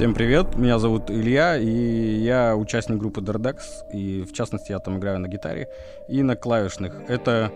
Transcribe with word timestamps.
Всем 0.00 0.14
привет, 0.14 0.56
меня 0.56 0.78
зовут 0.78 1.10
Илья, 1.10 1.58
и 1.58 1.68
я 1.68 2.56
участник 2.56 2.96
группы 2.96 3.20
Dardex, 3.20 3.58
и 3.92 4.22
в 4.22 4.32
частности 4.32 4.72
я 4.72 4.78
там 4.78 4.96
играю 4.96 5.18
на 5.18 5.28
гитаре 5.28 5.68
и 6.08 6.22
на 6.22 6.36
клавишных. 6.36 6.94
Это 7.06 7.52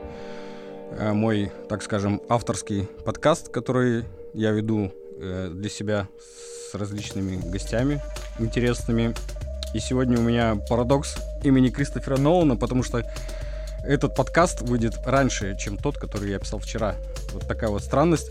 э, 0.90 1.14
мой, 1.14 1.50
так 1.70 1.82
скажем, 1.82 2.20
авторский 2.28 2.86
подкаст, 3.06 3.48
который 3.48 4.04
я 4.34 4.50
веду 4.50 4.92
э, 5.18 5.52
для 5.54 5.70
себя 5.70 6.06
с 6.20 6.74
различными 6.74 7.40
гостями 7.50 8.02
интересными. 8.38 9.14
И 9.72 9.78
сегодня 9.78 10.18
у 10.18 10.22
меня 10.22 10.54
парадокс 10.68 11.16
имени 11.44 11.70
Кристофера 11.70 12.18
Нолана, 12.18 12.56
потому 12.56 12.82
что 12.82 13.04
этот 13.86 14.14
подкаст 14.14 14.60
выйдет 14.60 14.98
раньше, 15.06 15.56
чем 15.58 15.78
тот, 15.78 15.96
который 15.96 16.30
я 16.30 16.38
писал 16.38 16.58
вчера. 16.58 16.96
Вот 17.32 17.48
такая 17.48 17.70
вот 17.70 17.82
странность. 17.82 18.30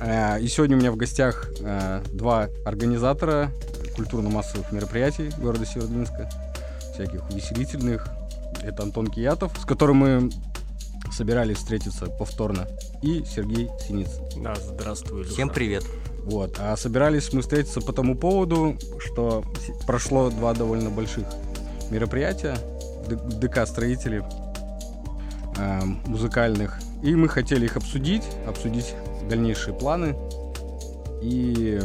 Э, 0.00 0.40
и 0.40 0.48
сегодня 0.48 0.76
у 0.76 0.80
меня 0.80 0.92
в 0.92 0.96
гостях 0.96 1.48
э, 1.60 2.02
два 2.12 2.48
организатора 2.64 3.50
культурно-массовых 3.96 4.70
мероприятий 4.72 5.30
города 5.38 5.66
Северодвинска, 5.66 6.28
всяких 6.94 7.28
увеселительных. 7.30 8.08
Это 8.62 8.82
Антон 8.82 9.08
Киятов, 9.08 9.52
с 9.60 9.64
которым 9.64 9.96
мы 9.98 10.30
собирались 11.12 11.58
встретиться 11.58 12.06
повторно, 12.06 12.68
и 13.02 13.24
Сергей 13.24 13.68
Синиц. 13.86 14.08
Да, 14.36 14.54
здравствуй, 14.54 15.22
Илюха. 15.22 15.32
Всем 15.32 15.50
привет. 15.50 15.84
Вот. 16.24 16.56
А 16.58 16.76
собирались 16.76 17.32
мы 17.32 17.40
встретиться 17.40 17.80
по 17.80 17.92
тому 17.92 18.16
поводу, 18.16 18.76
что 18.98 19.44
прошло 19.86 20.30
два 20.30 20.54
довольно 20.54 20.90
больших 20.90 21.24
мероприятия 21.90 22.56
ДК 23.08 23.66
строителей 23.66 24.22
э, 25.56 25.80
музыкальных. 26.06 26.78
И 27.02 27.14
мы 27.14 27.28
хотели 27.28 27.64
их 27.64 27.76
обсудить, 27.76 28.24
обсудить 28.46 28.94
дальнейшие 29.28 29.74
планы 29.74 30.16
и 31.22 31.80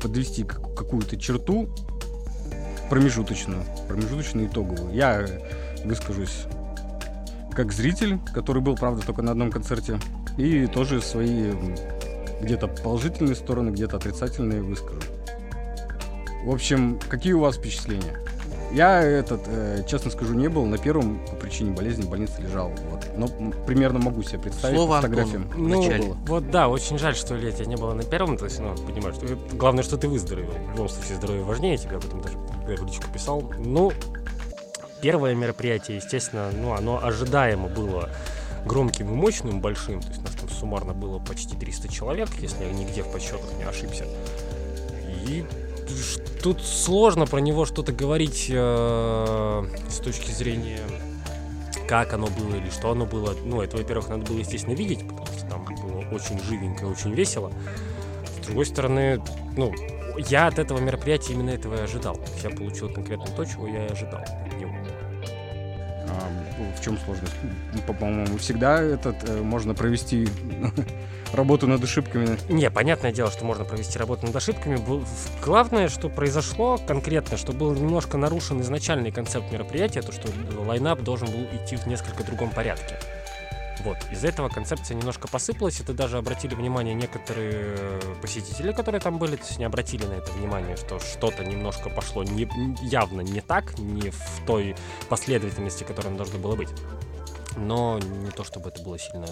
подвести 0.00 0.44
какую-то 0.44 1.16
черту 1.16 1.68
промежуточную, 2.90 3.62
промежуточную 3.88 4.48
итоговую. 4.48 4.94
Я 4.94 5.26
выскажусь 5.84 6.46
как 7.52 7.72
зритель, 7.72 8.18
который 8.34 8.60
был, 8.60 8.74
правда, 8.76 9.04
только 9.04 9.22
на 9.22 9.30
одном 9.30 9.50
концерте, 9.50 9.98
и 10.36 10.66
тоже 10.66 11.00
свои 11.00 11.52
где-то 12.42 12.68
положительные 12.68 13.34
стороны, 13.34 13.70
где-то 13.70 13.96
отрицательные 13.96 14.60
выскажу. 14.62 15.00
В 16.44 16.50
общем, 16.50 17.00
какие 17.08 17.32
у 17.32 17.40
вас 17.40 17.56
впечатления? 17.56 18.20
Я 18.72 19.00
этот, 19.00 19.42
э, 19.46 19.84
честно 19.88 20.10
скажу, 20.10 20.34
не 20.34 20.48
был 20.48 20.66
на 20.66 20.78
первом 20.78 21.24
по 21.26 21.36
причине 21.36 21.70
болезни 21.70 22.02
в 22.02 22.10
больнице 22.10 22.42
лежал. 22.42 22.72
Вот. 22.90 23.03
Но 23.16 23.28
примерно 23.66 23.98
могу 23.98 24.22
себе 24.22 24.40
представить 24.40 24.76
Слово 24.76 24.96
фотографиям. 24.96 25.48
Ну, 25.56 26.16
вот 26.26 26.50
да, 26.50 26.68
очень 26.68 26.98
жаль, 26.98 27.14
что 27.14 27.38
тебя 27.38 27.66
не 27.66 27.76
было 27.76 27.94
на 27.94 28.02
первом, 28.02 28.36
то 28.36 28.44
есть, 28.44 28.58
ну, 28.58 28.74
понимаешь, 28.76 29.16
что, 29.16 29.26
главное, 29.52 29.84
что 29.84 29.96
ты 29.96 30.08
выздоровел. 30.08 30.50
В 30.50 30.70
любом 30.72 30.88
случае, 30.88 31.16
здоровье 31.16 31.44
важнее, 31.44 31.72
я 31.72 31.78
тебе 31.78 31.96
об 31.96 32.04
этом 32.04 32.20
даже 32.20 32.36
в 32.82 32.86
личку 32.86 33.04
писал. 33.12 33.52
Ну, 33.58 33.92
первое 35.00 35.34
мероприятие, 35.34 35.98
естественно, 35.98 36.50
ну, 36.52 36.72
оно 36.72 36.98
ожидаемо 37.02 37.68
было 37.68 38.10
громким 38.64 39.12
и 39.12 39.14
мощным, 39.14 39.60
большим, 39.60 40.00
то 40.00 40.08
есть 40.08 40.22
нас 40.22 40.32
там 40.32 40.48
суммарно 40.48 40.94
было 40.94 41.18
почти 41.18 41.56
300 41.56 41.92
человек, 41.92 42.30
если 42.38 42.64
я 42.64 42.72
нигде 42.72 43.02
в 43.02 43.12
подсчетах 43.12 43.52
не 43.58 43.64
ошибся. 43.64 44.06
И 45.26 45.44
тут 46.42 46.62
сложно 46.62 47.26
про 47.26 47.38
него 47.38 47.66
что-то 47.66 47.92
говорить 47.92 48.46
э, 48.50 49.64
с 49.88 49.98
точки 49.98 50.30
зрения 50.30 50.80
как 51.88 52.12
оно 52.12 52.28
было 52.28 52.56
или 52.56 52.70
что 52.70 52.90
оно 52.90 53.06
было. 53.06 53.34
Ну, 53.44 53.60
это, 53.60 53.76
во-первых, 53.76 54.08
надо 54.08 54.24
было, 54.24 54.38
естественно, 54.38 54.74
видеть, 54.74 55.06
потому 55.06 55.26
что 55.26 55.46
там 55.46 55.64
было 55.64 55.98
очень 56.10 56.38
живенько, 56.40 56.84
очень 56.84 57.12
весело. 57.12 57.52
С 58.42 58.46
другой 58.46 58.66
стороны, 58.66 59.20
ну, 59.56 59.72
я 60.28 60.46
от 60.46 60.58
этого 60.58 60.78
мероприятия 60.78 61.32
именно 61.32 61.50
этого 61.50 61.76
и 61.76 61.80
ожидал. 61.80 62.18
Я 62.42 62.50
получил 62.50 62.92
конкретно 62.92 63.26
то, 63.26 63.44
чего 63.44 63.66
я 63.66 63.86
и 63.86 63.92
ожидал 63.92 64.22
в 66.76 66.82
чем 66.82 66.98
сложность? 66.98 67.34
По- 67.86 67.92
По-моему, 67.92 68.38
всегда 68.38 68.80
этот 68.82 69.16
э, 69.28 69.40
можно 69.42 69.74
провести 69.74 70.28
работу 71.32 71.66
над 71.66 71.82
ошибками. 71.82 72.38
Не, 72.48 72.70
понятное 72.70 73.12
дело, 73.12 73.30
что 73.30 73.44
можно 73.44 73.64
провести 73.64 73.98
работу 73.98 74.26
над 74.26 74.36
ошибками. 74.36 74.78
Главное, 75.42 75.88
что 75.88 76.08
произошло 76.08 76.78
конкретно, 76.78 77.36
что 77.36 77.52
был 77.52 77.74
немножко 77.74 78.16
нарушен 78.16 78.60
изначальный 78.60 79.10
концепт 79.10 79.50
мероприятия, 79.52 80.02
то, 80.02 80.12
что 80.12 80.28
лайнап 80.66 81.02
должен 81.02 81.28
был 81.28 81.44
идти 81.52 81.76
в 81.76 81.86
несколько 81.86 82.24
другом 82.24 82.50
порядке. 82.50 82.96
Вот, 83.80 83.98
из-за 84.10 84.28
этого 84.28 84.48
концепция 84.48 84.96
немножко 84.96 85.28
посыпалась, 85.28 85.80
это 85.80 85.92
даже 85.92 86.18
обратили 86.18 86.54
внимание 86.54 86.94
некоторые 86.94 87.52
э, 87.54 88.00
посетители, 88.22 88.72
которые 88.72 89.00
там 89.00 89.18
были, 89.18 89.36
то 89.36 89.44
есть 89.44 89.58
не 89.58 89.64
обратили 89.64 90.06
на 90.06 90.14
это 90.14 90.30
внимание, 90.32 90.76
что 90.76 90.98
что-то 91.00 91.44
немножко 91.44 91.90
пошло 91.90 92.22
не, 92.22 92.48
явно 92.82 93.20
не 93.20 93.40
так, 93.40 93.78
не 93.78 94.10
в 94.10 94.46
той 94.46 94.76
последовательности, 95.08 95.84
которой 95.84 96.08
оно 96.08 96.18
должно 96.18 96.38
было 96.38 96.56
быть. 96.56 96.70
Но 97.56 97.98
не 97.98 98.30
то, 98.30 98.44
чтобы 98.44 98.70
это 98.70 98.82
было 98.82 98.98
сильно 98.98 99.26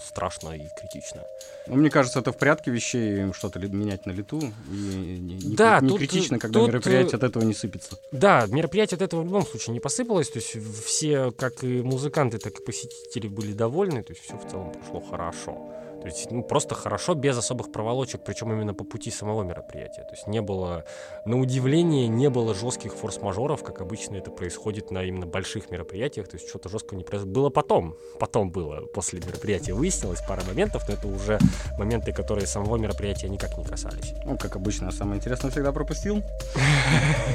страшно 0.00 0.50
и 0.54 0.68
критично. 0.80 1.22
Ну, 1.66 1.76
мне 1.76 1.90
кажется, 1.90 2.20
это 2.20 2.32
в 2.32 2.38
порядке 2.38 2.70
вещей 2.70 3.32
что-то 3.32 3.58
менять 3.58 4.06
на 4.06 4.10
лету. 4.12 4.40
И 4.70 4.74
не, 4.74 5.56
Да, 5.56 5.80
не 5.80 5.88
тут, 5.88 5.98
критично, 5.98 6.38
когда 6.38 6.60
тут, 6.60 6.68
мероприятие 6.68 7.12
э, 7.12 7.16
от 7.16 7.22
этого 7.24 7.44
не 7.44 7.54
сыпется. 7.54 7.98
Да, 8.12 8.46
мероприятие 8.46 8.96
от 8.96 9.02
этого 9.02 9.22
в 9.22 9.24
любом 9.24 9.46
случае 9.46 9.74
не 9.74 9.80
посыпалось, 9.80 10.30
то 10.30 10.38
есть 10.38 10.56
все, 10.84 11.30
как 11.32 11.62
и 11.62 11.82
музыканты, 11.82 12.38
так 12.38 12.58
и 12.58 12.64
посетители 12.64 13.28
были 13.28 13.52
довольны, 13.52 14.02
то 14.02 14.12
есть 14.12 14.24
все 14.24 14.36
в 14.36 14.50
целом 14.50 14.72
прошло 14.72 15.00
хорошо. 15.00 15.77
То 16.00 16.06
есть, 16.06 16.30
ну, 16.30 16.42
просто 16.42 16.74
хорошо, 16.74 17.14
без 17.14 17.36
особых 17.36 17.72
проволочек, 17.72 18.22
причем 18.24 18.52
именно 18.52 18.74
по 18.74 18.84
пути 18.84 19.10
самого 19.10 19.42
мероприятия. 19.42 20.02
То 20.02 20.12
есть 20.12 20.26
не 20.26 20.40
было, 20.40 20.84
на 21.24 21.38
удивление, 21.38 22.08
не 22.08 22.30
было 22.30 22.54
жестких 22.54 22.94
форс-мажоров, 22.94 23.62
как 23.62 23.80
обычно 23.80 24.16
это 24.16 24.30
происходит 24.30 24.90
на 24.90 25.04
именно 25.04 25.26
больших 25.26 25.70
мероприятиях. 25.70 26.28
То 26.28 26.36
есть 26.36 26.48
что-то 26.48 26.68
жесткого 26.68 26.98
не 26.98 27.04
произошло. 27.04 27.32
Было 27.32 27.50
потом, 27.50 27.96
потом 28.18 28.50
было, 28.50 28.86
после 28.86 29.20
мероприятия 29.20 29.74
выяснилось 29.74 30.20
пара 30.26 30.42
моментов, 30.44 30.88
но 30.88 30.94
это 30.94 31.08
уже 31.08 31.38
моменты, 31.78 32.12
которые 32.12 32.46
самого 32.46 32.76
мероприятия 32.76 33.28
никак 33.28 33.58
не 33.58 33.64
касались. 33.64 34.14
Ну, 34.24 34.38
как 34.38 34.56
обычно, 34.56 34.90
самое 34.92 35.18
интересное 35.18 35.50
всегда 35.50 35.72
пропустил. 35.72 36.22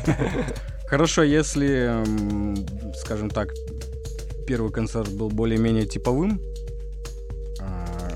Хорошо, 0.88 1.24
если, 1.24 2.04
скажем 2.96 3.30
так, 3.30 3.54
первый 4.46 4.72
концерт 4.72 5.10
был 5.10 5.30
более-менее 5.30 5.86
типовым, 5.86 6.42
а, 7.60 8.13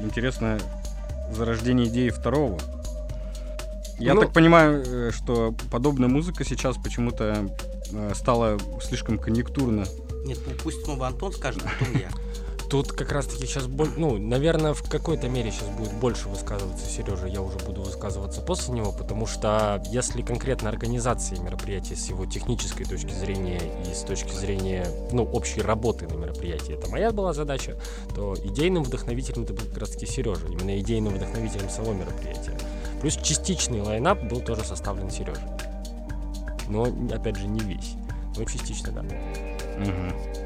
интересно 0.00 0.58
зарождение 1.32 1.86
идеи 1.88 2.10
второго. 2.10 2.58
Я 3.98 4.14
Ну- 4.14 4.22
так 4.22 4.32
понимаю, 4.32 4.82
э, 4.84 5.10
что 5.12 5.54
подобная 5.70 6.08
музыка 6.08 6.44
сейчас 6.44 6.76
почему-то 6.76 7.48
э, 7.92 8.12
стала 8.14 8.58
слишком 8.82 9.18
конъюнктурно. 9.18 9.84
Нет, 10.24 10.38
ну 10.46 10.52
пусть 10.62 10.84
снова 10.84 11.08
Антон 11.08 11.32
скажет, 11.32 11.62
потом 11.62 11.94
я. 12.00 12.08
Тут 12.72 12.90
как 12.92 13.12
раз-таки 13.12 13.44
сейчас, 13.44 13.66
ну, 13.98 14.16
наверное, 14.16 14.72
в 14.72 14.82
какой-то 14.88 15.28
мере 15.28 15.50
сейчас 15.50 15.68
будет 15.76 15.92
больше 15.92 16.30
высказываться 16.30 16.86
Сережа, 16.86 17.26
я 17.26 17.42
уже 17.42 17.58
буду 17.58 17.82
высказываться 17.82 18.40
после 18.40 18.72
него, 18.72 18.92
потому 18.92 19.26
что 19.26 19.82
если 19.90 20.22
конкретно 20.22 20.70
организации 20.70 21.36
мероприятия 21.36 21.96
с 21.96 22.08
его 22.08 22.24
технической 22.24 22.86
точки 22.86 23.12
зрения 23.12 23.60
и 23.86 23.94
с 23.94 24.00
точки 24.04 24.32
зрения, 24.32 24.86
ну, 25.12 25.22
общей 25.22 25.60
работы 25.60 26.08
на 26.08 26.14
мероприятии, 26.14 26.72
это 26.72 26.88
моя 26.90 27.10
была 27.10 27.34
задача, 27.34 27.76
то 28.14 28.34
идейным 28.42 28.84
вдохновителем 28.84 29.42
это 29.42 29.52
был 29.52 29.66
как 29.66 29.76
раз-таки 29.76 30.06
Сережа, 30.06 30.46
именно 30.46 30.80
идейным 30.80 31.12
вдохновителем 31.12 31.68
самого 31.68 31.92
мероприятия. 31.92 32.56
Плюс 33.02 33.16
частичный 33.16 33.82
лайнап 33.82 34.22
был 34.30 34.40
тоже 34.40 34.64
составлен 34.64 35.10
Сережей. 35.10 35.44
Но, 36.68 36.84
опять 37.14 37.36
же, 37.36 37.46
не 37.46 37.60
весь. 37.60 37.96
Но 38.38 38.46
частично, 38.46 38.92
да. 38.92 39.02
Мгм. 39.76 40.41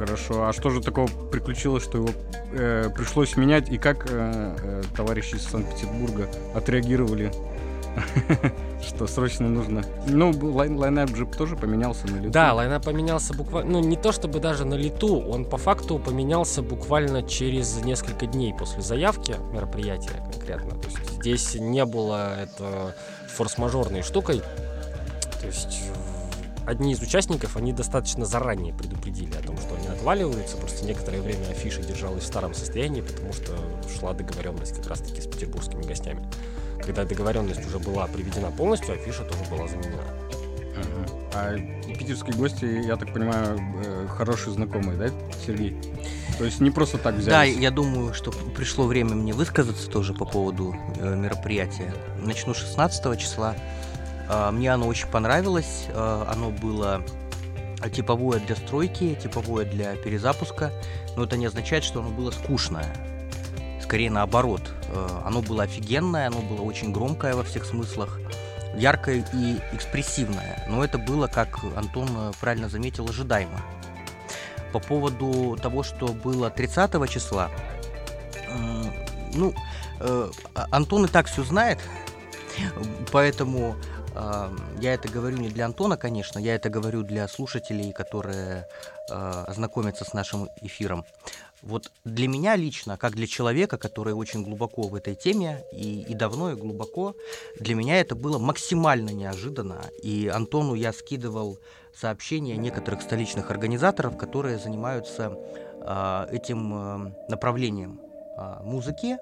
Хорошо. 0.00 0.48
А 0.48 0.52
что 0.54 0.70
же 0.70 0.80
такого 0.80 1.08
приключилось, 1.30 1.84
что 1.84 1.98
его 1.98 2.08
э, 2.52 2.88
пришлось 2.96 3.36
менять? 3.36 3.68
И 3.68 3.76
как 3.76 4.06
э, 4.10 4.56
э, 4.62 4.82
товарищи 4.96 5.34
из 5.34 5.42
Санкт-Петербурга 5.42 6.26
отреагировали? 6.54 7.30
Что 8.82 9.06
срочно 9.06 9.46
нужно? 9.46 9.84
Ну, 10.08 10.32
line 10.54 10.78
line-up 10.78 11.14
же 11.14 11.26
тоже 11.26 11.54
поменялся 11.54 12.06
на 12.06 12.16
лету. 12.16 12.30
Да, 12.30 12.54
line-up 12.54 12.82
поменялся 12.82 13.34
буквально, 13.34 13.72
ну 13.72 13.80
не 13.80 13.96
то 13.96 14.10
чтобы 14.10 14.40
даже 14.40 14.64
на 14.64 14.72
лету, 14.72 15.20
он 15.20 15.44
по 15.44 15.58
факту 15.58 15.98
поменялся 15.98 16.62
буквально 16.62 17.22
через 17.22 17.84
несколько 17.84 18.24
дней 18.24 18.54
после 18.58 18.80
заявки 18.80 19.36
мероприятия 19.52 20.14
конкретно. 20.32 20.80
То 20.80 20.88
есть 20.88 21.10
здесь 21.20 21.54
не 21.56 21.84
было 21.84 22.40
это 22.40 22.96
форс-мажорной 23.36 24.00
штукой. 24.00 24.40
То 25.40 25.46
есть 25.46 25.90
одни 26.66 26.92
из 26.92 27.00
участников, 27.00 27.56
они 27.56 27.72
достаточно 27.72 28.24
заранее 28.24 28.72
предупредили 28.74 29.34
о 29.36 29.42
том, 29.42 29.56
что 29.58 29.74
они 29.76 29.86
отваливаются. 29.88 30.56
Просто 30.56 30.84
некоторое 30.84 31.20
время 31.20 31.46
афиша 31.50 31.82
держалась 31.82 32.22
в 32.24 32.26
старом 32.26 32.54
состоянии, 32.54 33.00
потому 33.00 33.32
что 33.32 33.52
шла 33.98 34.12
договоренность 34.12 34.76
как 34.76 34.86
раз-таки 34.88 35.20
с 35.20 35.26
петербургскими 35.26 35.82
гостями. 35.82 36.26
Когда 36.84 37.04
договоренность 37.04 37.66
уже 37.66 37.78
была 37.78 38.06
приведена 38.06 38.50
полностью, 38.50 38.94
афиша 38.94 39.24
тоже 39.24 39.44
была 39.50 39.68
заменена. 39.68 40.02
А 41.32 41.56
питерские 41.98 42.34
гости, 42.34 42.64
я 42.86 42.96
так 42.96 43.12
понимаю, 43.12 43.58
э, 43.84 44.06
хорошие 44.08 44.52
знакомые, 44.52 44.98
да, 44.98 45.10
Сергей? 45.46 45.76
То 46.38 46.44
есть 46.44 46.60
не 46.60 46.70
просто 46.70 46.98
так 46.98 47.14
Да, 47.16 47.20
взялись? 47.20 47.56
я 47.56 47.70
думаю, 47.70 48.14
что 48.14 48.32
пришло 48.56 48.86
время 48.86 49.14
мне 49.14 49.32
высказаться 49.32 49.88
тоже 49.88 50.12
по 50.12 50.24
поводу 50.24 50.74
э, 50.96 51.14
мероприятия. 51.14 51.94
Начну 52.18 52.52
16 52.54 53.16
числа. 53.18 53.54
А, 54.32 54.50
Мне 54.52 54.72
оно 54.72 54.86
очень 54.86 55.08
понравилось. 55.08 55.86
А, 55.88 56.30
Оно 56.32 56.50
было 56.50 57.02
типовое 57.92 58.38
для 58.40 58.56
стройки, 58.56 59.14
типовое 59.20 59.64
для 59.64 59.96
перезапуска. 59.96 60.72
Но 61.16 61.24
это 61.24 61.36
не 61.36 61.46
означает, 61.46 61.82
что 61.82 62.00
оно 62.00 62.10
было 62.10 62.30
скучное. 62.30 62.86
Скорее 63.82 64.10
наоборот. 64.10 64.62
Э, 64.88 65.08
Оно 65.24 65.42
было 65.42 65.64
офигенное, 65.64 66.28
оно 66.28 66.40
было 66.40 66.60
очень 66.62 66.92
громкое 66.92 67.34
во 67.34 67.42
всех 67.42 67.64
смыслах. 67.64 68.20
Яркое 68.76 69.24
и 69.34 69.56
экспрессивное. 69.72 70.64
Но 70.68 70.84
это 70.84 70.96
было, 70.98 71.26
как 71.26 71.58
Антон 71.74 72.08
правильно 72.40 72.68
заметил, 72.68 73.06
ожидаемо. 73.08 73.60
По 74.72 74.78
поводу 74.78 75.58
того, 75.60 75.82
что 75.82 76.06
было 76.08 76.50
30 76.50 77.08
числа, 77.08 77.50
ну, 79.34 79.52
э, 79.98 80.30
А- 80.54 80.66
Антон 80.70 81.06
и 81.06 81.08
так 81.08 81.26
все 81.26 81.42
знает, 81.42 81.80
поэтому 83.10 83.74
я 84.14 84.94
это 84.94 85.08
говорю 85.08 85.36
не 85.36 85.48
для 85.48 85.66
Антона, 85.66 85.96
конечно, 85.96 86.38
я 86.38 86.54
это 86.54 86.68
говорю 86.68 87.02
для 87.02 87.28
слушателей, 87.28 87.92
которые 87.92 88.66
э, 89.08 89.14
ознакомятся 89.46 90.04
с 90.04 90.12
нашим 90.12 90.48
эфиром. 90.62 91.04
Вот 91.62 91.90
для 92.04 92.26
меня 92.26 92.56
лично, 92.56 92.96
как 92.96 93.14
для 93.14 93.26
человека, 93.26 93.76
который 93.76 94.14
очень 94.14 94.42
глубоко 94.42 94.82
в 94.82 94.94
этой 94.94 95.14
теме 95.14 95.62
и, 95.72 96.02
и 96.02 96.14
давно, 96.14 96.52
и 96.52 96.54
глубоко, 96.54 97.14
для 97.58 97.74
меня 97.74 98.00
это 98.00 98.14
было 98.14 98.38
максимально 98.38 99.10
неожиданно. 99.10 99.82
И 100.02 100.30
Антону 100.32 100.74
я 100.74 100.92
скидывал 100.92 101.58
сообщения 101.94 102.56
некоторых 102.56 103.02
столичных 103.02 103.50
организаторов, 103.50 104.16
которые 104.16 104.58
занимаются 104.58 105.36
а, 105.82 106.26
этим 106.30 106.72
а, 106.72 107.12
направлением 107.28 108.00
а, 108.36 108.62
музыки. 108.62 109.18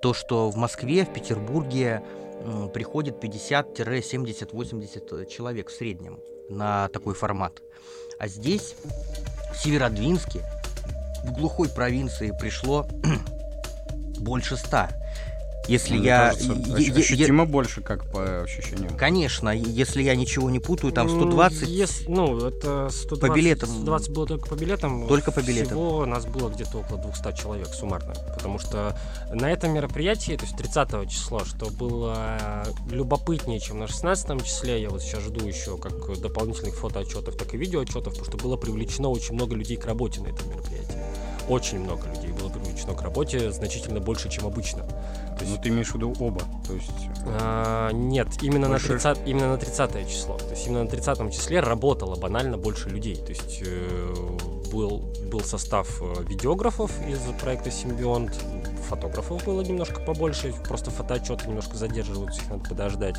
То, 0.00 0.14
что 0.14 0.50
в 0.50 0.56
Москве, 0.56 1.04
в 1.04 1.12
Петербурге 1.12 2.02
приходит 2.72 3.22
50-70-80 3.22 5.26
человек 5.26 5.68
в 5.68 5.72
среднем 5.72 6.20
на 6.48 6.88
такой 6.88 7.14
формат. 7.14 7.60
А 8.18 8.28
здесь, 8.28 8.76
в 9.52 9.56
Северодвинске, 9.56 10.42
в 11.24 11.32
глухой 11.32 11.68
провинции 11.68 12.32
пришло 12.38 12.86
больше 14.18 14.56
ста. 14.56 14.90
Если 15.68 15.94
Мне 15.94 16.06
я... 16.06 16.30
кажется, 16.30 16.52
ощутимо 16.96 17.46
больше, 17.46 17.82
как 17.82 18.10
по 18.10 18.42
ощущениям. 18.42 18.96
Конечно, 18.96 19.50
если 19.50 20.02
я 20.02 20.16
ничего 20.16 20.50
не 20.50 20.58
путаю, 20.58 20.92
там 20.92 21.06
Ну, 21.06 21.20
120... 21.20 21.68
ес- 21.68 22.02
ну, 22.08 22.36
это 22.38 22.88
120, 22.90 23.20
По 23.20 23.34
билетам. 23.34 23.68
120 23.68 24.10
было 24.10 24.26
только 24.26 24.48
по 24.48 24.54
билетам. 24.54 25.06
Только 25.06 25.30
по 25.30 25.40
билетам. 25.40 25.68
Всего 25.68 26.06
нас 26.06 26.26
было 26.26 26.48
где-то 26.48 26.78
около 26.78 26.98
200 26.98 27.40
человек 27.40 27.68
суммарно. 27.68 28.14
Потому 28.34 28.58
что 28.58 28.98
на 29.32 29.50
этом 29.50 29.72
мероприятии, 29.72 30.36
то 30.36 30.44
есть 30.44 30.56
30 30.56 31.08
числа, 31.08 31.44
что 31.44 31.70
было 31.70 32.64
любопытнее, 32.90 33.60
чем 33.60 33.78
на 33.78 33.86
16 33.86 34.44
числе, 34.44 34.82
я 34.82 34.90
вот 34.90 35.02
сейчас 35.02 35.22
жду 35.22 35.46
еще 35.46 35.78
как 35.78 35.92
дополнительных 36.20 36.74
фотоотчетов, 36.74 37.36
так 37.36 37.54
и 37.54 37.56
видеоотчетов, 37.56 38.14
потому 38.14 38.24
что 38.24 38.36
было 38.36 38.56
привлечено 38.56 39.10
очень 39.10 39.34
много 39.34 39.54
людей 39.54 39.76
к 39.76 39.86
работе 39.86 40.20
на 40.20 40.28
этом 40.28 40.48
мероприятии. 40.50 40.98
Очень 41.48 41.80
много 41.80 42.06
людей 42.08 42.30
было 42.32 42.48
привлечено 42.48 42.94
к 42.94 43.02
работе, 43.02 43.50
значительно 43.50 44.00
больше, 44.00 44.28
чем 44.30 44.46
обычно. 44.46 44.82
То 44.84 45.38
есть 45.40 45.56
Ну, 45.56 45.62
ты 45.62 45.68
имеешь 45.70 45.88
в 45.90 45.94
виду 45.94 46.14
оба. 46.20 46.42
То 46.66 46.74
есть 46.74 46.90
а, 47.26 47.90
нет, 47.92 48.28
именно 48.42 48.68
на, 48.68 48.74
Больше- 48.74 48.88
30, 48.88 49.18
именно 49.26 49.48
на 49.48 49.58
30 49.58 50.08
число. 50.08 50.38
То 50.38 50.50
есть 50.50 50.66
именно 50.66 50.84
на 50.84 50.88
30 50.90 51.32
числе 51.32 51.60
работало 51.60 52.16
банально 52.16 52.58
больше 52.58 52.88
людей. 52.88 53.16
То 53.16 53.30
есть 53.30 53.62
э, 53.66 54.14
был, 54.72 55.02
был 55.30 55.40
состав 55.40 56.00
э, 56.00 56.24
видеографов 56.28 56.90
из 57.08 57.18
проекта 57.40 57.70
Симбионт, 57.70 58.38
фотографов 58.88 59.44
было 59.44 59.62
немножко 59.62 60.00
побольше, 60.00 60.54
просто 60.68 60.90
фотоотчеты 60.90 61.48
немножко 61.48 61.76
задерживаются, 61.76 62.40
их 62.42 62.50
надо 62.50 62.68
подождать. 62.68 63.16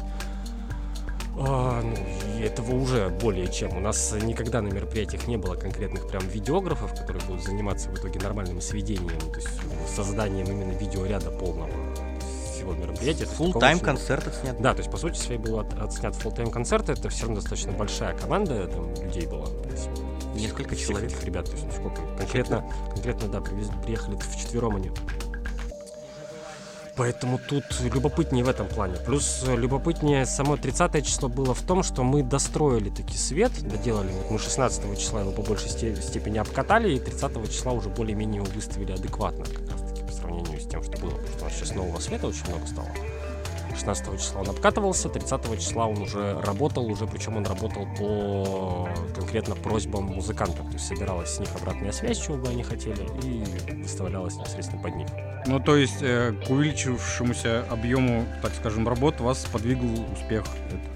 А, 1.35 1.81
ну, 1.81 2.44
этого 2.44 2.75
уже 2.75 3.09
более 3.09 3.47
чем. 3.47 3.75
У 3.75 3.80
нас 3.80 4.13
никогда 4.21 4.62
на 4.62 4.68
мероприятиях 4.68 5.27
не 5.27 5.38
было 5.38 5.56
конкретных 5.56 6.07
прям 6.07 6.27
видеографов, 6.27 6.91
которые 6.94 7.24
будут 7.25 7.44
заниматься 7.44 7.89
в 7.89 7.95
итоге 7.95 8.19
нормальным 8.19 8.62
сведением, 8.62 9.19
то 9.31 9.38
есть 9.38 9.47
э, 9.47 9.88
созданием 9.95 10.45
именно 10.47 10.74
видеоряда 10.77 11.31
полного 11.31 11.71
всего 12.53 12.74
мероприятия. 12.74 13.25
Такого 13.25 13.51
Фулл-тайм 13.51 13.75
еще- 13.77 13.85
концерт 13.85 14.27
отснят. 14.27 14.62
да, 14.62 14.74
то 14.74 14.80
есть, 14.80 14.91
по 14.91 14.97
сути 14.97 15.18
своей, 15.18 15.39
был 15.39 15.59
от- 15.59 15.74
отснят 15.81 16.15
фулл-тайм 16.15 16.51
концерт. 16.51 16.88
Это 16.89 17.09
все 17.09 17.24
равно 17.24 17.38
достаточно 17.38 17.71
большая 17.71 18.15
команда, 18.15 18.68
там 18.68 18.94
людей 19.03 19.27
есть, 19.71 19.89
Несколько 20.35 20.75
человек. 20.75 21.12
этих 21.12 21.24
ребят, 21.24 21.45
то 21.45 21.51
есть, 21.53 21.65
ну, 21.65 21.71
сколько? 21.71 22.01
Конкретно, 22.18 22.63
конкретно, 22.94 23.27
да, 23.27 23.41
приехали 23.41 24.15
в 24.15 24.38
четвером 24.38 24.75
они. 24.75 24.91
Поэтому 26.95 27.40
тут 27.40 27.63
любопытнее 27.81 28.44
в 28.44 28.50
этом 28.50 28.68
плане. 28.68 28.98
Плюс 29.06 29.44
э, 29.48 29.56
любопытнее 29.56 30.28
само 30.28 30.57
30 30.57 31.04
число 31.06 31.28
было 31.28 31.56
в 31.56 31.62
том, 31.63 31.81
что 31.81 32.04
мы 32.04 32.22
достроили 32.22 32.90
таки 32.90 33.18
свет, 33.18 33.51
доделали. 33.68 34.12
Мы 34.30 34.38
16 34.38 35.00
числа 35.00 35.22
его 35.22 35.31
по 35.31 35.42
большей 35.42 35.69
сте- 35.69 35.95
степени 36.00 36.38
обкатали, 36.38 36.94
и 36.94 37.00
30 37.00 37.51
числа 37.51 37.72
уже 37.72 37.90
более-менее 37.90 38.44
его 38.44 38.51
выставили 38.54 38.92
адекватно, 38.92 39.44
как 39.45 39.72
раз 39.72 39.81
таки 39.90 40.04
по 40.04 40.12
сравнению 40.12 40.60
с 40.60 40.68
тем, 40.68 40.84
что 40.84 40.98
было. 41.00 41.18
Потому 41.34 41.50
что 41.50 41.66
сейчас 41.66 41.75
нового 41.75 42.00
света 42.00 42.28
очень 42.28 42.45
много 42.48 42.68
стало. 42.68 42.88
16 43.75 44.19
числа 44.19 44.41
он 44.41 44.49
обкатывался, 44.49 45.09
30 45.09 45.59
числа 45.59 45.87
он 45.87 46.01
уже 46.01 46.39
работал, 46.41 46.85
уже 46.85 47.07
причем 47.07 47.37
он 47.37 47.45
работал 47.45 47.87
по 47.97 48.89
конкретно 49.15 49.55
просьбам 49.55 50.05
музыкантов. 50.05 50.65
То 50.67 50.73
есть 50.73 50.87
собиралась 50.87 51.35
с 51.35 51.39
них 51.39 51.49
обратная 51.55 51.91
связь, 51.91 52.19
чего 52.19 52.37
бы 52.37 52.49
они 52.49 52.63
хотели, 52.63 53.07
и 53.23 53.43
выставлялась 53.81 54.35
непосредственно 54.35 54.81
под 54.81 54.95
них. 54.95 55.07
Ну, 55.45 55.59
то 55.59 55.75
есть 55.75 56.01
э, 56.01 56.33
к 56.45 56.49
увеличившемуся 56.49 57.65
объему, 57.69 58.25
так 58.41 58.53
скажем, 58.55 58.87
работ 58.87 59.19
вас 59.19 59.45
подвигал 59.51 59.89
успех 60.13 60.45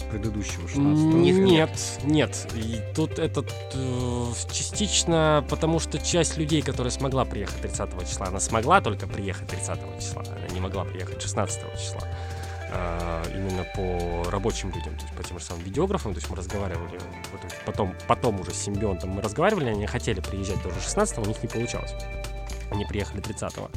предыдущего 0.09 0.67
16 0.67 0.81
Не- 1.15 1.31
Нет, 1.31 1.71
нет. 2.03 2.47
И 2.55 2.79
тут 2.95 3.19
этот 3.19 3.51
э, 3.73 4.31
частично, 4.51 5.43
потому 5.49 5.79
что 5.79 5.99
часть 5.99 6.37
людей, 6.37 6.61
которая 6.61 6.91
смогла 6.91 7.25
приехать 7.25 7.61
30 7.61 8.07
числа, 8.07 8.27
она 8.27 8.39
смогла 8.39 8.79
только 8.79 9.05
приехать 9.07 9.47
30 9.47 9.79
числа, 9.99 10.23
она 10.25 10.47
не 10.53 10.59
могла 10.61 10.85
приехать 10.85 11.21
16 11.21 11.59
числа. 11.77 12.01
А, 12.69 13.23
именно 13.33 13.65
по 13.75 14.29
рабочим 14.29 14.69
людям, 14.69 14.95
то 14.97 15.03
есть 15.03 15.15
по 15.15 15.23
тем 15.23 15.39
же 15.39 15.45
самым 15.45 15.63
видеографам, 15.63 16.13
то 16.13 16.19
есть 16.19 16.29
мы 16.29 16.35
разговаривали, 16.35 16.99
потом, 17.65 17.95
потом 18.07 18.41
уже 18.41 18.51
с 18.51 18.57
симбионтом 18.57 19.11
мы 19.11 19.21
разговаривали, 19.21 19.69
они 19.69 19.85
хотели 19.87 20.19
приезжать 20.19 20.61
тоже 20.61 20.75
16 20.81 21.17
у 21.19 21.25
них 21.25 21.41
не 21.41 21.47
получалось. 21.47 21.93
Они 22.69 22.83
приехали 22.85 23.23
30-го. 23.23 23.69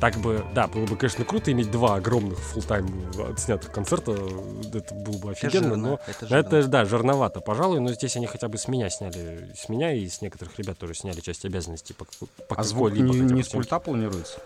Так 0.00 0.16
бы, 0.16 0.42
да, 0.54 0.66
было 0.66 0.86
бы, 0.86 0.96
конечно, 0.96 1.24
круто 1.24 1.52
иметь 1.52 1.70
два 1.70 1.96
огромных 1.96 2.38
фулл-тайм 2.38 3.32
отснятых 3.32 3.70
концерта, 3.70 4.12
это 4.12 4.94
было 4.94 5.18
бы 5.18 5.32
Это 5.32 5.46
офигенно, 5.46 5.68
жирно, 5.68 5.76
но 5.76 6.00
это 6.06 6.26
жирно. 6.26 6.40
Это, 6.40 6.68
да, 6.68 6.84
жирновато, 6.86 7.40
пожалуй, 7.40 7.80
но 7.80 7.92
здесь 7.92 8.16
они 8.16 8.26
хотя 8.26 8.48
бы 8.48 8.56
с 8.56 8.66
меня 8.68 8.88
сняли, 8.88 9.52
с 9.54 9.68
меня 9.68 9.92
и 9.92 10.08
с 10.08 10.22
некоторых 10.22 10.58
ребят 10.58 10.78
тоже 10.78 10.94
сняли 10.94 11.20
часть 11.20 11.44
обязанностей 11.44 11.92
по, 11.92 12.06
по 12.48 12.56
А 12.56 12.62
звук 12.62 12.92
не, 12.92 13.02
не 13.02 13.42
с 13.42 13.48
пульта 13.48 13.78
планируется? 13.78 14.40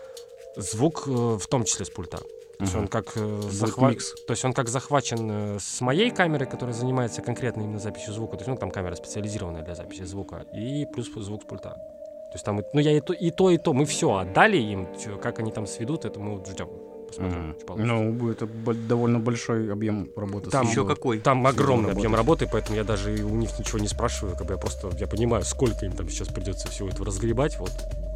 Звук 0.57 1.05
э, 1.07 1.11
в 1.11 1.47
том 1.47 1.65
числе 1.65 1.85
с 1.85 1.91
пульта. 1.91 2.21
То 2.59 2.65
есть 2.65 2.75
он 2.77 2.89
как 2.89 3.17
э, 3.17 3.21
Будет 3.25 3.53
захва- 3.53 3.91
микс. 3.91 4.15
то 4.27 4.33
есть 4.33 4.45
он 4.45 4.53
как 4.53 4.69
захвачен 4.69 5.57
э, 5.57 5.59
с 5.61 5.81
моей 5.81 6.11
камеры, 6.11 6.47
которая 6.47 6.75
занимается 6.75 7.21
конкретно 7.23 7.63
именно 7.63 7.79
записью 7.79 8.13
звука. 8.15 8.37
То 8.37 8.43
есть 8.43 8.49
ну, 8.49 8.57
там 8.57 8.71
камера 8.71 8.95
специализированная 8.95 9.63
для 9.63 9.75
записи 9.75 10.03
звука 10.05 10.45
и 10.53 10.87
плюс 10.87 11.13
звук 11.13 11.43
с 11.43 11.47
пульта. 11.47 11.71
То 11.71 12.37
есть 12.37 12.45
там, 12.45 12.63
ну 12.73 12.81
я 12.81 12.93
и 12.97 13.01
то, 13.01 13.13
и 13.13 13.31
то, 13.31 13.51
и 13.51 13.59
то. 13.59 13.73
Мы 13.73 13.85
все 13.85 14.13
отдали 14.15 14.57
им, 14.57 14.89
как 15.23 15.39
они 15.39 15.53
там 15.53 15.67
сведут, 15.67 16.05
это 16.05 16.19
мы 16.21 16.39
вот 16.39 16.49
ждем. 16.49 16.69
Посмотрим, 17.17 17.57
получится. 17.67 17.95
Ну, 17.95 18.31
это 18.31 18.47
довольно 18.89 19.19
большой 19.19 19.73
объем 19.73 20.09
работы. 20.17 20.51
Там 20.51 20.69
Еще 20.69 20.87
какой? 20.87 21.21
Там 21.21 21.47
огромный 21.47 21.93
объем 21.93 22.15
работы, 22.15 22.49
поэтому 22.51 22.77
я 22.77 22.85
даже 22.85 23.17
и 23.17 23.23
у 23.23 23.37
них 23.37 23.59
ничего 23.59 23.79
не 23.79 23.89
спрашиваю, 23.89 24.37
как 24.37 24.47
бы 24.47 24.55
я 24.55 24.59
просто 24.59 24.91
я 24.99 25.07
понимаю, 25.07 25.45
сколько 25.45 25.87
им 25.87 25.93
там 25.93 26.09
сейчас 26.09 26.29
придется 26.29 26.69
всего 26.69 26.89
этого 26.89 27.07
разгребать. 27.07 27.59
Вот 27.59 27.73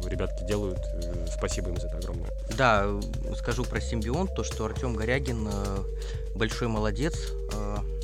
ребятки 0.07 0.43
делают, 0.43 0.79
э, 0.93 1.27
спасибо 1.35 1.69
им 1.69 1.77
за 1.77 1.87
это 1.87 1.97
огромное. 1.97 2.29
Да, 2.57 2.83
э, 2.85 3.35
скажу 3.35 3.63
про 3.63 3.81
симбионт, 3.81 4.33
то, 4.35 4.43
что 4.43 4.65
Артем 4.65 4.95
Горягин 4.95 5.47
э, 5.51 5.77
большой 6.35 6.67
молодец. 6.67 7.15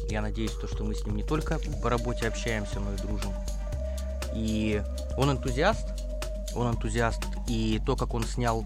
Я 0.07 0.21
надеюсь, 0.21 0.51
то, 0.51 0.67
что 0.67 0.83
мы 0.83 0.93
с 0.93 1.03
ним 1.03 1.15
не 1.15 1.23
только 1.23 1.59
по 1.81 1.89
работе 1.89 2.27
общаемся, 2.27 2.79
но 2.79 2.93
и 2.93 2.97
дружим. 2.97 3.33
И 4.35 4.83
он 5.17 5.31
энтузиаст, 5.31 5.87
он 6.55 6.75
энтузиаст, 6.75 7.21
и 7.47 7.81
то, 7.83 7.95
как 7.95 8.13
он 8.13 8.23
снял 8.23 8.65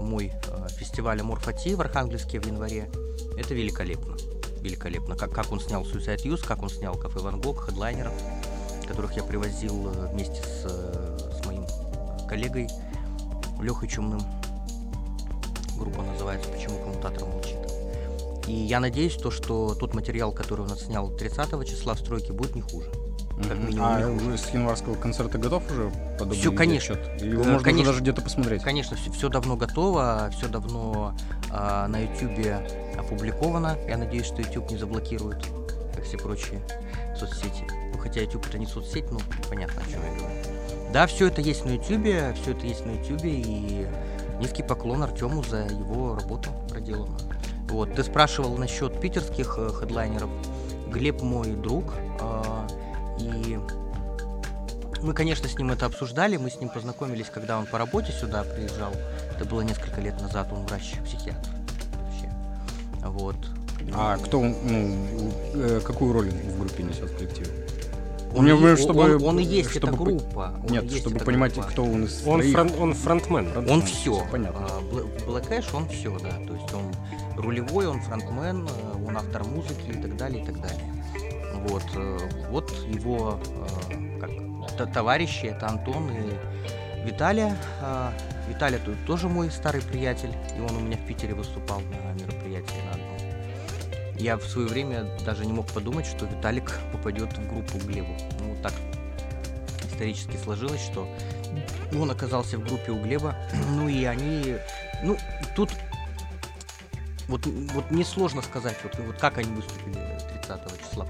мой 0.00 0.32
э, 0.32 0.68
фестиваль 0.70 1.20
Аморфати 1.20 1.74
в 1.74 1.80
Архангельске 1.80 2.40
в 2.40 2.46
январе, 2.46 2.90
это 3.36 3.54
великолепно. 3.54 4.16
Великолепно. 4.60 5.16
Как, 5.16 5.32
как 5.32 5.52
он 5.52 5.60
снял 5.60 5.82
Suicide 5.82 6.24
Youth, 6.24 6.46
как 6.46 6.62
он 6.62 6.70
снял 6.70 6.94
Кафе 6.94 7.20
Ван 7.20 7.40
Гог, 7.40 7.66
хедлайнеров, 7.66 8.14
которых 8.88 9.12
я 9.14 9.22
привозил 9.22 9.88
э, 9.88 10.12
вместе 10.12 10.42
с, 10.42 10.64
э, 10.64 11.18
с 11.42 11.46
моим 11.46 11.64
э, 11.64 12.28
коллегой 12.28 12.68
Лехой 13.60 13.88
Чумным. 13.88 14.20
Группа 15.78 16.02
называется 16.02 16.50
«Почему 16.50 16.78
коммутатор 16.78 17.26
молчит». 17.26 17.58
И 18.46 18.52
я 18.52 18.80
надеюсь, 18.80 19.16
то, 19.16 19.30
что 19.30 19.74
тот 19.74 19.92
материал, 19.92 20.32
который 20.32 20.64
он 20.64 20.72
отснял 20.72 21.10
30 21.10 21.68
числа 21.68 21.94
в 21.94 21.98
стройке, 21.98 22.32
будет 22.32 22.54
не 22.54 22.62
хуже. 22.62 22.90
Как 23.36 23.58
минимум. 23.58 23.86
А 23.86 24.08
уже 24.08 24.38
с 24.38 24.48
январского 24.50 24.94
концерта 24.94 25.38
готов 25.38 25.70
уже 25.70 25.90
подобный 26.18 26.36
Все, 26.36 26.52
конечно. 26.52 26.94
Отчет? 26.94 27.22
Его 27.22 27.44
можно 27.44 27.60
конечно, 27.60 27.86
даже 27.86 28.00
где-то 28.00 28.22
посмотреть? 28.22 28.62
Конечно, 28.62 28.96
все, 28.96 29.10
все 29.10 29.28
давно 29.28 29.56
готово, 29.56 30.30
все 30.36 30.48
давно 30.48 31.14
а, 31.50 31.86
на 31.88 32.00
YouTube 32.00 32.46
опубликовано. 32.98 33.76
Я 33.86 33.98
надеюсь, 33.98 34.26
что 34.26 34.40
YouTube 34.40 34.70
не 34.70 34.78
заблокирует, 34.78 35.44
как 35.94 36.04
все 36.04 36.16
прочие 36.16 36.60
соцсети. 37.18 37.64
Ну, 37.92 37.98
хотя 37.98 38.22
YouTube 38.22 38.46
это 38.46 38.58
не 38.58 38.66
соцсеть, 38.66 39.10
ну, 39.10 39.20
понятно, 39.48 39.82
о 39.82 39.90
чем 39.90 40.00
я 40.02 40.18
говорю. 40.18 40.56
Да, 40.92 41.06
все 41.06 41.26
это 41.26 41.40
есть 41.40 41.64
на 41.64 41.70
YouTube, 41.70 42.36
все 42.40 42.52
это 42.52 42.66
есть 42.66 42.86
на 42.86 42.92
YouTube, 42.92 43.24
и 43.24 43.86
низкий 44.40 44.62
поклон 44.62 45.02
Артему 45.02 45.42
за 45.42 45.66
его 45.66 46.14
работу 46.14 46.50
проделанную. 46.70 47.18
Вот, 47.68 47.94
ты 47.94 48.04
спрашивал 48.04 48.56
насчет 48.56 49.00
питерских 49.00 49.56
э, 49.58 49.70
хедлайнеров. 49.72 50.30
Глеб 50.88 51.20
мой 51.20 51.50
друг, 51.50 51.92
э, 52.20 52.68
и 53.18 53.58
мы, 55.02 55.12
конечно, 55.12 55.48
с 55.48 55.56
ним 55.58 55.70
это 55.70 55.86
обсуждали, 55.86 56.36
мы 56.36 56.50
с 56.50 56.58
ним 56.60 56.68
познакомились, 56.68 57.26
когда 57.32 57.58
он 57.58 57.66
по 57.66 57.78
работе 57.78 58.12
сюда 58.12 58.44
приезжал. 58.44 58.92
Это 59.34 59.44
было 59.44 59.60
несколько 59.60 60.00
лет 60.00 60.20
назад, 60.20 60.48
он 60.52 60.66
врач-психиатр. 60.66 61.50
Вообще. 62.02 62.30
Вот. 63.02 63.36
А 63.92 64.16
кто, 64.16 64.42
ну, 64.42 65.32
э, 65.54 65.80
какую 65.84 66.12
роль 66.12 66.30
в 66.30 66.58
группе 66.58 66.82
несет 66.82 67.10
в 67.10 67.16
коллективе? 67.16 67.66
Он, 68.34 68.44
Мне, 68.44 68.54
он, 68.54 68.76
чтобы, 68.76 69.16
он, 69.16 69.24
он 69.24 69.38
и 69.38 69.44
есть 69.44 69.70
чтобы, 69.70 69.88
эта 69.88 69.96
группа. 69.96 70.60
Он 70.64 70.70
Нет, 70.70 70.92
чтобы 70.92 71.20
понимать, 71.20 71.54
группа. 71.54 71.68
кто 71.68 71.84
он 71.84 72.04
из 72.04 72.26
он, 72.26 72.42
фрон, 72.42 72.70
он 72.78 72.94
фронтмен. 72.94 73.46
фронтмен. 73.52 73.70
Он 73.72 73.82
все. 73.82 74.26
понятно. 74.30 74.66
А, 74.68 74.80
Black 75.26 75.48
Ash, 75.50 75.74
он 75.74 75.88
все, 75.88 76.18
да. 76.18 76.32
То 76.46 76.54
есть 76.54 76.74
он 76.74 76.92
рулевой, 77.36 77.86
он 77.86 78.00
фронтмен, 78.02 78.66
э, 78.66 79.06
он 79.06 79.16
автор 79.16 79.44
музыки 79.44 79.88
и 79.88 80.02
так 80.02 80.16
далее, 80.16 80.42
и 80.42 80.46
так 80.46 80.60
далее. 80.60 80.95
Вот, 81.56 81.84
э, 81.94 82.18
вот 82.50 82.70
его 82.86 83.40
э, 83.90 84.20
как, 84.76 84.92
товарищи, 84.92 85.46
это 85.46 85.68
Антон 85.68 86.10
и 86.10 87.06
Виталия. 87.06 87.56
А, 87.80 88.12
Виталий 88.48 88.78
тут 88.84 88.94
тоже 89.06 89.28
мой 89.28 89.50
старый 89.50 89.82
приятель, 89.82 90.32
и 90.56 90.60
он 90.60 90.76
у 90.76 90.80
меня 90.80 90.96
в 90.96 91.06
Питере 91.06 91.34
выступал 91.34 91.80
на 91.80 92.12
мероприятии 92.20 92.80
на 92.84 92.92
одном. 92.92 93.16
Я 94.18 94.36
в 94.36 94.44
свое 94.44 94.66
время 94.66 95.06
даже 95.24 95.44
не 95.44 95.52
мог 95.52 95.66
подумать, 95.66 96.06
что 96.06 96.26
Виталик 96.26 96.72
попадет 96.92 97.36
в 97.36 97.48
группу 97.48 97.78
Глебу. 97.78 98.16
Ну, 98.40 98.56
так 98.62 98.72
исторически 99.90 100.36
сложилось, 100.36 100.80
что 100.80 101.08
он 101.98 102.10
оказался 102.10 102.58
в 102.58 102.64
группе 102.64 102.92
у 102.92 103.02
Глеба. 103.02 103.36
Ну 103.70 103.88
и 103.88 104.04
они... 104.04 104.56
Ну, 105.02 105.16
тут 105.54 105.70
вот, 107.28 107.44
вот 107.46 107.90
несложно 107.90 108.40
сказать, 108.42 108.76
вот, 108.82 108.98
вот 108.98 109.16
как 109.18 109.38
они 109.38 109.52
выступили 109.54 109.98
30 110.42 110.60
числа. 110.80 111.06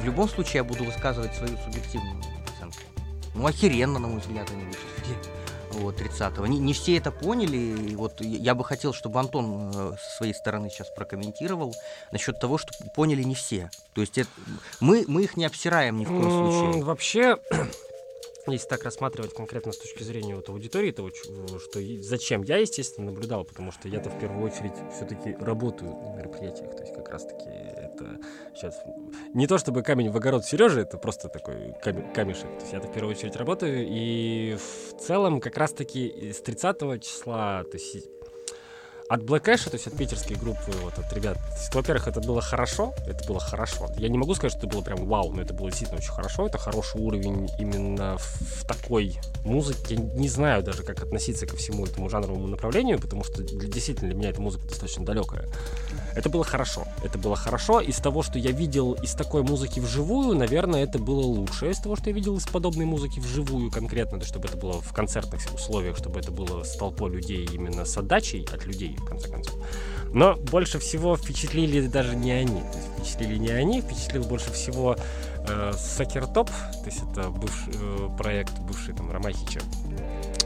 В 0.00 0.04
любом 0.04 0.28
случае 0.28 0.56
я 0.56 0.64
буду 0.64 0.84
высказывать 0.84 1.34
свою 1.34 1.58
субъективную 1.58 2.16
оценку. 2.56 2.78
Ну, 3.34 3.46
охеренно, 3.46 3.98
на 3.98 4.08
мой 4.08 4.20
взгляд, 4.20 4.50
они 4.50 4.64
выступили. 4.64 5.16
Вот, 5.72 6.00
30-го. 6.00 6.46
Не, 6.46 6.58
не 6.58 6.72
все 6.72 6.96
это 6.96 7.12
поняли. 7.12 7.56
И 7.56 7.94
вот 7.96 8.20
я 8.22 8.54
бы 8.54 8.64
хотел, 8.64 8.94
чтобы 8.94 9.20
Антон 9.20 9.70
э, 9.74 9.92
со 10.02 10.16
своей 10.16 10.32
стороны 10.32 10.70
сейчас 10.70 10.88
прокомментировал 10.96 11.74
насчет 12.12 12.40
того, 12.40 12.56
что 12.56 12.72
поняли 12.96 13.22
не 13.22 13.34
все. 13.34 13.70
То 13.94 14.00
есть 14.00 14.16
это, 14.16 14.30
мы, 14.80 15.04
мы 15.06 15.24
их 15.24 15.36
не 15.36 15.44
обсираем 15.44 15.98
ни 15.98 16.06
в 16.06 16.08
коем 16.08 16.30
случае. 16.30 16.82
Вообще, 16.82 17.36
если 18.52 18.68
так 18.68 18.84
рассматривать 18.84 19.34
конкретно 19.34 19.72
с 19.72 19.78
точки 19.78 20.02
зрения 20.02 20.36
вот 20.36 20.48
аудитории 20.48 20.90
того, 20.90 21.10
что 21.10 21.80
зачем 22.00 22.42
я, 22.42 22.58
естественно, 22.58 23.10
наблюдал, 23.10 23.44
потому 23.44 23.72
что 23.72 23.88
я-то 23.88 24.10
в 24.10 24.18
первую 24.18 24.44
очередь 24.44 24.74
все-таки 24.94 25.36
работаю 25.40 25.92
на 25.92 26.16
мероприятиях, 26.16 26.76
то 26.76 26.82
есть 26.82 26.94
как 26.94 27.08
раз-таки 27.08 27.48
это 27.48 28.20
сейчас 28.54 28.78
не 29.34 29.46
то 29.46 29.58
чтобы 29.58 29.82
камень 29.82 30.10
в 30.10 30.16
огород 30.16 30.44
Сережи, 30.44 30.80
это 30.80 30.98
просто 30.98 31.28
такой 31.28 31.74
кам- 31.82 32.12
камешек, 32.12 32.48
то 32.48 32.60
есть 32.60 32.72
я-то 32.72 32.88
в 32.88 32.92
первую 32.92 33.14
очередь 33.16 33.36
работаю, 33.36 33.86
и 33.88 34.56
в 34.56 35.00
целом 35.00 35.40
как 35.40 35.56
раз-таки 35.56 36.32
с 36.32 36.40
30 36.40 37.02
числа, 37.02 37.64
то 37.64 37.76
есть 37.76 38.08
от 39.10 39.22
Black 39.22 39.46
Ash, 39.46 39.68
то 39.68 39.74
есть 39.74 39.88
от 39.88 39.96
питерской 39.96 40.36
группы, 40.36 40.70
вот 40.82 40.96
от 40.96 41.12
ребят, 41.12 41.36
во-первых, 41.74 42.06
это 42.06 42.20
было 42.20 42.40
хорошо, 42.40 42.94
это 43.08 43.26
было 43.26 43.40
хорошо. 43.40 43.90
Я 43.96 44.08
не 44.08 44.16
могу 44.16 44.36
сказать, 44.36 44.52
что 44.52 44.66
это 44.66 44.68
было 44.68 44.82
прям 44.82 45.04
вау, 45.06 45.32
но 45.32 45.42
это 45.42 45.52
было 45.52 45.68
действительно 45.68 45.98
очень 45.98 46.12
хорошо. 46.12 46.46
Это 46.46 46.58
хороший 46.58 47.00
уровень 47.00 47.50
именно 47.58 48.18
в, 48.18 48.64
такой 48.68 49.18
музыке. 49.44 49.96
Я 49.96 50.00
не 50.00 50.28
знаю 50.28 50.62
даже, 50.62 50.84
как 50.84 51.02
относиться 51.02 51.44
ко 51.44 51.56
всему 51.56 51.86
этому 51.86 52.08
жанровому 52.08 52.46
направлению, 52.46 53.00
потому 53.00 53.24
что 53.24 53.42
действительно 53.42 54.10
для 54.10 54.16
меня 54.16 54.30
эта 54.30 54.40
музыка 54.40 54.68
достаточно 54.68 55.04
далекая. 55.04 55.48
Это 56.14 56.28
было 56.28 56.44
хорошо. 56.44 56.84
Это 57.02 57.18
было 57.18 57.36
хорошо. 57.36 57.80
Из 57.80 57.96
того, 57.96 58.22
что 58.22 58.38
я 58.38 58.50
видел 58.50 58.92
из 58.94 59.12
такой 59.14 59.42
музыки 59.42 59.80
вживую, 59.80 60.36
наверное, 60.36 60.82
это 60.84 60.98
было 60.98 61.20
лучше. 61.20 61.70
Из 61.70 61.78
того, 61.78 61.96
что 61.96 62.10
я 62.10 62.14
видел 62.14 62.36
из 62.36 62.46
подобной 62.46 62.84
музыки 62.84 63.20
вживую 63.20 63.70
конкретно, 63.70 64.18
то 64.18 64.26
чтобы 64.26 64.48
это 64.48 64.56
было 64.56 64.80
в 64.80 64.92
концертных 64.92 65.40
условиях, 65.54 65.96
чтобы 65.96 66.20
это 66.20 66.30
было 66.30 66.64
с 66.64 66.76
толпой 66.76 67.10
людей 67.10 67.48
именно 67.52 67.84
с 67.84 67.96
отдачей 67.96 68.46
от 68.52 68.66
людей, 68.66 68.96
в 68.96 69.04
конце 69.04 69.28
концов. 69.28 69.54
Но 70.12 70.34
больше 70.34 70.78
всего 70.78 71.16
впечатлили 71.16 71.86
даже 71.86 72.16
не 72.16 72.32
они. 72.32 72.60
То 72.60 72.78
есть 72.78 72.88
впечатлили 72.96 73.38
не 73.38 73.50
они, 73.50 73.80
впечатлил 73.80 74.24
больше 74.24 74.52
всего 74.52 74.96
э, 75.48 75.72
Сакертоп, 75.76 76.48
то 76.48 76.86
есть 76.86 77.00
это 77.10 77.30
бывший 77.30 77.72
э, 77.74 78.08
проект 78.18 78.58
бывший 78.60 78.94
там 78.94 79.10
Ромахича. 79.10 79.60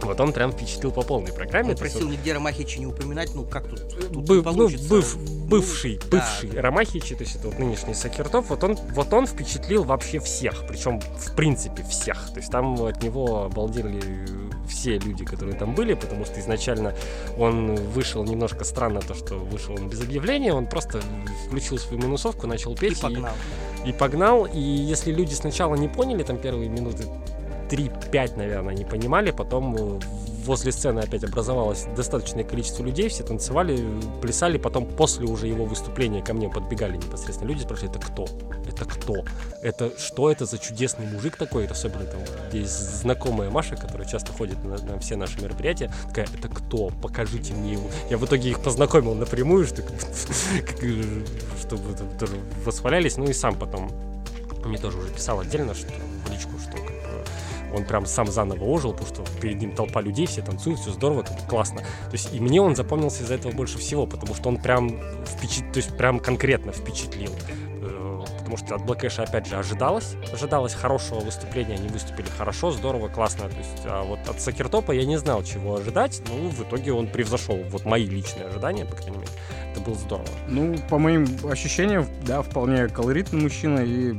Вот 0.04 0.20
он 0.20 0.32
прям 0.32 0.52
впечатлил 0.52 0.90
по 0.90 1.02
полной 1.02 1.32
программе. 1.32 1.70
Он 1.70 1.76
просил 1.76 2.08
нигде 2.08 2.32
Ромахича 2.32 2.78
не 2.78 2.86
упоминать, 2.86 3.34
ну 3.34 3.44
как 3.44 3.68
тут, 3.68 3.88
тут 3.88 4.24
Быв, 4.24 4.44
ну, 4.44 4.68
быв, 4.88 5.18
бывший, 5.48 6.00
ну, 6.02 6.08
бывший 6.10 6.50
да. 6.50 6.62
Ромахичи, 6.62 7.14
то 7.14 7.24
есть 7.24 7.36
это 7.36 7.48
вот 7.48 7.58
нынешний 7.58 7.94
Сакертоп, 7.94 8.46
вот 8.48 8.64
он, 8.64 8.76
вот 8.94 9.12
он 9.12 9.26
впечатлил 9.26 9.84
вообще 9.84 10.18
всех, 10.18 10.66
причем 10.66 11.00
в 11.00 11.34
принципе 11.34 11.82
всех. 11.82 12.30
То 12.32 12.40
есть 12.40 12.50
там 12.50 12.80
от 12.82 13.02
него 13.02 13.44
обалдели 13.44 14.00
все 14.68 14.98
люди, 14.98 15.24
которые 15.24 15.56
там 15.56 15.74
были, 15.74 15.94
потому 15.94 16.24
что 16.24 16.40
изначально 16.40 16.94
он 17.38 17.74
вышел 17.74 18.24
немножко 18.24 18.64
странно, 18.64 19.00
то, 19.00 19.14
что 19.14 19.36
вышел 19.36 19.74
он 19.74 19.88
без 19.88 20.00
объявления, 20.00 20.52
он 20.52 20.66
просто 20.66 21.00
включил 21.46 21.78
свою 21.78 22.02
минусовку, 22.02 22.46
начал 22.46 22.74
петь. 22.74 22.98
И 22.98 23.02
погнал. 23.02 23.32
И, 23.84 23.90
и 23.90 23.92
погнал, 23.92 24.46
и 24.46 24.60
если 24.60 25.12
люди 25.12 25.34
сначала 25.34 25.74
не 25.74 25.88
поняли, 25.88 26.22
там 26.22 26.38
первые 26.38 26.68
минуты 26.68 27.04
3-5, 27.68 28.36
наверное, 28.36 28.74
не 28.74 28.84
понимали, 28.84 29.30
потом 29.30 29.76
э, 29.76 30.00
возле 30.44 30.72
сцены 30.72 31.00
опять 31.00 31.24
образовалось 31.24 31.86
достаточное 31.96 32.44
количество 32.44 32.82
людей, 32.82 33.08
все 33.08 33.24
танцевали, 33.24 33.84
плясали, 34.20 34.58
потом 34.58 34.86
после 34.86 35.26
уже 35.26 35.46
его 35.46 35.64
выступления 35.64 36.22
ко 36.22 36.34
мне 36.34 36.48
подбегали 36.48 36.96
непосредственно 36.96 37.48
люди, 37.48 37.62
спрашивали, 37.62 37.96
это 37.96 38.06
кто? 38.06 38.26
Это 38.68 38.84
кто? 38.84 39.24
Это 39.62 39.98
что 39.98 40.30
это 40.30 40.46
за 40.46 40.58
чудесный 40.58 41.06
мужик 41.06 41.36
такой? 41.36 41.66
Особенно 41.66 42.04
там 42.04 42.20
есть 42.52 43.00
знакомая 43.00 43.50
Маша, 43.50 43.76
которая 43.76 44.06
часто 44.06 44.32
ходит 44.32 44.62
на, 44.64 44.78
на 44.78 44.98
все 44.98 45.16
наши 45.16 45.40
мероприятия, 45.40 45.90
такая, 46.08 46.26
это 46.38 46.48
кто? 46.48 46.90
Покажите 47.02 47.52
мне 47.54 47.72
его. 47.72 47.88
Я 48.10 48.18
в 48.18 48.24
итоге 48.24 48.50
их 48.50 48.62
познакомил 48.62 49.14
напрямую, 49.14 49.66
что, 49.66 49.82
чтобы 51.60 51.94
тоже 52.18 52.34
восхвалялись, 52.64 53.16
ну 53.16 53.24
и 53.24 53.32
сам 53.32 53.54
потом 53.54 53.90
мне 54.64 54.78
тоже 54.78 54.98
уже 54.98 55.08
писал 55.10 55.40
отдельно, 55.40 55.74
что 55.74 55.92
в 56.26 56.30
личку, 56.30 56.52
что 56.58 56.83
он 57.74 57.84
прям 57.84 58.06
сам 58.06 58.26
заново 58.26 58.64
ожил, 58.64 58.92
потому 58.92 59.08
что 59.08 59.24
перед 59.40 59.60
ним 59.60 59.72
толпа 59.72 60.00
людей, 60.00 60.26
все 60.26 60.42
танцуют, 60.42 60.80
все 60.80 60.90
здорово, 60.90 61.24
классно. 61.48 61.80
То 61.80 62.12
есть 62.12 62.34
и 62.34 62.40
мне 62.40 62.60
он 62.60 62.76
запомнился 62.76 63.22
из-за 63.22 63.34
этого 63.34 63.52
больше 63.52 63.78
всего, 63.78 64.06
потому 64.06 64.34
что 64.34 64.48
он 64.48 64.58
прям 64.58 65.00
впечат... 65.26 65.72
то 65.72 65.78
есть 65.78 65.96
прям 65.96 66.20
конкретно 66.20 66.72
впечатлил. 66.72 67.32
Э, 67.82 68.24
потому 68.38 68.56
что 68.56 68.74
от 68.74 68.82
Ash, 68.82 69.22
опять 69.22 69.46
же, 69.46 69.56
ожидалось. 69.56 70.14
Ожидалось 70.32 70.74
хорошего 70.74 71.20
выступления, 71.20 71.74
они 71.74 71.88
выступили 71.88 72.26
хорошо, 72.36 72.70
здорово, 72.70 73.08
классно. 73.08 73.48
То 73.48 73.56
есть, 73.56 73.82
а 73.84 74.02
вот 74.04 74.20
от 74.28 74.40
Сакертопа 74.40 74.92
я 74.92 75.04
не 75.04 75.16
знал, 75.16 75.42
чего 75.42 75.76
ожидать, 75.76 76.22
но 76.28 76.48
в 76.48 76.62
итоге 76.62 76.92
он 76.92 77.08
превзошел 77.08 77.56
вот 77.70 77.84
мои 77.84 78.06
личные 78.06 78.46
ожидания, 78.46 78.84
по 78.84 78.96
крайней 78.96 79.18
мере. 79.18 79.30
Это 79.72 79.80
было 79.80 79.96
здорово. 79.96 80.28
Ну, 80.48 80.76
по 80.88 80.98
моим 80.98 81.26
ощущениям, 81.50 82.06
да, 82.24 82.42
вполне 82.42 82.88
колоритный 82.88 83.40
мужчина 83.40 83.80
и 83.80 84.12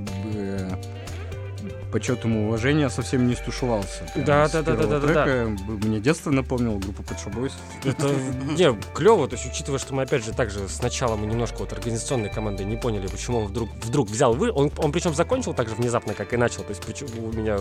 почет 1.91 2.23
ему 2.23 2.47
уважения 2.47 2.89
совсем 2.89 3.27
не 3.27 3.35
стушевался. 3.35 4.03
Да, 4.15 4.47
да, 4.49 4.61
да, 4.61 4.75
да, 4.75 4.87
да, 4.87 4.99
да, 4.99 5.25
да. 5.25 5.45
Мне 5.67 5.99
детство 5.99 6.31
напомнил 6.31 6.77
группу 6.77 7.03
Pet 7.03 7.17
Shop 7.23 7.33
Boys. 7.33 7.53
Это 7.83 8.09
не 8.53 8.73
клево, 8.93 9.27
то 9.27 9.35
есть 9.35 9.45
учитывая, 9.45 9.79
что 9.79 9.93
мы 9.93 10.03
опять 10.03 10.23
же 10.23 10.33
также 10.33 10.67
сначала 10.69 11.15
мы 11.15 11.27
немножко 11.27 11.59
вот 11.59 11.73
организационной 11.73 12.29
командой 12.29 12.65
не 12.65 12.75
поняли, 12.75 13.07
почему 13.07 13.39
он 13.39 13.45
вдруг 13.45 13.69
вдруг 13.83 14.09
взял 14.09 14.33
вы, 14.33 14.51
он, 14.51 14.71
он 14.77 14.91
причем 14.91 15.13
закончил 15.13 15.53
так 15.53 15.69
же 15.69 15.75
внезапно, 15.75 16.13
как 16.13 16.33
и 16.33 16.37
начал, 16.37 16.63
то 16.63 16.69
есть 16.69 16.81
почему 16.81 17.27
у 17.27 17.31
меня 17.31 17.57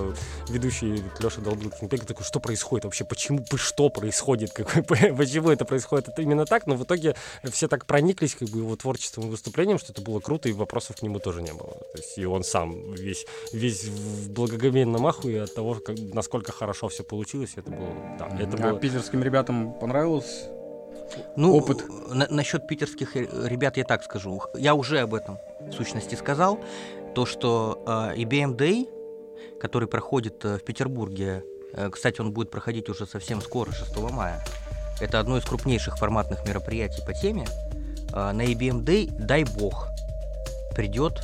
ведущий 0.49 1.03
Леша 1.21 1.41
Долгрукин 1.41 1.89
такой, 1.89 2.25
что 2.25 2.41
происходит 2.41 2.85
вообще, 2.85 3.05
почему, 3.05 3.45
что 3.57 3.89
происходит, 3.89 4.53
какой, 4.53 4.83
почему 5.17 5.51
это 5.51 5.65
происходит, 5.65 6.09
это 6.09 6.23
именно 6.23 6.47
так, 6.47 6.67
но 6.67 6.75
в 6.75 6.85
итоге 6.85 7.15
все 7.51 7.69
так 7.69 7.87
прониклись 7.87 8.35
как 8.35 8.49
бы 8.49 8.59
его 8.59 8.77
творчеством 8.77 9.27
и 9.27 9.31
выступлением, 9.31 9.79
что 9.79 9.93
это 9.93 10.03
было 10.03 10.21
круто 10.21 10.49
и 10.49 10.53
вопросов 10.53 10.97
к 10.97 11.03
нему 11.03 11.19
тоже 11.19 11.43
не 11.43 11.53
было, 11.53 11.75
то 11.75 11.99
есть 11.99 12.19
и 12.19 12.25
он 12.25 12.45
сам 12.45 12.95
весь 12.95 13.27
весь 13.53 13.85
в 14.15 14.31
благоговейном 14.31 15.07
ахуе 15.07 15.43
от 15.43 15.55
того, 15.55 15.75
как, 15.75 15.97
насколько 16.13 16.53
хорошо 16.53 16.89
все 16.89 17.05
получилось. 17.05 17.53
Это 17.57 17.71
было, 17.71 17.95
да, 18.19 18.29
это 18.39 18.57
а 18.57 18.71
было... 18.71 18.81
питерским 18.81 19.23
ребятам 19.23 19.75
понравилось 19.75 20.49
Ну, 21.37 21.55
опыт. 21.55 21.85
На, 22.09 22.27
насчет 22.31 22.67
питерских 22.67 23.17
ребят 23.17 23.77
я 23.77 23.85
так 23.85 24.03
скажу. 24.05 24.43
Я 24.55 24.75
уже 24.75 25.01
об 25.01 25.15
этом 25.15 25.39
в 25.61 25.73
сущности 25.73 26.15
сказал. 26.15 26.59
То, 27.15 27.27
что 27.27 27.83
э, 27.87 28.21
IBM 28.23 28.57
Day, 28.57 28.89
который 29.61 29.89
проходит 29.89 30.45
э, 30.45 30.59
в 30.59 30.65
Петербурге, 30.65 31.45
э, 31.73 31.91
кстати, 31.91 32.21
он 32.21 32.33
будет 32.33 32.51
проходить 32.51 32.89
уже 32.89 33.07
совсем 33.07 33.41
скоро, 33.41 33.73
6 33.73 33.97
мая. 34.11 34.43
Это 35.01 35.21
одно 35.21 35.39
из 35.39 35.45
крупнейших 35.45 35.99
форматных 35.99 36.47
мероприятий 36.47 37.03
по 37.05 37.13
теме. 37.13 37.47
Э, 38.13 38.33
на 38.33 38.43
IBM 38.43 38.85
Day, 38.85 39.11
дай 39.19 39.45
бог, 39.45 39.89
придет 40.75 41.21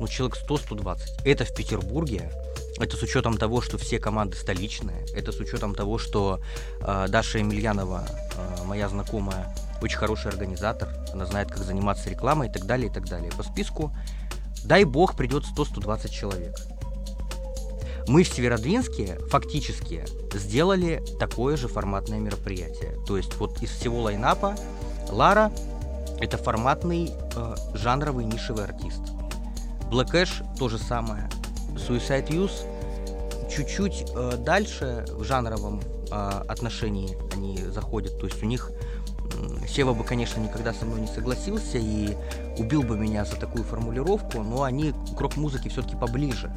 ну, 0.00 0.08
человек 0.08 0.38
100-120. 0.46 0.98
Это 1.24 1.44
в 1.44 1.54
Петербурге, 1.54 2.30
это 2.78 2.96
с 2.96 3.02
учетом 3.02 3.36
того, 3.36 3.60
что 3.60 3.78
все 3.78 3.98
команды 3.98 4.36
столичные. 4.36 5.06
Это 5.14 5.30
с 5.30 5.38
учетом 5.38 5.74
того, 5.74 5.98
что 5.98 6.40
э, 6.80 7.06
Даша 7.08 7.38
Емельянова, 7.38 8.04
э, 8.06 8.64
моя 8.64 8.88
знакомая, 8.88 9.54
очень 9.80 9.98
хороший 9.98 10.30
организатор. 10.30 10.88
Она 11.12 11.26
знает, 11.26 11.48
как 11.48 11.58
заниматься 11.58 12.10
рекламой 12.10 12.48
и 12.48 12.52
так 12.52 12.64
далее, 12.64 12.88
и 12.88 12.92
так 12.92 13.08
далее. 13.08 13.30
По 13.36 13.44
списку, 13.44 13.92
дай 14.64 14.84
бог, 14.84 15.16
придет 15.16 15.44
100-120 15.56 16.08
человек. 16.10 16.56
Мы 18.08 18.22
в 18.22 18.28
Северодвинске 18.28 19.18
фактически 19.30 20.04
сделали 20.34 21.02
такое 21.18 21.56
же 21.56 21.68
форматное 21.68 22.18
мероприятие. 22.18 22.98
То 23.06 23.16
есть 23.16 23.36
вот 23.36 23.62
из 23.62 23.70
всего 23.70 24.02
лайнапа 24.02 24.56
Лара— 25.10 25.52
это 26.20 26.36
форматный 26.38 27.12
э, 27.34 27.54
жанровый 27.74 28.24
нишевый 28.24 28.64
артист. 28.64 29.00
Black 29.94 30.10
Ash— 30.14 30.44
то 30.58 30.68
же 30.68 30.76
самое. 30.76 31.28
Suicide 31.76 32.26
Youth 32.28 32.66
чуть-чуть 33.48 34.06
э, 34.12 34.36
дальше 34.38 35.04
в 35.08 35.22
жанровом 35.22 35.80
э, 36.10 36.14
отношении 36.48 37.16
они 37.32 37.58
заходят. 37.58 38.18
То 38.18 38.26
есть 38.26 38.42
у 38.42 38.46
них 38.46 38.72
э, 38.72 39.68
Сева 39.68 39.94
бы, 39.94 40.02
конечно, 40.02 40.40
никогда 40.40 40.72
со 40.72 40.84
мной 40.84 41.02
не 41.02 41.06
согласился 41.06 41.78
и 41.78 42.16
убил 42.58 42.82
бы 42.82 42.98
меня 42.98 43.24
за 43.24 43.36
такую 43.36 43.62
формулировку, 43.62 44.42
но 44.42 44.64
они 44.64 44.94
к 45.16 45.20
рок-музыке 45.20 45.68
все-таки 45.68 45.94
поближе. 45.94 46.52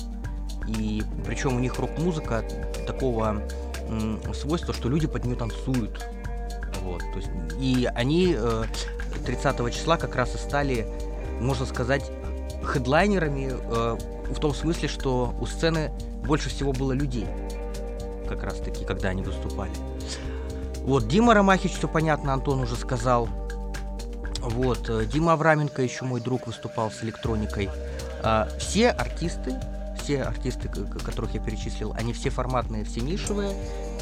И 0.68 1.04
причем 1.24 1.58
у 1.58 1.60
них 1.60 1.78
рок-музыка 1.78 2.44
такого 2.88 3.44
э, 3.88 4.34
свойства, 4.34 4.74
что 4.74 4.90
люди 4.90 5.06
под 5.06 5.26
нее 5.26 5.36
танцуют. 5.36 6.04
Вот, 6.82 7.02
то 7.02 7.18
есть, 7.18 7.30
и 7.60 7.88
они 7.94 8.36
э, 8.36 8.64
30 9.28 9.76
числа 9.76 9.98
как 9.98 10.16
раз 10.16 10.34
и 10.34 10.40
стали, 10.40 10.88
можно 11.40 11.68
сказать, 11.68 12.12
хедлайнерами 12.68 13.52
э, 13.52 13.98
в 14.32 14.40
том 14.40 14.54
смысле, 14.54 14.88
что 14.88 15.34
у 15.40 15.46
сцены 15.46 15.92
больше 16.26 16.50
всего 16.50 16.74
было 16.74 16.92
людей, 16.92 17.28
как 18.28 18.44
раз 18.44 18.60
таки, 18.60 18.86
когда 18.86 19.10
они 19.10 19.24
выступали. 19.24 19.72
Вот, 20.82 21.08
Дима 21.08 21.34
Ромахич, 21.34 21.74
все 21.74 21.88
понятно, 21.88 22.34
Антон 22.34 22.62
уже 22.62 22.76
сказал. 22.76 23.28
Вот, 24.40 24.90
э, 24.90 25.06
Дима 25.06 25.34
Авраменко, 25.34 25.82
еще 25.82 26.06
мой 26.06 26.22
друг, 26.22 26.48
выступал 26.48 26.92
с 26.92 27.04
электроникой. 27.04 27.70
А, 28.24 28.48
все 28.60 28.90
артисты, 28.90 29.56
все 30.02 30.24
артисты, 30.24 30.70
которых 30.70 31.34
я 31.34 31.42
перечислил, 31.42 31.94
они 31.98 32.14
все 32.14 32.30
форматные, 32.30 32.86
все 32.86 33.02
нишевые, 33.02 33.54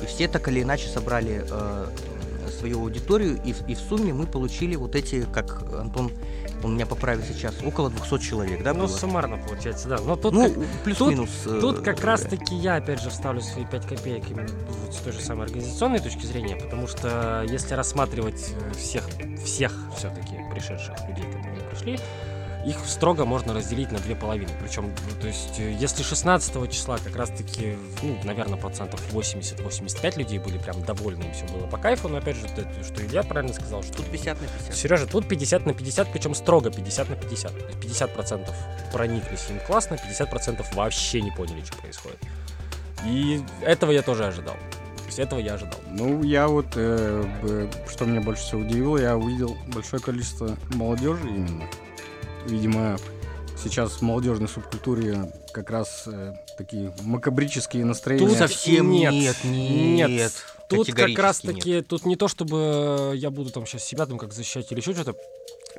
и 0.01 0.05
все 0.05 0.27
так 0.27 0.47
или 0.47 0.61
иначе 0.61 0.87
собрали 0.87 1.43
э, 1.49 1.87
свою 2.55 2.81
аудиторию, 2.81 3.39
и, 3.43 3.53
и 3.67 3.75
в 3.75 3.79
сумме 3.79 4.13
мы 4.13 4.25
получили 4.25 4.75
вот 4.75 4.95
эти, 4.95 5.25
как 5.33 5.63
Антон 5.73 6.11
он 6.63 6.75
меня 6.75 6.85
поправит 6.87 7.25
сейчас, 7.25 7.53
около 7.63 7.91
200 7.91 8.17
человек, 8.25 8.63
да, 8.63 8.73
Ну, 8.73 8.79
было? 8.81 8.87
суммарно 8.87 9.37
получается, 9.37 9.87
да. 9.87 9.97
Но 9.99 10.15
тут 10.15 10.33
ну, 10.33 10.51
плюс-минус. 10.83 11.29
э, 11.45 11.59
Тут 11.61 11.81
как 11.81 12.01
э, 12.03 12.07
раз-таки 12.07 12.55
я, 12.55 12.77
опять 12.77 13.01
же, 13.01 13.09
вставлю 13.11 13.41
свои 13.41 13.65
5 13.65 13.85
копеек 13.85 14.23
именно 14.31 14.47
вот 14.83 14.93
с 14.93 14.97
той 14.97 15.13
же 15.13 15.19
самой 15.21 15.45
организационной 15.45 15.99
точки 15.99 16.25
зрения, 16.25 16.55
потому 16.55 16.87
что 16.87 17.45
если 17.47 17.75
рассматривать 17.75 18.49
э, 18.51 18.73
всех, 18.73 19.03
всех 19.43 19.73
все-таки 19.95 20.37
пришедших 20.53 20.95
людей, 21.07 21.25
которые 21.31 21.61
пришли, 21.69 21.99
их 22.65 22.79
строго 22.85 23.25
можно 23.25 23.53
разделить 23.53 23.91
на 23.91 23.99
две 23.99 24.15
половины. 24.15 24.51
Причем, 24.59 24.91
то 25.21 25.27
есть, 25.27 25.59
э, 25.59 25.71
если 25.79 26.01
16 26.01 26.67
числа 26.67 26.97
как 26.97 27.15
раз-таки, 27.15 27.77
ну, 28.01 28.17
наверное, 28.23 28.57
процентов 28.57 29.01
80-85 29.13 30.17
людей 30.17 30.39
были 30.39 30.57
прям 30.57 30.81
довольны, 30.83 31.23
и 31.23 31.31
все 31.31 31.45
было 31.53 31.67
по 31.67 31.77
кайфу, 31.77 32.09
но 32.09 32.17
опять 32.17 32.37
же, 32.37 32.47
что 32.83 33.05
Илья 33.05 33.23
правильно 33.23 33.53
сказал, 33.53 33.83
что 33.83 33.95
Тут 33.97 34.07
50 34.07 34.41
на 34.41 34.47
50. 34.47 34.75
Сережа, 34.75 35.07
тут 35.07 35.27
50 35.27 35.65
на 35.65 35.73
50, 35.73 36.11
причем 36.11 36.33
строго 36.35 36.71
50 36.71 37.09
на 37.09 37.15
50. 37.15 37.51
То 37.51 37.65
есть 37.67 37.79
50 37.79 38.13
процентов 38.13 38.55
прониклись 38.91 39.45
им 39.49 39.59
классно, 39.59 39.97
50 39.97 40.29
процентов 40.29 40.73
вообще 40.75 41.21
не 41.21 41.31
поняли, 41.31 41.63
что 41.63 41.77
происходит. 41.77 42.19
И 43.05 43.43
этого 43.61 43.91
я 43.91 44.01
тоже 44.01 44.25
ожидал. 44.25 44.55
То 44.55 45.05
есть 45.05 45.19
этого 45.19 45.39
я 45.39 45.53
ожидал. 45.53 45.79
Ну, 45.91 46.23
я 46.23 46.47
вот, 46.47 46.65
э, 46.75 47.69
что 47.87 48.05
меня 48.05 48.21
больше 48.21 48.41
всего 48.41 48.61
удивило, 48.61 48.97
я 48.97 49.15
увидел 49.15 49.55
большое 49.67 50.01
количество 50.01 50.57
молодежи 50.73 51.27
именно. 51.27 51.63
Видимо, 52.45 52.97
сейчас 53.61 53.93
в 53.93 54.01
молодежной 54.01 54.47
субкультуре 54.47 55.31
как 55.51 55.69
раз 55.69 56.03
э, 56.07 56.33
такие 56.57 56.93
макабрические 57.01 57.85
настроения. 57.85 58.27
Тут 58.27 58.37
Совсем 58.37 58.91
нет, 58.91 59.13
нет, 59.13 59.37
нет. 59.43 60.09
нет. 60.09 60.33
Тут 60.69 60.93
как 60.93 61.17
раз 61.17 61.39
таки, 61.39 61.81
тут 61.81 62.05
не 62.05 62.15
то 62.15 62.27
чтобы 62.27 63.13
я 63.15 63.29
буду 63.29 63.51
там 63.51 63.65
сейчас 63.65 63.83
себя 63.83 64.05
там 64.05 64.17
как 64.17 64.33
защищать 64.33 64.71
или 64.71 64.79
еще 64.79 64.93
что-то, 64.93 65.15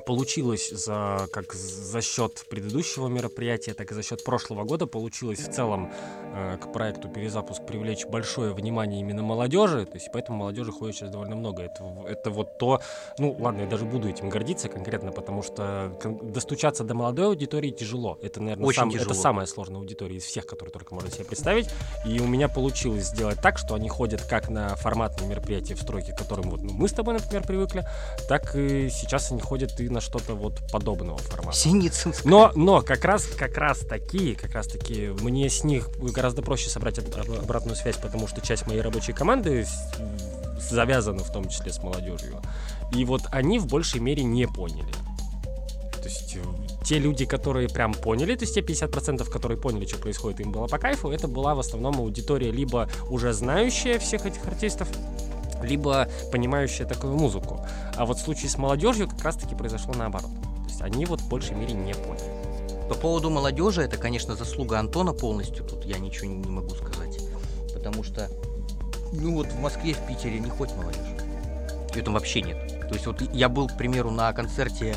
получилось 0.06 0.70
за, 0.70 1.28
как 1.32 1.52
за 1.52 2.00
счет 2.00 2.46
предыдущего 2.48 3.08
мероприятия, 3.08 3.74
так 3.74 3.90
и 3.90 3.94
за 3.94 4.04
счет 4.04 4.22
прошлого 4.22 4.62
года 4.62 4.86
получилось 4.86 5.40
в 5.40 5.52
целом 5.52 5.92
э, 6.32 6.58
к 6.58 6.72
проекту 6.72 7.08
«Перезапуск» 7.08 7.66
привлечь 7.66 8.06
большое 8.06 8.54
внимание 8.54 9.00
именно 9.00 9.24
молодежи, 9.24 9.84
то 9.84 9.94
есть 9.94 10.08
поэтому 10.12 10.38
молодежи 10.38 10.70
ходит 10.70 10.94
сейчас 10.96 11.10
довольно 11.10 11.34
много. 11.34 11.64
Это, 11.64 11.84
это 12.08 12.30
вот 12.30 12.56
то, 12.56 12.80
ну 13.18 13.36
ладно, 13.38 13.62
я 13.62 13.66
даже 13.66 13.84
буду 13.84 14.08
этим 14.08 14.28
гордиться 14.30 14.68
конкретно, 14.68 15.10
потому 15.10 15.42
что 15.42 15.92
достучаться 16.22 16.84
до 16.84 16.94
молодой 16.94 17.26
аудитории 17.26 17.70
тяжело. 17.70 18.16
Это, 18.22 18.40
наверное, 18.40 18.66
Очень 18.66 18.78
сам- 18.78 18.90
тяжело. 18.92 19.10
это 19.10 19.20
самая 19.20 19.46
сложная 19.46 19.80
аудитория 19.80 20.16
из 20.16 20.24
всех, 20.24 20.46
которые 20.46 20.72
только 20.72 20.94
можно 20.94 21.10
себе 21.10 21.24
представить. 21.24 21.68
И 22.06 22.20
у 22.20 22.28
меня 22.28 22.48
получилось 22.48 23.06
сделать 23.06 23.40
так, 23.42 23.58
что 23.58 23.74
они 23.74 23.88
ходят 23.88 24.22
как 24.22 24.48
на 24.48 24.76
форматные 24.76 25.28
мероприятия 25.28 25.74
в 25.74 25.82
стройке, 25.82 26.12
к 26.12 26.18
которым 26.18 26.50
вот 26.50 26.60
ну, 26.62 26.72
мы 26.72 26.88
с 26.88 26.92
тобой, 26.92 27.14
например, 27.14 27.44
привыкли, 27.44 27.84
так 28.28 28.54
и 28.54 28.88
сейчас 28.88 29.32
они 29.32 29.40
ходят 29.40 29.80
и 29.80 29.88
на 29.95 29.95
что-то 30.00 30.34
вот 30.34 30.60
подобного 30.72 31.18
формата. 31.18 31.56
Синицынск. 31.56 32.24
Но, 32.24 32.52
но 32.54 32.82
как 32.82 33.04
раз, 33.04 33.26
как 33.26 33.56
раз 33.56 33.80
такие, 33.80 34.34
как 34.34 34.52
раз 34.54 34.66
таки, 34.66 35.08
мне 35.20 35.48
с 35.48 35.64
них 35.64 35.90
гораздо 35.98 36.42
проще 36.42 36.68
собрать 36.68 36.98
об- 36.98 37.14
об- 37.14 37.38
обратную 37.38 37.76
связь, 37.76 37.96
потому 37.96 38.28
что 38.28 38.40
часть 38.40 38.66
моей 38.66 38.80
рабочей 38.80 39.12
команды 39.12 39.66
завязана 40.70 41.22
в 41.22 41.32
том 41.32 41.48
числе 41.48 41.72
с 41.72 41.82
молодежью. 41.82 42.40
И 42.92 43.04
вот 43.04 43.22
они 43.30 43.58
в 43.58 43.66
большей 43.66 44.00
мере 44.00 44.24
не 44.24 44.46
поняли. 44.46 44.92
То 46.06 46.08
есть 46.08 46.36
э, 46.36 46.84
те 46.84 46.98
люди, 46.98 47.26
которые 47.26 47.68
прям 47.68 47.92
поняли, 47.92 48.36
то 48.36 48.44
есть 48.44 48.54
те 48.54 48.60
50%, 48.60 49.28
которые 49.28 49.58
поняли, 49.58 49.86
что 49.86 49.98
происходит, 49.98 50.40
им 50.40 50.52
было 50.52 50.68
по 50.68 50.78
кайфу, 50.78 51.10
это 51.10 51.26
была 51.26 51.56
в 51.56 51.58
основном 51.58 51.98
аудитория 51.98 52.52
либо 52.52 52.88
уже 53.10 53.32
знающая 53.32 53.98
всех 53.98 54.24
этих 54.24 54.46
артистов, 54.46 54.88
либо 55.62 56.08
понимающая 56.32 56.86
такую 56.86 57.16
музыку. 57.16 57.60
А 57.96 58.06
вот 58.06 58.18
в 58.18 58.20
случае 58.20 58.50
с 58.50 58.58
молодежью 58.58 59.08
как 59.08 59.22
раз-таки 59.22 59.54
произошло 59.54 59.94
наоборот. 59.94 60.30
То 60.64 60.68
есть 60.68 60.82
они 60.82 61.06
вот 61.06 61.20
в 61.20 61.28
большей 61.28 61.54
мере 61.54 61.72
не 61.72 61.94
поняли. 61.94 62.46
По 62.88 62.94
поводу 62.94 63.30
молодежи, 63.30 63.82
это, 63.82 63.96
конечно, 63.96 64.36
заслуга 64.36 64.78
Антона 64.78 65.12
полностью. 65.12 65.64
Тут 65.64 65.84
я 65.84 65.98
ничего 65.98 66.28
не 66.28 66.48
могу 66.48 66.70
сказать. 66.70 67.18
Потому 67.74 68.04
что, 68.04 68.28
ну 69.12 69.34
вот 69.34 69.48
в 69.48 69.60
Москве, 69.60 69.94
в 69.94 70.06
Питере 70.06 70.38
не 70.38 70.50
хоть 70.50 70.72
молодежь. 70.74 71.02
Ее 71.94 72.02
там 72.02 72.14
вообще 72.14 72.42
нет. 72.42 72.68
То 72.88 72.94
есть 72.94 73.06
вот 73.06 73.20
я 73.32 73.48
был, 73.48 73.68
к 73.68 73.76
примеру, 73.76 74.10
на 74.10 74.32
концерте 74.32 74.96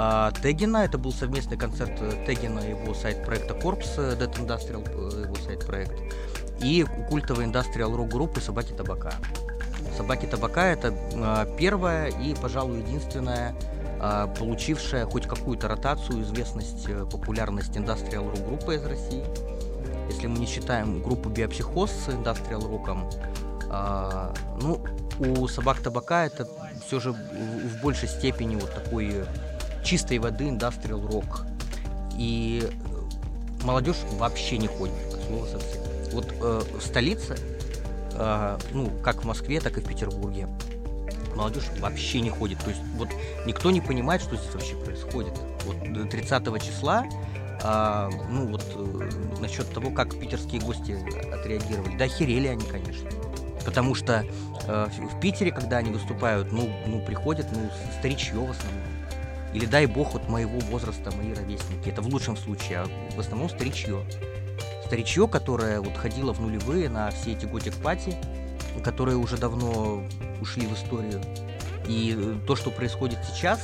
а, 0.00 0.30
Тегина. 0.42 0.84
Это 0.84 0.96
был 0.96 1.12
совместный 1.12 1.56
концерт 1.56 1.92
э, 2.00 2.24
Тегина 2.24 2.60
его 2.60 2.94
сайт-проекта 2.94 3.54
Корпс, 3.54 3.98
э, 3.98 4.16
Dead 4.18 4.32
Industrial, 4.32 4.84
э, 4.88 5.24
его 5.24 5.34
сайт-проект. 5.34 5.92
И 6.62 6.86
культовой 7.08 7.44
индастриал 7.44 7.96
рок-группы 7.96 8.40
«Собаки 8.40 8.72
табака». 8.72 9.12
«Собаки 9.98 10.26
табака»— 10.26 10.64
это 10.68 10.94
а, 11.16 11.44
первая 11.58 12.06
и, 12.06 12.32
пожалуй, 12.34 12.78
единственная 12.78 13.52
а, 13.98 14.28
получившая 14.28 15.04
хоть 15.06 15.26
какую-то 15.26 15.66
ротацию, 15.66 16.22
известность, 16.22 16.88
э, 16.88 17.04
популярность 17.04 17.76
индастриал 17.76 18.30
рок 18.30 18.38
группы 18.46 18.76
из 18.76 18.84
России. 18.84 19.24
Если 20.08 20.28
мы 20.28 20.38
не 20.38 20.46
считаем 20.46 21.02
группу 21.02 21.28
Биопсихоз 21.28 21.90
с 21.90 22.08
индастриал 22.10 22.68
роком, 22.68 23.10
а, 23.70 24.32
ну, 24.62 24.80
у 25.18 25.48
собак 25.48 25.80
табака 25.80 26.26
это 26.26 26.48
все 26.86 27.00
же 27.00 27.10
в, 27.10 27.82
большей 27.82 28.08
степени 28.08 28.54
вот 28.54 28.72
такой 28.72 29.24
чистой 29.82 30.20
воды 30.20 30.48
индастриал 30.48 31.04
рок. 31.08 31.44
И 32.16 32.70
молодежь 33.64 33.98
вообще 34.12 34.58
не 34.58 34.68
ходит, 34.68 34.94
от 35.12 35.50
совсем. 35.50 35.82
Вот 36.12 36.32
э, 36.40 36.62
в 36.78 36.82
столице, 36.82 37.36
ну, 38.72 38.90
как 39.02 39.22
в 39.22 39.26
Москве, 39.26 39.60
так 39.60 39.78
и 39.78 39.80
в 39.80 39.84
Петербурге, 39.84 40.48
молодежь 41.36 41.64
вообще 41.78 42.20
не 42.20 42.30
ходит. 42.30 42.58
То 42.58 42.70
есть 42.70 42.82
вот 42.96 43.08
никто 43.46 43.70
не 43.70 43.80
понимает, 43.80 44.22
что 44.22 44.36
здесь 44.36 44.52
вообще 44.52 44.74
происходит. 44.76 45.34
Вот 45.64 45.76
э, 45.76 46.04
30 46.04 46.62
числа, 46.62 47.06
а, 47.62 48.10
ну 48.28 48.46
вот 48.48 48.64
э, 48.74 49.10
насчет 49.40 49.72
того, 49.72 49.90
как 49.90 50.18
питерские 50.18 50.60
гости 50.60 50.98
отреагировали. 51.32 51.96
Да 51.96 52.06
охерели 52.06 52.48
они, 52.48 52.64
конечно. 52.64 53.08
Потому 53.64 53.94
что 53.94 54.24
Э, 54.68 54.86
в 54.86 55.18
Питере, 55.18 55.50
когда 55.50 55.78
они 55.78 55.90
выступают, 55.90 56.52
ну, 56.52 56.70
ну 56.86 57.00
приходят, 57.00 57.46
ну, 57.52 57.70
старичье 57.98 58.34
в 58.34 58.50
основном. 58.50 58.82
Или 59.54 59.64
дай 59.64 59.86
бог 59.86 60.12
вот 60.12 60.28
моего 60.28 60.58
возраста, 60.60 61.10
мои 61.16 61.32
ровесники. 61.32 61.88
Это 61.88 62.02
в 62.02 62.08
лучшем 62.08 62.36
случае, 62.36 62.80
а 62.80 62.86
в 63.16 63.18
основном 63.18 63.48
старичье. 63.48 64.04
Старичье, 64.88 65.28
которое 65.28 65.82
вот 65.82 65.98
ходило 65.98 66.32
в 66.32 66.40
нулевые 66.40 66.88
на 66.88 67.10
все 67.10 67.32
эти 67.32 67.44
готик-пати, 67.44 68.16
которые 68.82 69.18
уже 69.18 69.36
давно 69.36 70.02
ушли 70.40 70.66
в 70.66 70.72
историю. 70.72 71.20
И 71.86 72.16
э, 72.16 72.46
то, 72.46 72.56
что 72.56 72.70
происходит 72.70 73.18
сейчас, 73.30 73.60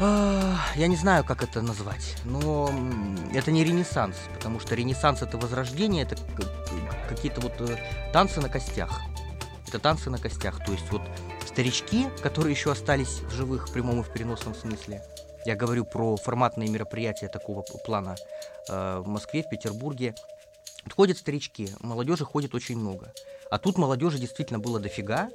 а, 0.00 0.56
я 0.74 0.88
не 0.88 0.96
знаю, 0.96 1.22
как 1.22 1.44
это 1.44 1.62
назвать, 1.62 2.16
но 2.24 2.72
это 3.32 3.52
не 3.52 3.62
ренессанс, 3.62 4.16
потому 4.34 4.58
что 4.58 4.74
ренессанс 4.74 5.22
это 5.22 5.38
возрождение, 5.38 6.02
это 6.02 6.16
какие-то 7.08 7.40
вот 7.40 7.52
э, 7.60 7.76
танцы 8.12 8.40
на 8.40 8.48
костях. 8.48 9.00
Это 9.68 9.78
танцы 9.78 10.10
на 10.10 10.18
костях. 10.18 10.58
То 10.64 10.72
есть 10.72 10.90
вот 10.90 11.02
старички, 11.46 12.08
которые 12.20 12.52
еще 12.52 12.72
остались 12.72 13.20
в 13.20 13.30
живых 13.30 13.68
в 13.68 13.72
прямом 13.72 14.00
и 14.00 14.02
в 14.02 14.12
переносном 14.12 14.56
смысле. 14.56 15.04
Я 15.44 15.56
говорю 15.56 15.84
про 15.84 16.16
форматные 16.16 16.68
мероприятия 16.68 17.28
такого 17.28 17.62
плана 17.84 18.16
э, 18.68 18.98
в 18.98 19.06
Москве, 19.06 19.42
в 19.42 19.48
Петербурге. 19.48 20.14
Ходят 20.94 21.18
старички, 21.18 21.68
молодежи 21.80 22.24
ходит 22.24 22.54
очень 22.54 22.78
много. 22.78 23.12
А 23.50 23.58
тут 23.58 23.78
молодежи 23.78 24.18
действительно 24.18 24.58
было 24.58 24.80
дофига. 24.80 25.30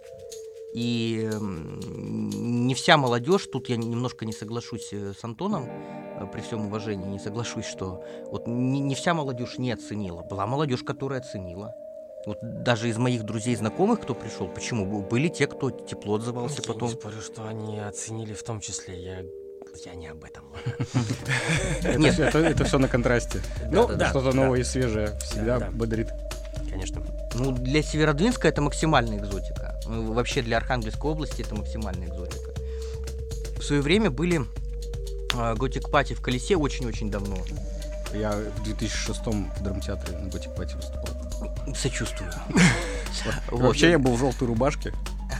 И 0.73 1.27
не 1.39 2.75
вся 2.75 2.95
молодежь, 2.97 3.47
тут 3.51 3.69
я 3.69 3.77
немножко 3.77 4.25
не 4.25 4.33
соглашусь 4.33 4.89
э, 4.91 5.13
с 5.13 5.23
Антоном, 5.23 5.65
э, 5.67 6.27
при 6.31 6.41
всем 6.41 6.67
уважении, 6.67 7.07
не 7.07 7.19
соглашусь, 7.19 7.65
что 7.65 8.03
вот 8.31 8.47
не, 8.47 8.79
не 8.79 8.93
вся 8.93 9.15
молодежь 9.15 9.57
не 9.57 9.71
оценила. 9.71 10.21
Была 10.21 10.45
молодежь, 10.45 10.83
которая 10.83 11.21
оценила. 11.21 11.73
Вот 12.25 12.37
даже 12.41 12.89
из 12.89 12.97
моих 12.97 13.23
друзей, 13.23 13.55
знакомых, 13.55 14.01
кто 14.01 14.13
пришел, 14.13 14.47
почему? 14.47 15.01
Были 15.01 15.29
те, 15.29 15.47
кто 15.47 15.71
тепло 15.71 16.15
отзывался 16.15 16.61
я 16.61 16.73
потом. 16.73 16.89
Я 16.89 16.95
спорю, 16.95 17.21
что 17.21 17.47
они 17.47 17.79
оценили 17.79 18.33
в 18.33 18.43
том 18.43 18.59
числе. 18.59 19.01
Я 19.01 19.23
я 19.85 19.95
не 19.95 20.07
об 20.07 20.23
этом. 20.23 20.45
Нет, 21.97 22.19
это 22.19 22.63
все 22.65 22.79
на 22.79 22.87
контрасте. 22.87 23.41
Ну, 23.71 23.87
что-то 23.87 24.33
новое 24.33 24.59
и 24.59 24.63
свежее 24.63 25.17
всегда 25.21 25.59
бодрит. 25.59 26.09
Конечно. 26.69 27.01
Ну, 27.33 27.51
для 27.51 27.81
Северодвинска 27.81 28.47
это 28.47 28.61
максимальная 28.61 29.17
экзотика. 29.17 29.79
Ну, 29.85 30.13
вообще 30.13 30.41
для 30.41 30.57
Архангельской 30.57 31.09
области 31.09 31.41
это 31.41 31.55
максимальная 31.55 32.07
экзотика. 32.07 32.51
В 33.57 33.63
свое 33.63 33.81
время 33.81 34.09
были 34.09 34.41
э, 35.35 35.55
готик 35.55 35.89
пати 35.89 36.13
в 36.13 36.21
колесе 36.21 36.55
очень-очень 36.57 37.11
давно. 37.11 37.37
Я 38.13 38.31
в 38.31 38.63
2006 38.63 39.25
в 39.25 39.63
драмтеатре 39.63 40.17
на 40.17 40.29
готик 40.29 40.55
пати 40.55 40.75
выступал. 40.75 41.75
Сочувствую. 41.75 42.31
Вообще 43.51 43.91
я 43.91 43.99
был 43.99 44.15
в 44.15 44.19
желтой 44.19 44.47
рубашке. 44.47 44.93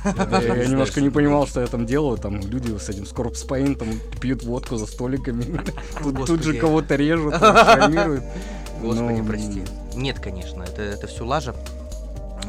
Я 0.06 0.68
немножко 0.68 1.02
не 1.02 1.10
понимал, 1.10 1.48
что 1.48 1.62
я 1.62 1.68
там 1.68 1.86
делаю. 1.86 2.18
Там 2.18 2.40
люди 2.40 2.78
с 2.78 2.90
этим 2.90 3.06
скорпспейн 3.06 3.76
там 3.76 3.88
пьют 4.20 4.44
водку 4.44 4.78
за 4.78 4.86
столиками. 4.86 5.62
Тут 6.26 6.44
же 6.44 6.54
кого-то 6.54 6.96
режут, 6.96 7.36
шармируют. 7.40 8.24
Господи, 8.82 9.22
прости. 9.22 9.64
Нет, 9.96 10.20
конечно, 10.20 10.64
это, 10.64 10.82
это 10.82 11.08
все 11.08 11.26
лажа. 11.26 11.54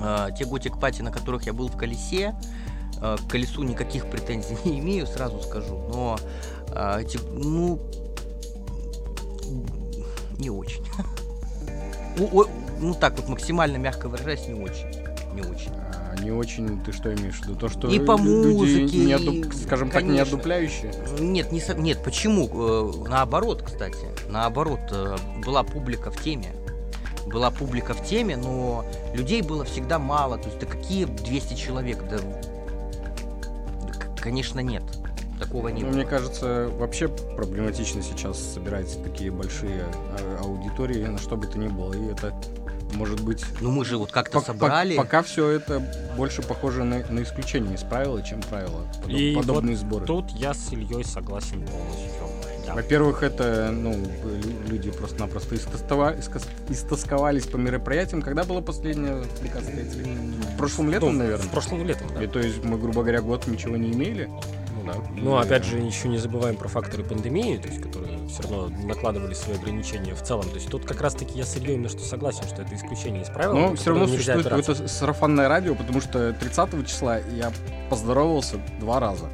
А, 0.03 0.31
те 0.31 0.45
готик-пати, 0.45 1.03
на 1.03 1.11
которых 1.11 1.47
я 1.47 1.53
был 1.53 1.69
в 1.69 1.77
колесе, 1.77 2.35
а, 3.01 3.17
к 3.17 3.29
колесу 3.29 3.63
никаких 3.63 4.07
претензий 4.07 4.57
не 4.65 4.79
имею, 4.79 5.07
сразу 5.07 5.41
скажу. 5.43 5.77
Но 5.93 6.19
а, 6.69 7.01
эти, 7.01 7.19
ну, 7.33 7.81
не 10.39 10.51
очень. 10.51 10.85
Ну 12.81 12.95
так 12.95 13.17
вот, 13.17 13.29
максимально 13.29 13.77
мягко 13.77 14.09
выражаясь, 14.09 14.47
не 14.47 14.55
очень. 14.55 14.87
Не 15.35 15.43
очень. 15.43 15.73
Не 16.23 16.31
очень, 16.31 16.83
ты 16.83 16.93
что 16.93 17.13
имеешь 17.15 17.37
в 17.37 17.45
виду? 17.45 17.57
То, 17.57 17.69
что 17.69 17.89
и 17.89 17.99
по 17.99 18.17
музыке, 18.17 18.97
не 18.99 19.13
одуп, 19.13 19.53
скажем 19.55 19.91
конечно. 19.91 19.93
так, 19.93 20.05
не 20.05 20.19
одупляющие? 20.19 20.93
Нет, 21.19 21.53
не, 21.53 21.63
нет, 21.81 22.03
почему? 22.03 22.49
Э, 22.53 23.09
наоборот, 23.09 23.63
кстати. 23.63 24.07
Наоборот, 24.29 24.81
э, 24.91 25.17
была 25.45 25.63
публика 25.63 26.11
в 26.11 26.23
теме 26.23 26.55
была 27.27 27.51
публика 27.51 27.95
в 27.95 28.05
теме, 28.05 28.37
но 28.37 28.85
людей 29.15 29.43
было 29.43 29.65
всегда 29.65 29.99
мало. 29.99 30.37
То 30.39 30.49
есть, 30.49 30.59
да 30.59 30.67
какие 30.67 31.05
200 31.05 31.55
человек? 31.55 31.99
Да, 32.09 32.19
конечно, 34.21 34.61
нет. 34.61 34.83
Такого 35.39 35.69
не 35.69 35.83
ну, 35.83 35.89
было. 35.89 35.97
Мне 35.97 36.05
кажется, 36.05 36.71
вообще 36.79 37.09
проблематично 37.09 38.03
сейчас 38.03 38.39
собирать 38.39 39.03
такие 39.03 39.31
большие 39.31 39.85
а, 40.19 40.41
аудитории, 40.43 41.05
на 41.05 41.19
что 41.19 41.37
бы 41.37 41.47
то 41.47 41.59
ни 41.59 41.69
было. 41.69 41.95
И 41.95 42.13
это 42.13 42.35
может 43.01 43.21
быть... 43.23 43.43
Ну 43.63 43.71
мы 43.71 43.87
же 43.87 43.97
вот 43.97 44.13
как-то 44.13 44.41
собрали... 44.41 44.95
По 44.95 45.05
пока 45.05 45.23
все 45.23 45.49
это 45.49 45.83
больше 46.19 46.43
похоже 46.43 46.85
на, 46.85 46.99
на 47.09 47.23
исключение 47.23 47.75
из 47.75 47.83
правила, 47.83 48.23
чем 48.23 48.43
правило. 48.43 48.87
Подоб, 49.03 49.11
и 49.11 49.35
подобные 49.35 49.77
вот 49.77 49.81
сборы. 49.81 50.07
Тут 50.07 50.31
я 50.33 50.53
с 50.53 50.71
Ильей 50.71 51.03
согласен 51.03 51.67
полностью. 51.67 52.11
Да. 52.67 52.75
Во-первых, 52.75 53.23
это, 53.23 53.71
ну, 53.73 53.97
люди 54.69 54.91
просто-напросто 54.91 55.57
истосковались 55.57 57.47
по 57.47 57.57
мероприятиям. 57.57 58.21
Когда 58.21 58.45
было 58.45 58.61
последнее? 58.61 59.23
В 59.23 60.57
прошлом 60.59 60.91
летом, 60.91 61.15
ну, 61.15 61.19
наверное? 61.21 61.47
В 61.47 61.51
прошлом 61.51 61.87
летом, 61.87 62.07
да. 62.15 62.23
И 62.23 62.27
то 62.27 62.39
есть 62.39 62.63
мы, 62.63 62.77
грубо 62.77 63.01
говоря, 63.01 63.23
год 63.23 63.47
ничего 63.47 63.77
не 63.79 63.93
имели. 63.93 64.29
Да. 64.95 65.21
Ну, 65.21 65.37
опять 65.37 65.65
же, 65.65 65.79
еще 65.79 66.09
не 66.09 66.19
забываем 66.19 66.57
про 66.57 66.69
факторы 66.69 67.05
пандемии, 67.05 67.57
то 67.57 67.69
есть, 67.69 67.83
которые 67.83 68.19
все 68.29 68.43
равно 68.43 68.69
накладывали 68.85 69.35
свои 69.35 69.57
ограничения 69.57 70.15
в 70.15 70.23
целом. 70.23 70.49
То 70.49 70.57
есть 70.57 70.69
тут 70.69 70.85
как 70.85 71.01
раз-таки 71.01 71.39
я 71.39 71.45
с 71.45 71.57
Ильей 71.57 71.75
именно 71.75 71.89
что 71.89 72.01
согласен, 72.01 72.45
что 72.45 72.63
это 72.63 72.75
исключение 72.75 73.23
из 73.23 73.29
правил. 73.29 73.55
Но 73.55 73.75
все 73.75 73.91
равно 73.91 74.07
существует 74.07 74.49
какое-то 74.49 74.89
сарафанное 74.89 75.49
радио, 75.49 75.75
потому 75.75 76.01
что 76.01 76.33
30 76.33 76.87
числа 76.87 77.19
я 77.19 77.53
поздоровался 77.89 78.61
два 78.81 79.01
раза. 79.01 79.29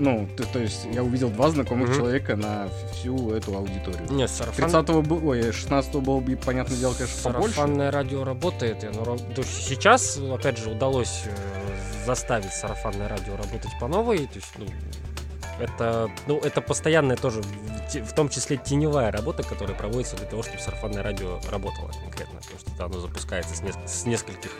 Ну, 0.00 0.26
то, 0.34 0.44
то 0.46 0.58
есть 0.58 0.86
я 0.90 1.02
увидел 1.02 1.28
два 1.28 1.50
знакомых 1.50 1.90
mm-hmm. 1.90 1.96
человека 1.96 2.34
на 2.34 2.68
всю 2.92 3.32
эту 3.32 3.54
аудиторию. 3.54 4.10
Нет, 4.10 4.30
сарафан... 4.30 4.70
30-го 4.70 5.02
было, 5.02 5.20
ой, 5.32 5.52
16 5.52 5.94
было 5.96 6.20
бы, 6.20 6.36
понятное 6.36 6.78
дело, 6.78 6.94
конечно, 6.94 7.30
побольше. 7.30 7.54
Сарафанное 7.54 7.90
радио 7.90 8.24
работает. 8.24 8.82
Оно, 8.82 9.18
то 9.18 9.42
есть 9.42 9.68
сейчас, 9.68 10.16
опять 10.16 10.56
же, 10.56 10.70
удалось 10.70 11.24
э, 11.26 11.59
заставить 12.04 12.52
сарафанное 12.52 13.08
радио 13.08 13.36
работать 13.36 13.70
по 13.80 13.88
новой. 13.88 14.26
То 14.26 14.36
есть, 14.36 14.52
ну, 14.56 14.66
это, 15.60 16.10
ну, 16.26 16.38
это 16.38 16.60
постоянная 16.60 17.16
тоже, 17.16 17.42
в 17.42 18.14
том 18.14 18.28
числе 18.28 18.56
теневая 18.56 19.10
работа, 19.10 19.42
которая 19.42 19.76
проводится 19.76 20.16
для 20.16 20.26
того, 20.26 20.42
чтобы 20.42 20.60
сарафанное 20.60 21.02
радио 21.02 21.38
работало 21.50 21.90
конкретно. 21.92 22.40
Потому 22.40 22.58
что 22.58 22.84
оно 22.84 23.00
запускается 23.00 23.54
с, 23.54 23.60
неск- 23.60 23.86
с 23.86 24.06
нескольких 24.06 24.50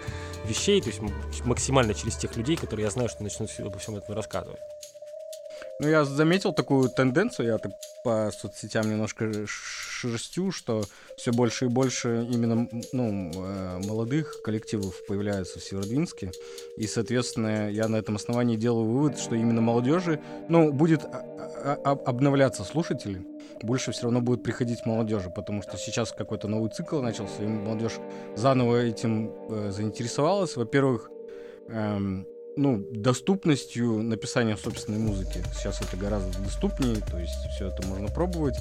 вещей, 0.45 0.81
то 0.81 0.89
есть 0.89 1.01
максимально 1.45 1.95
через 1.95 2.17
тех 2.17 2.37
людей, 2.37 2.57
которые 2.57 2.85
я 2.85 2.91
знаю, 2.91 3.09
что 3.09 3.23
начнут 3.23 3.51
обо 3.61 3.79
всем 3.79 3.97
этом 3.97 4.15
рассказывать. 4.15 4.61
Ну, 5.79 5.89
я 5.89 6.05
заметил 6.05 6.53
такую 6.53 6.91
тенденцию, 6.91 7.49
я 7.49 7.59
так 7.59 7.73
по 8.05 8.31
соцсетям 8.31 8.91
немножко 8.91 9.31
шерстю, 9.47 10.51
что 10.51 10.83
все 11.17 11.33
больше 11.33 11.67
и 11.67 11.69
больше 11.69 12.27
именно 12.31 12.69
ну, 12.93 13.31
э, 13.35 13.79
молодых 13.87 14.43
коллективов 14.43 14.95
появляются 15.07 15.59
в 15.59 15.63
Северодвинске. 15.65 16.33
И, 16.77 16.87
соответственно, 16.87 17.71
я 17.71 17.89
на 17.89 17.97
этом 17.97 18.17
основании 18.17 18.57
делаю 18.57 18.87
вывод, 18.87 19.19
что 19.19 19.35
именно 19.35 19.61
молодежи, 19.61 20.21
ну, 20.49 20.73
будет 20.73 21.03
обновляться 21.85 22.65
слушатели, 22.65 23.25
больше 23.63 23.93
все 23.93 24.05
равно 24.05 24.21
будет 24.21 24.43
приходить 24.43 24.87
молодежи, 24.87 25.31
потому 25.31 25.63
что 25.63 25.77
сейчас 25.77 26.13
какой-то 26.13 26.49
новый 26.49 26.71
цикл 26.71 27.01
начался, 27.01 27.43
и 27.43 27.47
молодежь 27.47 27.99
заново 28.37 28.83
этим 28.83 29.31
э, 29.51 29.71
заинтересовалась. 29.71 30.57
Во-первых, 30.57 31.11
эм, 31.69 32.27
ну, 32.61 32.87
доступностью 32.91 34.03
написания 34.03 34.55
собственной 34.55 34.99
музыки. 34.99 35.43
Сейчас 35.57 35.81
это 35.81 35.97
гораздо 35.97 36.39
доступнее, 36.41 36.97
то 36.97 37.19
есть 37.19 37.33
все 37.55 37.69
это 37.69 37.87
можно 37.87 38.09
пробовать. 38.09 38.59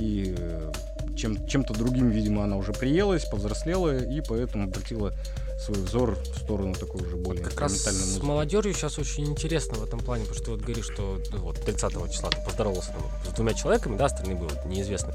И 0.00 0.34
э, 0.38 0.72
чем, 1.18 1.46
чем-то 1.46 1.74
другим, 1.74 2.08
видимо, 2.08 2.44
она 2.44 2.56
уже 2.56 2.72
приелась, 2.72 3.26
повзрослела, 3.26 3.98
и 3.98 4.22
поэтому 4.26 4.64
обратила 4.64 5.12
свой 5.60 5.76
взор 5.82 6.14
в 6.14 6.38
сторону 6.38 6.74
такой 6.74 7.02
уже 7.02 7.16
более 7.16 7.44
как 7.44 7.60
раз 7.60 7.72
музыки. 7.72 8.20
с 8.20 8.22
молодежью 8.22 8.72
сейчас 8.72 8.98
очень 8.98 9.26
интересно 9.26 9.74
в 9.74 9.84
этом 9.84 10.00
плане, 10.00 10.24
потому 10.24 10.36
что 10.36 10.44
ты 10.46 10.50
вот 10.52 10.60
говоришь, 10.62 10.86
что 10.86 11.20
ну, 11.30 11.38
вот 11.40 11.60
30 11.60 12.10
числа 12.10 12.30
ты 12.30 12.42
поздоровался 12.42 12.92
там, 12.92 13.02
с 13.30 13.34
двумя 13.34 13.52
человеками, 13.52 13.98
да, 13.98 14.06
остальные 14.06 14.36
были 14.36 14.48
вот, 14.48 14.64
неизвестны 14.64 15.12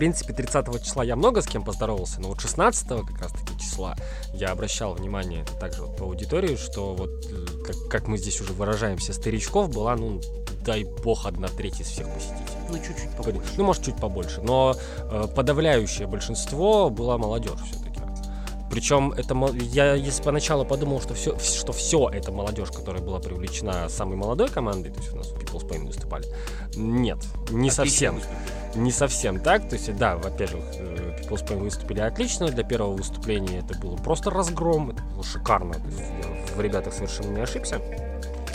принципе, 0.00 0.32
30 0.32 0.82
числа 0.82 1.04
я 1.04 1.14
много 1.14 1.42
с 1.42 1.46
кем 1.46 1.62
поздоровался, 1.62 2.22
но 2.22 2.28
вот 2.28 2.40
16 2.40 2.88
как 2.88 3.20
раз-таки 3.20 3.60
числа 3.60 3.94
я 4.32 4.50
обращал 4.50 4.94
внимание 4.94 5.44
также 5.60 5.82
вот 5.82 5.98
по 5.98 6.04
аудитории, 6.04 6.56
что 6.56 6.94
вот, 6.94 7.10
э, 7.30 7.62
как, 7.66 7.76
как 7.90 8.08
мы 8.08 8.16
здесь 8.16 8.40
уже 8.40 8.54
выражаемся, 8.54 9.12
старичков 9.12 9.68
была, 9.68 9.94
ну, 9.96 10.22
дай 10.64 10.84
бог, 10.84 11.26
одна 11.26 11.48
треть 11.48 11.82
из 11.82 11.88
всех 11.88 12.08
посетителей. 12.14 12.46
Ну, 12.70 12.76
чуть-чуть 12.78 13.14
побольше. 13.14 13.52
Ну, 13.58 13.64
может, 13.64 13.84
чуть 13.84 13.96
побольше. 13.96 14.40
Но 14.40 14.74
э, 14.96 15.26
подавляющее 15.36 16.06
большинство 16.06 16.88
была 16.88 17.18
молодежь 17.18 17.60
все-таки. 17.70 18.00
Причем 18.70 19.12
это 19.12 19.34
я 19.52 19.92
если 19.92 20.22
поначалу 20.22 20.64
подумал, 20.64 21.02
что 21.02 21.12
все, 21.12 21.38
что 21.38 21.74
все 21.74 22.08
это 22.08 22.32
молодежь, 22.32 22.70
которая 22.70 23.02
была 23.02 23.18
привлечена 23.18 23.90
самой 23.90 24.16
молодой 24.16 24.48
командой, 24.48 24.90
то 24.92 25.00
есть 25.00 25.12
у 25.12 25.16
нас 25.18 25.26
в 25.26 25.36
People's 25.36 25.68
Pain 25.68 25.86
выступали. 25.86 26.24
Нет, 26.74 27.18
не 27.50 27.68
Отлично 27.68 27.84
совсем. 27.84 28.14
Выступили 28.14 28.59
не 28.74 28.92
совсем 28.92 29.40
так. 29.40 29.68
То 29.68 29.76
есть, 29.76 29.94
да, 29.96 30.16
во-первых, 30.16 30.64
э, 30.74 31.16
People's 31.20 31.46
Pain 31.46 31.58
выступили 31.58 32.00
отлично. 32.00 32.48
Для 32.48 32.64
первого 32.64 32.96
выступления 32.96 33.58
это 33.58 33.78
было 33.78 33.96
просто 33.96 34.30
разгром. 34.30 34.90
Это 34.90 35.02
было 35.02 35.24
шикарно. 35.24 35.74
Я 35.74 36.54
в 36.56 36.60
ребятах 36.60 36.92
совершенно 36.92 37.34
не 37.34 37.40
ошибся. 37.40 37.80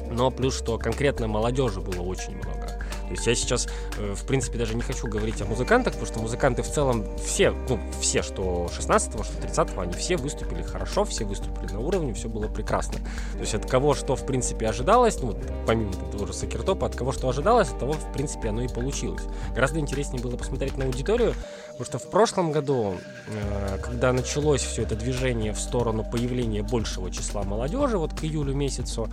Но 0.10 0.32
плюс, 0.32 0.58
что 0.58 0.78
конкретно 0.78 1.28
молодежи 1.28 1.82
было 1.82 2.02
очень 2.02 2.36
много. 2.38 2.75
То 3.08 3.12
есть 3.12 3.28
я 3.28 3.36
сейчас, 3.36 3.68
э, 3.98 4.14
в 4.14 4.26
принципе, 4.26 4.58
даже 4.58 4.76
не 4.76 4.82
хочу 4.82 5.08
говорить 5.08 5.42
о 5.42 5.46
музыкантах, 5.46 5.94
потому 5.94 6.12
что 6.12 6.20
музыканты 6.20 6.64
в 6.64 6.72
целом 6.72 7.06
все, 7.18 7.52
ну, 7.70 7.80
все, 8.00 8.24
что 8.24 8.70
16-го, 8.78 9.24
что 9.24 9.34
30-го, 9.40 9.82
они 9.82 9.94
все 9.94 10.18
выступили 10.18 10.64
хорошо, 10.64 11.06
все 11.06 11.26
выступили 11.26 11.72
на 11.72 11.80
уровне, 11.80 12.14
все 12.14 12.30
было 12.30 12.48
прекрасно. 12.48 13.00
То 13.34 13.40
есть 13.40 13.56
от 13.56 13.70
кого 13.70 13.94
что, 13.94 14.16
в 14.16 14.26
принципе, 14.26 14.68
ожидалось, 14.68 15.22
ну, 15.22 15.38
помимо 15.66 15.94
того 16.12 16.26
же 16.26 16.34
Сакертопа, 16.34 16.88
от 16.88 16.96
кого 16.96 17.12
что 17.12 17.30
ожидалось, 17.30 17.70
от 17.70 17.80
того, 17.80 17.94
в 17.94 18.14
принципе, 18.14 18.50
оно 18.50 18.62
и 18.62 18.68
получилось. 18.68 19.24
Гораздо 19.54 19.80
интереснее 19.80 20.22
было 20.22 20.38
посмотреть 20.38 20.78
на 20.78 20.86
аудиторию, 20.86 21.34
потому 21.78 21.86
что 21.86 22.00
в 22.00 22.10
прошлом 22.10 22.52
году, 22.52 22.96
э, 23.28 23.78
когда 23.82 24.14
началось 24.14 24.62
все 24.62 24.84
это 24.84 24.96
движение 24.96 25.54
в 25.54 25.60
сторону 25.60 26.04
появления 26.10 26.64
большего 26.64 27.12
числа 27.12 27.44
молодежи, 27.44 27.98
вот 27.98 28.14
к 28.14 28.24
июлю 28.24 28.54
месяцу, 28.54 29.10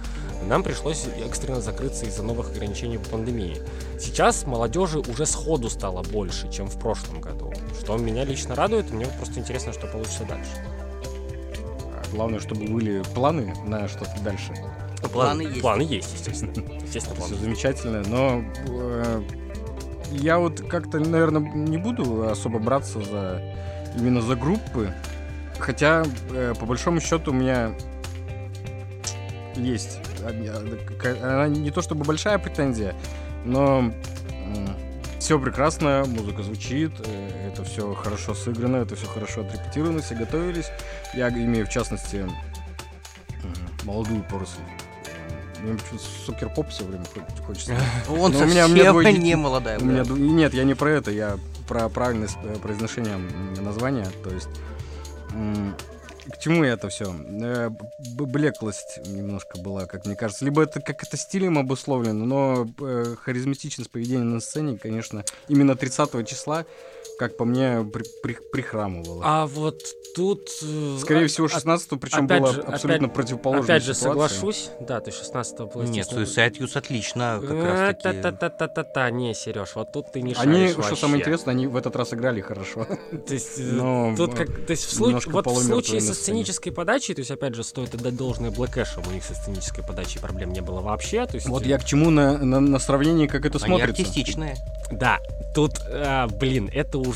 нам 0.47 0.63
пришлось 0.63 1.07
экстренно 1.27 1.61
закрыться 1.61 2.07
из-за 2.07 2.23
новых 2.23 2.51
ограничений 2.51 2.99
по 2.99 3.11
пандемии. 3.11 3.61
Сейчас 3.99 4.47
молодежи 4.47 4.99
уже 4.99 5.27
сходу 5.27 5.71
стало 5.71 6.03
больше, 6.03 6.51
чем 6.51 6.67
в 6.69 6.79
прошлом 6.79 7.21
году. 7.21 7.53
Что 7.81 7.97
меня 7.97 8.25
лично 8.25 8.55
радует, 8.55 8.91
мне 8.91 9.07
просто 9.07 9.41
интересно, 9.41 9.73
что 9.73 9.87
получится 9.87 10.25
дальше. 10.25 10.51
А 11.91 12.03
главное, 12.13 12.41
чтобы 12.41 12.65
были 12.67 13.03
планы 13.15 13.55
на 13.67 13.89
что-то 13.89 14.19
дальше. 14.25 14.53
Планы 15.13 15.43
есть. 15.43 15.61
Планы 15.61 15.83
есть, 15.83 16.13
естественно. 16.15 16.51
Естественно, 16.83 16.87
Все 17.17 17.29
планы. 17.29 17.37
замечательно, 17.37 18.03
но 18.07 18.45
э, 18.69 19.23
я 20.13 20.39
вот 20.39 20.61
как-то, 20.61 20.99
наверное, 21.01 21.43
не 21.43 21.77
буду 21.77 22.29
особо 22.29 22.59
браться 22.59 23.01
за 23.01 23.43
именно 23.99 24.23
за 24.23 24.37
группы, 24.37 24.95
хотя 25.59 26.05
э, 26.31 26.55
по 26.59 26.67
большому 26.67 27.01
счету 27.01 27.33
у 27.33 27.35
меня 27.35 27.73
есть 29.57 29.99
какая- 30.87 31.21
она 31.23 31.49
не 31.49 31.71
то 31.71 31.83
чтобы 31.83 32.05
большая 32.05 32.39
претензия, 32.39 32.95
но 33.45 33.93
все 35.19 35.39
прекрасно, 35.39 36.05
музыка 36.07 36.43
звучит, 36.43 36.93
э, 37.05 37.49
это 37.53 37.65
все 37.65 37.95
хорошо 37.95 38.35
сыграно, 38.35 38.77
это 38.77 38.97
все 38.97 39.07
хорошо 39.07 39.43
отрепетировано, 39.43 40.03
все 40.03 40.15
готовились. 40.17 40.67
Я 41.15 41.29
имею 41.29 41.67
в 41.67 41.71
частности 41.71 42.27
молодую 43.85 44.23
поросль. 44.25 44.61
Мне 45.61 45.75
почему-то 45.75 46.05
сукер-поп 46.27 46.69
все 46.71 46.85
время 46.85 47.05
хо- 47.15 47.45
хочется. 47.47 47.73
Он 48.09 48.33
Ну, 48.33 48.39
у 48.41 48.45
меня- 48.47 48.67
у 48.67 48.69
меня 48.69 48.85
совсем 48.85 48.93
двое 48.93 49.13
не 49.19 49.37
молодая. 49.37 49.79
У 49.79 49.85
меня 49.85 50.03
нет, 50.09 50.55
я 50.55 50.65
не 50.65 50.75
про 50.75 50.91
это, 50.91 51.11
я 51.13 51.39
про 51.69 51.89
правильность 51.89 52.37
э, 52.43 52.57
произношения 52.61 53.17
названия. 53.61 54.09
То 54.25 54.31
есть 54.31 54.49
к 56.31 56.39
чему 56.39 56.65
это 56.65 56.89
все? 56.89 57.13
Блеклость 57.99 58.99
немножко 59.07 59.59
была, 59.59 59.87
как 59.87 60.07
мне 60.07 60.17
кажется. 60.17 60.45
Либо 60.45 60.63
это 60.63 60.81
как 60.81 61.03
это 61.03 61.17
стилем 61.17 61.59
обусловлено, 61.59 62.25
но 62.25 62.69
э, 62.81 63.17
харизматичность 63.21 63.91
поведения 63.91 64.25
на 64.25 64.41
сцене, 64.41 64.79
конечно, 64.79 65.25
именно 65.49 65.77
30 65.77 66.29
числа, 66.29 66.65
как 67.23 67.37
по 67.37 67.45
мне, 67.45 67.87
при- 67.93 68.05
при- 68.23 68.39
прихрамывало. 68.51 69.23
А 69.25 69.47
вот 69.47 69.81
тут... 70.17 70.49
э, 70.63 70.99
Скорее 71.01 71.27
а- 71.27 71.29
всего, 71.29 71.47
а- 71.47 71.51
16 71.51 72.01
причем 72.01 72.27
было 72.27 72.53
же- 72.53 72.61
абсолютно 72.63 73.07
опять- 73.07 73.15
противоположная 73.15 73.65
Опять 73.77 73.85
же, 73.85 73.95
ситуация. 73.95 74.29
соглашусь. 74.39 74.71
Да, 74.81 75.01
ты 75.01 75.13
16 75.13 75.73
было, 75.73 75.83
Нет, 75.85 76.09
Suicide 76.13 76.59
Youth 76.59 76.77
отлично 76.77 77.39
как 77.41 77.51
Э, 77.51 77.63
раз 77.65 77.97
таки. 78.03 78.21
Та-та-та-та-та-та, 78.21 79.11
не, 79.11 79.35
Сереж, 79.35 79.77
вот 79.77 79.93
тут 79.93 80.11
ты 80.13 80.21
не 80.23 80.35
Они, 80.35 80.69
что 80.71 80.81
вообще. 80.83 80.97
самое 80.97 81.21
интересное, 81.21 81.53
они 81.53 81.67
в 81.69 81.77
этот 81.77 81.95
раз 81.97 82.13
играли 82.13 82.41
хорошо. 82.41 82.87
То 83.27 83.35
есть, 83.35 83.59
э, 83.59 83.63
Но, 83.63 84.15
тут 84.17 84.35
как, 84.35 84.49
то 84.67 84.71
есть 84.73 84.85
в, 84.85 84.91
случае, 84.93 85.09
немножко 85.09 85.31
вот 85.31 85.47
в 85.47 85.63
случае 85.65 86.01
со 86.01 86.15
сценической 86.15 86.73
подачей, 86.73 87.15
то 87.15 87.21
есть, 87.21 87.31
опять 87.31 87.55
же, 87.55 87.63
стоит 87.63 87.95
отдать 87.95 88.17
должное 88.17 88.51
Black 88.51 88.75
Ash'ам, 88.75 89.09
у 89.09 89.13
них 89.13 89.23
со 89.25 89.35
сценической 89.35 89.85
подачей 89.85 90.21
проблем 90.21 90.53
не 90.53 90.61
было 90.61 90.81
вообще, 90.81 91.25
то 91.27 91.37
есть... 91.37 91.47
Вот 91.49 91.65
я 91.65 91.79
к 91.79 91.85
чему 91.85 92.11
на, 92.11 92.39
на, 92.39 92.59
на 92.61 92.79
сравнении, 92.81 93.27
как 93.29 93.45
это 93.47 93.59
Они 93.59 93.67
смотрится. 93.77 94.03
артистичные. 94.03 94.57
Да, 94.91 95.21
тут, 95.55 95.73
а, 95.89 96.27
блин, 96.29 96.69
это 96.73 96.99
уже 96.99 97.12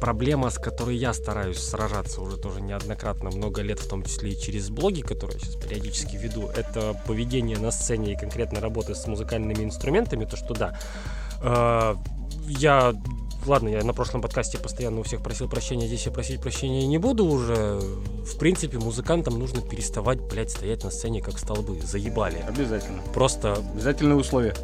проблема, 0.00 0.50
с 0.50 0.58
которой 0.58 0.96
я 0.96 1.12
стараюсь 1.12 1.58
сражаться 1.58 2.20
уже 2.20 2.36
тоже 2.36 2.60
неоднократно, 2.60 3.30
много 3.30 3.62
лет, 3.62 3.78
в 3.80 3.88
том 3.88 4.02
числе 4.02 4.32
и 4.32 4.40
через 4.40 4.70
блоги, 4.70 5.02
которые 5.02 5.38
я 5.38 5.44
сейчас 5.44 5.56
периодически 5.56 6.16
веду. 6.16 6.48
Это 6.48 7.00
поведение 7.06 7.58
на 7.58 7.70
сцене 7.70 8.12
и 8.12 8.16
конкретно 8.16 8.60
работа 8.60 8.94
с 8.94 9.06
музыкальными 9.06 9.64
инструментами, 9.64 10.24
то 10.24 10.36
что 10.36 10.54
да. 10.54 10.78
а, 11.40 11.96
я 12.46 12.94
Ладно, 13.46 13.68
я 13.68 13.82
на 13.82 13.94
прошлом 13.94 14.20
подкасте 14.20 14.58
постоянно 14.58 15.00
у 15.00 15.02
всех 15.04 15.22
просил 15.22 15.48
прощения, 15.48 15.86
здесь 15.86 16.04
я 16.04 16.12
просить 16.12 16.40
прощения 16.40 16.86
не 16.86 16.98
буду 16.98 17.24
уже. 17.24 17.80
В 17.80 18.36
принципе, 18.38 18.78
музыкантам 18.78 19.38
нужно 19.38 19.62
переставать, 19.62 20.20
блядь, 20.20 20.50
стоять 20.50 20.84
на 20.84 20.90
сцене 20.90 21.22
как 21.22 21.38
столбы. 21.38 21.80
Заебали. 21.80 22.44
Обязательно. 22.46 23.00
Просто 23.14 23.54
Обязательные 23.72 24.16
условия. 24.16 24.54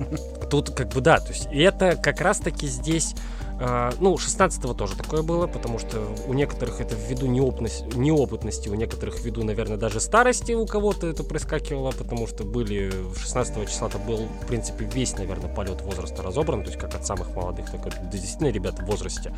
Тут 0.51 0.71
как 0.71 0.89
бы 0.89 1.01
да, 1.01 1.19
то 1.19 1.33
есть 1.33 1.49
и 1.51 1.61
это 1.61 1.97
как 1.97 2.21
раз-таки 2.21 2.67
здесь, 2.67 3.15
э, 3.15 3.54
ну, 3.59 4.15
16-го 4.15 4.75
тоже 4.75 4.97
такое 4.97 5.23
было, 5.23 5.47
потому 5.47 5.79
что 5.79 6.03
у 6.27 6.35
некоторых 6.35 6.81
это 6.81 6.97
ввиду 6.97 7.27
неопытности, 7.27 7.85
неопытности, 7.97 8.69
у 8.69 8.75
некоторых 8.75 9.21
ввиду, 9.21 9.45
наверное, 9.45 9.77
даже 9.77 10.01
старости 10.01 10.53
у 10.53 10.67
кого-то 10.67 11.07
это 11.07 11.23
проскакивало, 11.23 11.93
потому 11.93 12.27
что 12.27 12.43
были 12.45 12.93
16 13.17 13.69
числа-то 13.69 13.99
был, 13.99 14.27
в 14.43 14.47
принципе, 14.47 14.85
весь, 14.93 15.17
наверное, 15.17 15.55
полет 15.55 15.83
возраста 15.83 16.23
разобран, 16.23 16.63
то 16.65 16.71
есть 16.71 16.81
как 16.81 16.95
от 16.95 17.07
самых 17.07 17.35
молодых, 17.37 17.71
так 17.71 17.87
и 17.87 17.91
до 17.91 18.19
действительно 18.19 18.49
ребят 18.49 18.81
в 18.81 18.87
возрасте. 18.87 19.33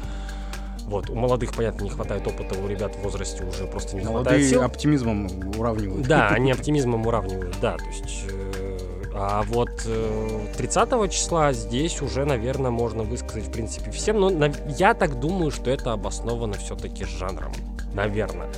Вот, 0.87 1.11
у 1.11 1.14
молодых, 1.14 1.52
понятно, 1.52 1.83
не 1.83 1.90
хватает 1.90 2.26
опыта, 2.26 2.57
у 2.59 2.68
ребят 2.68 2.94
в 2.94 3.02
возрасте 3.02 3.44
уже 3.44 3.66
просто 3.66 3.96
не 3.96 4.02
хватает 4.02 4.24
Молодые 4.24 4.48
сил. 4.48 4.62
оптимизмом 4.62 5.29
уравнивают. 5.59 6.07
Да, 6.07 6.29
они 6.29 6.52
оптимизмом 6.52 7.07
уравнивают, 7.07 7.57
да. 7.61 7.76
То 7.76 7.85
есть, 7.87 8.24
э, 8.31 8.65
а 9.18 9.42
вот 9.44 9.70
э, 9.87 10.46
30 10.59 11.11
числа 11.11 11.52
здесь 11.55 12.02
уже, 12.02 12.26
наверное, 12.26 12.70
можно 12.70 13.02
высказать, 13.02 13.44
в 13.44 13.50
принципе, 13.50 13.90
всем. 13.90 14.20
Но 14.20 14.50
я 14.76 14.92
так 14.92 15.18
думаю, 15.18 15.50
что 15.50 15.70
это 15.70 15.92
обосновано 15.92 16.55
все-таки 16.55 17.05
жанром. 17.05 17.52
Наверное. 17.94 18.48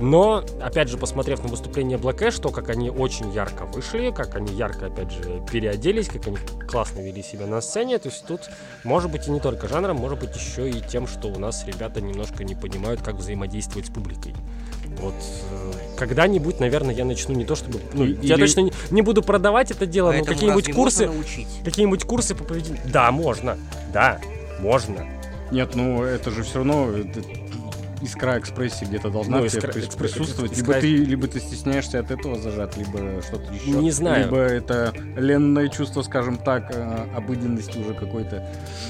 Но, 0.00 0.42
опять 0.60 0.88
же, 0.88 0.96
посмотрев 0.96 1.42
на 1.42 1.48
выступление 1.48 1.98
Black 1.98 2.20
Ash, 2.20 2.40
то, 2.40 2.48
как 2.48 2.70
они 2.70 2.90
очень 2.90 3.30
ярко 3.32 3.66
вышли, 3.66 4.10
как 4.10 4.34
они 4.34 4.52
ярко, 4.54 4.86
опять 4.86 5.12
же, 5.12 5.42
переоделись, 5.52 6.08
как 6.08 6.26
они 6.26 6.38
классно 6.66 7.00
вели 7.00 7.22
себя 7.22 7.46
на 7.46 7.60
сцене, 7.60 7.98
то 7.98 8.08
есть 8.08 8.24
тут, 8.24 8.48
может 8.82 9.12
быть, 9.12 9.28
и 9.28 9.30
не 9.30 9.40
только 9.40 9.68
жанром, 9.68 9.98
может 9.98 10.18
быть, 10.18 10.34
еще 10.34 10.70
и 10.70 10.80
тем, 10.80 11.06
что 11.06 11.28
у 11.28 11.38
нас 11.38 11.66
ребята 11.66 12.00
немножко 12.00 12.44
не 12.44 12.54
понимают, 12.54 13.02
как 13.02 13.16
взаимодействовать 13.16 13.88
с 13.88 13.90
публикой. 13.90 14.34
Вот 15.00 15.14
э, 15.50 15.72
когда-нибудь, 15.96 16.60
наверное, 16.60 16.94
я 16.94 17.04
начну 17.04 17.34
не 17.34 17.44
то 17.44 17.56
чтобы... 17.56 17.80
Ну, 17.92 18.04
И- 18.04 18.26
я 18.26 18.34
или- 18.34 18.42
точно 18.42 18.60
не, 18.60 18.72
не 18.90 19.02
буду 19.02 19.22
продавать 19.22 19.70
это 19.70 19.86
дело, 19.86 20.08
но 20.08 20.12
Поэтому 20.12 20.34
какие-нибудь 20.34 20.68
разве 20.68 20.74
курсы... 20.74 21.10
Какие-нибудь 21.64 22.04
курсы 22.04 22.34
по 22.34 22.44
поведению... 22.44 22.80
Да, 22.86 23.10
можно. 23.10 23.58
Да, 23.92 24.20
можно. 24.60 25.06
Нет, 25.50 25.74
ну 25.74 26.02
это 26.02 26.30
же 26.30 26.42
все 26.42 26.56
равно 26.58 26.90
это 26.90 27.20
искра 28.02 28.38
экспрессии 28.38 28.84
где-то 28.84 29.10
должна 29.10 29.38
Ну, 29.38 29.48
тебе 29.48 29.60
искра- 29.60 29.96
присутствовать. 29.98 30.52
искра- 30.52 30.80
Либо 30.80 30.80
ты, 30.80 30.96
либо 31.10 31.26
ты 31.28 31.40
стесняешься 31.40 31.98
от 32.00 32.10
этого 32.10 32.38
зажат, 32.38 32.76
либо 32.76 33.20
что-то 33.22 33.52
еще. 33.52 33.70
Не 33.70 33.90
знаю. 33.90 34.24
Либо 34.26 34.36
это 34.38 34.92
ленное 35.16 35.68
чувство, 35.68 36.02
скажем 36.02 36.36
так, 36.38 36.70
э, 36.74 37.06
обыденности 37.16 37.78
уже 37.78 37.94
какой-то. 37.94 38.46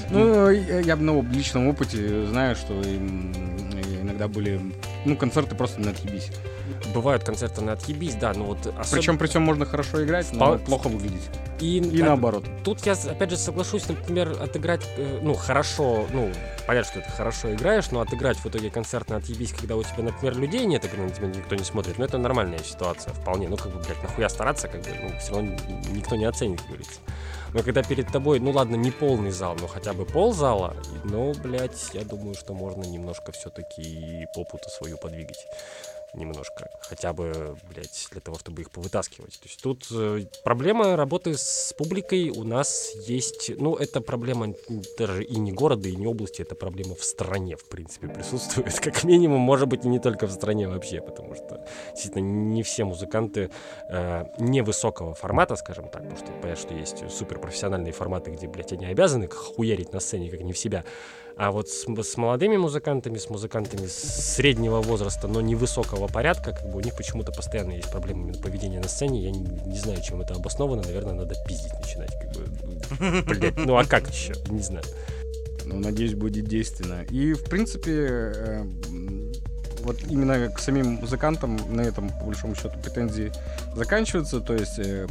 Ну, 0.09 0.49
я 0.49 0.79
я 0.79 0.95
на 0.95 1.21
личном 1.21 1.67
опыте 1.67 2.25
знаю, 2.27 2.55
что 2.55 2.73
м, 2.73 3.33
иногда 4.01 4.27
были, 4.27 4.59
ну, 5.05 5.15
концерты 5.15 5.55
просто 5.55 5.81
на 5.81 5.91
отъебись. 5.91 6.29
Бывают 6.93 7.23
концерты 7.23 7.61
на 7.61 7.73
отъебись, 7.73 8.15
да, 8.15 8.33
но 8.33 8.45
вот 8.45 8.59
особенно... 8.59 8.85
Причем, 8.91 9.17
при 9.17 9.27
всем 9.27 9.43
можно 9.43 9.65
хорошо 9.65 10.03
играть, 10.03 10.27
но 10.33 10.55
Впол- 10.55 10.65
плохо 10.65 10.87
выглядеть. 10.87 11.29
И, 11.59 11.77
И 11.77 12.01
а, 12.01 12.05
наоборот. 12.05 12.43
Тут 12.63 12.85
я, 12.85 12.93
опять 12.93 13.29
же, 13.29 13.37
соглашусь, 13.37 13.87
например, 13.87 14.35
отыграть, 14.41 14.81
э, 14.97 15.19
ну, 15.21 15.35
хорошо, 15.35 16.07
ну, 16.11 16.31
понятно, 16.65 16.91
что 16.91 17.01
ты 17.01 17.11
хорошо 17.11 17.53
играешь, 17.53 17.91
но 17.91 18.01
отыграть 18.01 18.37
в 18.37 18.45
итоге 18.47 18.71
концерт 18.71 19.09
на 19.09 19.17
отъебись, 19.17 19.53
когда 19.53 19.75
у 19.75 19.83
тебя, 19.83 20.03
например, 20.03 20.37
людей 20.37 20.65
нет, 20.65 20.83
и 20.85 20.97
на 20.97 21.09
тебя 21.11 21.27
никто 21.27 21.55
не 21.55 21.63
смотрит, 21.63 21.99
ну, 21.99 22.05
это 22.05 22.17
нормальная 22.17 22.59
ситуация 22.59 23.13
вполне. 23.13 23.47
Ну, 23.47 23.57
как 23.57 23.71
бы, 23.71 23.79
блядь, 23.79 24.01
нахуя 24.01 24.27
стараться, 24.29 24.67
как 24.67 24.81
бы, 24.81 24.89
ну, 25.01 25.09
все 25.19 25.33
равно 25.33 25.55
никто 25.91 26.15
не 26.15 26.25
оценит, 26.25 26.59
как 26.59 26.67
говорится. 26.67 26.99
Но 27.53 27.63
когда 27.63 27.83
перед 27.83 28.07
тобой, 28.07 28.39
ну, 28.39 28.51
ладно, 28.51 28.75
не 28.75 28.91
полный 28.91 29.31
зал, 29.31 29.57
но 29.59 29.67
хотя 29.67 29.93
бы 29.93 30.05
пол 30.05 30.33
зала, 30.33 30.75
ну, 31.03 31.33
блядь, 31.43 31.91
я 31.93 32.03
думаю, 32.05 32.33
что 32.33 32.53
можно 32.53 32.83
немножко 32.83 33.31
все-таки 33.33 34.27
попу-то 34.33 34.69
свою 34.69 34.97
подвигать 34.97 35.45
немножко, 36.13 36.69
хотя 36.81 37.13
бы, 37.13 37.55
блядь, 37.69 38.07
для 38.11 38.21
того, 38.21 38.37
чтобы 38.37 38.61
их 38.61 38.71
повытаскивать. 38.71 39.39
То 39.39 39.45
есть 39.45 39.61
тут 39.61 39.87
э, 39.91 40.25
проблема 40.43 40.95
работы 40.95 41.37
с 41.37 41.73
публикой 41.77 42.29
у 42.29 42.43
нас 42.43 42.91
есть, 43.07 43.51
ну, 43.57 43.75
это 43.75 44.01
проблема 44.01 44.53
даже 44.97 45.23
и 45.23 45.37
не 45.37 45.51
города, 45.51 45.87
и 45.87 45.95
не 45.95 46.07
области, 46.07 46.41
это 46.41 46.55
проблема 46.55 46.95
в 46.95 47.03
стране, 47.03 47.55
в 47.55 47.67
принципе, 47.69 48.07
присутствует, 48.07 48.79
как 48.79 49.03
минимум, 49.03 49.39
может 49.39 49.67
быть, 49.67 49.85
и 49.85 49.87
не 49.87 49.99
только 49.99 50.27
в 50.27 50.31
стране 50.31 50.67
вообще, 50.67 51.01
потому 51.01 51.35
что, 51.35 51.65
действительно, 51.91 52.23
не 52.23 52.63
все 52.63 52.83
музыканты 52.83 53.49
э, 53.89 54.25
невысокого 54.37 55.13
формата, 55.13 55.55
скажем 55.55 55.89
так, 55.89 56.03
потому 56.03 56.17
что 56.17 56.31
понятно, 56.41 56.61
что 56.61 56.73
есть 56.73 57.09
суперпрофессиональные 57.09 57.93
форматы, 57.93 58.31
где, 58.31 58.47
блядь, 58.47 58.73
они 58.73 58.85
обязаны 58.85 59.27
хуярить 59.27 59.93
на 59.93 59.99
сцене, 59.99 60.29
как 60.29 60.41
не 60.41 60.53
в 60.53 60.57
себя, 60.57 60.83
А 61.37 61.51
вот 61.51 61.69
с, 61.69 61.85
с 61.85 62.17
молодыми 62.17 62.57
музыкантами, 62.57 63.17
с 63.17 63.29
музыкантами 63.29 63.87
среднего 63.87 64.81
возраста, 64.81 65.27
но 65.27 65.41
невысокого 65.41 66.07
порядка, 66.07 66.51
как 66.51 66.69
бы 66.69 66.77
у 66.77 66.81
них 66.81 66.95
почему-то 66.95 67.31
постоянно 67.31 67.71
есть 67.71 67.89
проблемы 67.91 68.33
поведения 68.33 68.79
на 68.79 68.87
сцене. 68.87 69.23
Я 69.23 69.31
не, 69.31 69.39
не 69.39 69.77
знаю, 69.77 70.01
чем 70.01 70.21
это 70.21 70.35
обосновано. 70.35 70.81
Наверное, 70.83 71.13
надо 71.13 71.35
пиздить 71.47 71.73
начинать. 71.73 72.11
Как 72.19 72.31
бы, 72.33 73.21
блядь, 73.23 73.57
ну 73.57 73.77
а 73.77 73.85
как 73.85 74.09
еще? 74.09 74.33
Не 74.49 74.61
знаю. 74.61 74.85
Ну, 75.65 75.79
надеюсь, 75.79 76.15
будет 76.15 76.45
действенно. 76.45 77.03
И, 77.09 77.33
в 77.33 77.43
принципе, 77.45 77.91
э, 77.93 78.63
вот 79.83 79.97
именно 80.09 80.49
к 80.49 80.59
самим 80.59 80.95
музыкантам 80.95 81.59
на 81.69 81.81
этом, 81.81 82.09
по 82.09 82.25
большому 82.25 82.55
счету, 82.55 82.77
претензии 82.83 83.31
заканчиваются. 83.75 84.41
То 84.41 84.53
есть 84.53 84.79
э, 84.79 85.07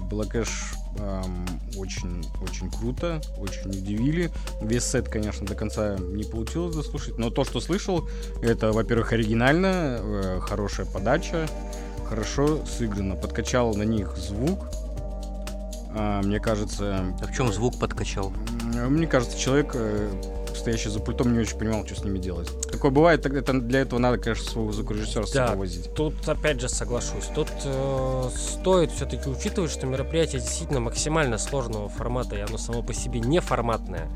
Black 0.95 1.25
Ash 1.25 1.25
эм, 1.25 1.47
очень, 1.77 2.27
очень 2.43 2.71
круто, 2.71 3.21
очень 3.39 3.71
удивили. 3.71 4.31
Весь 4.61 4.85
сет, 4.85 5.09
конечно, 5.09 5.47
до 5.47 5.55
конца 5.55 5.97
не 5.99 6.25
получилось 6.25 6.75
дослушать, 6.75 7.19
но 7.19 7.31
то, 7.31 7.45
что 7.45 7.61
слышал, 7.61 8.09
это, 8.43 8.73
во-первых, 8.73 9.13
оригинально, 9.13 9.99
э, 10.01 10.41
хорошая 10.41 10.87
подача, 10.87 11.47
хорошо 12.09 12.65
сыграно. 12.67 13.17
Подкачал 13.17 13.75
на 13.75 13.83
них 13.85 14.17
звук. 14.17 14.69
А, 15.93 16.23
мне 16.23 16.41
кажется... 16.41 17.15
А 17.21 17.27
в 17.27 17.35
чем 17.35 17.53
звук 17.53 17.79
подкачал? 17.79 18.33
Мне 18.89 19.07
кажется, 19.07 19.39
человек 19.39 19.73
э, 19.75 20.11
стоящий 20.61 20.91
за 20.91 21.01
пультом, 21.01 21.33
не 21.33 21.41
очень 21.41 21.59
понимал, 21.59 21.85
что 21.87 21.97
с 21.97 22.05
ними 22.05 22.19
делать. 22.19 22.49
Такое 22.71 22.91
бывает, 22.91 23.27
это, 23.27 23.53
для 23.53 23.81
этого 23.81 23.99
надо, 23.99 24.19
конечно, 24.19 24.49
своего 24.49 24.73
звукорежиссера 24.73 25.27
с 25.27 25.33
да, 25.33 25.55
возить. 25.55 25.93
Тут 25.95 26.29
опять 26.29 26.61
же 26.61 26.69
соглашусь. 26.69 27.27
Тут 27.35 27.49
э, 27.65 28.29
стоит 28.37 28.93
все-таки 28.93 29.29
учитывать, 29.29 29.71
что 29.71 29.87
мероприятие 29.87 30.41
действительно 30.41 30.81
максимально 30.81 31.39
сложного 31.39 31.89
формата, 31.89 32.37
и 32.37 32.41
оно 32.41 32.59
само 32.59 32.83
по 32.83 32.95
себе 32.95 33.21
не 33.21 33.41
форматное 33.41 34.09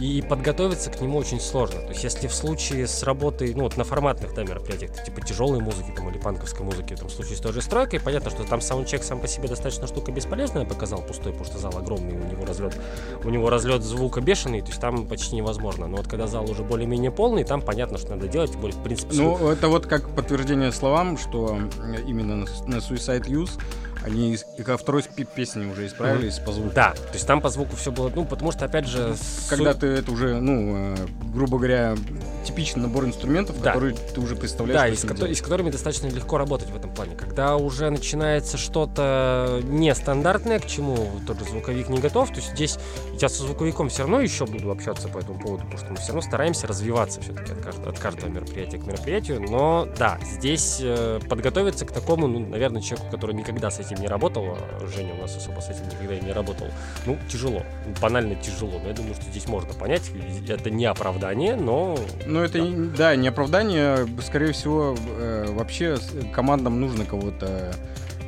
и 0.00 0.22
подготовиться 0.22 0.90
к 0.90 1.00
нему 1.00 1.18
очень 1.18 1.40
сложно. 1.40 1.80
То 1.80 1.88
есть, 1.90 2.02
если 2.02 2.26
в 2.26 2.34
случае 2.34 2.86
с 2.86 3.02
работой, 3.02 3.54
ну, 3.54 3.64
вот 3.64 3.76
на 3.76 3.84
форматных, 3.84 4.34
да, 4.34 4.42
мероприятиях, 4.42 4.90
типа 5.04 5.20
тяжелой 5.20 5.60
музыки 5.60 5.92
там, 5.94 6.10
или 6.10 6.18
панковской 6.18 6.64
музыки, 6.64 6.96
там, 6.96 7.08
в 7.08 7.12
случае 7.12 7.36
с 7.36 7.40
той 7.40 7.52
же 7.52 7.62
стройкой, 7.62 8.00
понятно, 8.00 8.30
что 8.30 8.44
там 8.44 8.60
саундчек 8.60 9.02
сам 9.02 9.20
по 9.20 9.28
себе 9.28 9.48
достаточно 9.48 9.86
штука 9.86 10.10
бесполезная, 10.10 10.64
показал 10.64 11.02
пустой, 11.02 11.32
потому 11.32 11.44
что 11.44 11.58
зал 11.58 11.76
огромный, 11.76 12.16
у 12.16 12.24
него 12.24 12.44
разлет, 12.44 12.76
у 13.22 13.30
него 13.30 13.50
разлет 13.50 13.82
звука 13.82 14.20
бешеный, 14.20 14.60
то 14.62 14.68
есть 14.68 14.80
там 14.80 15.06
почти 15.06 15.36
невозможно. 15.36 15.86
Но 15.86 15.98
вот 15.98 16.08
когда 16.08 16.26
зал 16.26 16.50
уже 16.50 16.62
более-менее 16.62 17.10
полный, 17.10 17.44
там 17.44 17.62
понятно, 17.62 17.98
что 17.98 18.10
надо 18.10 18.26
делать, 18.26 18.54
более, 18.56 18.76
в 18.76 18.82
принципе... 18.82 19.14
Ну, 19.14 19.48
это 19.48 19.68
вот 19.68 19.86
как 19.86 20.08
подтверждение 20.10 20.72
словам, 20.72 21.16
что 21.16 21.58
именно 22.06 22.46
на 22.66 22.76
Suicide 22.76 23.26
Use 23.26 23.60
они 24.04 24.36
и 24.58 24.62
ко 24.62 24.76
второй 24.76 25.02
песни 25.02 25.66
уже 25.66 25.86
исправились 25.86 26.38
mm-hmm. 26.38 26.44
по 26.44 26.52
звуку. 26.52 26.72
Да, 26.74 26.92
то 26.92 27.14
есть 27.14 27.26
там 27.26 27.40
по 27.40 27.48
звуку 27.48 27.74
все 27.76 27.90
было, 27.90 28.10
ну, 28.14 28.24
потому 28.24 28.52
что, 28.52 28.64
опять 28.64 28.86
же... 28.86 29.14
Когда 29.48 29.72
су... 29.72 29.80
ты 29.80 29.86
это 29.88 30.12
уже, 30.12 30.40
ну, 30.40 30.94
э, 30.94 30.96
грубо 31.34 31.58
говоря, 31.58 31.96
типичный 32.44 32.82
набор 32.82 33.04
инструментов, 33.04 33.60
да. 33.60 33.72
которые 33.72 33.94
ты 33.94 34.20
уже 34.20 34.36
представляешь. 34.36 34.80
Да, 34.80 34.88
и 34.88 34.96
с, 34.96 35.20
ко- 35.20 35.26
и 35.26 35.34
с 35.34 35.40
которыми 35.40 35.70
достаточно 35.70 36.06
легко 36.08 36.38
работать 36.38 36.70
в 36.70 36.76
этом 36.76 36.93
плане. 36.94 37.16
Когда 37.16 37.56
уже 37.56 37.90
начинается 37.90 38.56
что-то 38.56 39.60
нестандартное, 39.64 40.58
к 40.58 40.66
чему 40.66 40.96
тот 41.26 41.38
же 41.38 41.44
звуковик 41.44 41.88
не 41.88 41.98
готов, 41.98 42.30
то 42.30 42.36
есть 42.36 42.52
здесь 42.52 42.78
я 43.20 43.28
со 43.28 43.42
звуковиком 43.42 43.88
все 43.88 44.02
равно 44.02 44.20
еще 44.20 44.46
буду 44.46 44.70
общаться 44.70 45.08
по 45.08 45.18
этому 45.18 45.38
поводу, 45.38 45.64
потому 45.64 45.78
что 45.78 45.90
мы 45.90 45.96
все 45.96 46.08
равно 46.08 46.22
стараемся 46.22 46.66
развиваться 46.66 47.20
все-таки 47.20 47.52
от 47.52 47.60
каждого, 47.60 47.90
от 47.90 47.98
каждого 47.98 48.30
мероприятия 48.30 48.78
к 48.78 48.86
мероприятию, 48.86 49.40
но 49.40 49.88
да, 49.98 50.18
здесь 50.22 50.78
э, 50.80 51.20
подготовиться 51.28 51.84
к 51.86 51.92
такому, 51.92 52.26
ну, 52.26 52.40
наверное, 52.40 52.82
человеку, 52.82 53.10
который 53.10 53.34
никогда 53.34 53.70
с 53.70 53.80
этим 53.80 54.00
не 54.00 54.08
работал, 54.08 54.44
а 54.46 54.86
Женя 54.94 55.14
у 55.14 55.22
нас 55.22 55.36
особо 55.36 55.60
с 55.60 55.70
этим 55.70 55.88
никогда 55.88 56.14
и 56.14 56.20
не 56.20 56.32
работал, 56.32 56.68
ну, 57.06 57.18
тяжело, 57.28 57.62
банально 58.00 58.34
тяжело, 58.36 58.78
но 58.82 58.88
я 58.88 58.94
думаю, 58.94 59.14
что 59.14 59.24
здесь 59.24 59.46
можно 59.48 59.72
понять, 59.74 60.02
это 60.48 60.70
не 60.70 60.86
оправдание, 60.86 61.56
но... 61.56 61.98
Ну, 62.26 62.40
это, 62.40 62.64
да, 62.96 63.16
не 63.16 63.28
оправдание, 63.28 64.06
скорее 64.22 64.52
всего, 64.52 64.96
э, 65.18 65.46
вообще 65.50 65.96
командам 66.32 66.83
нужно 66.84 67.04
кого-то 67.04 67.74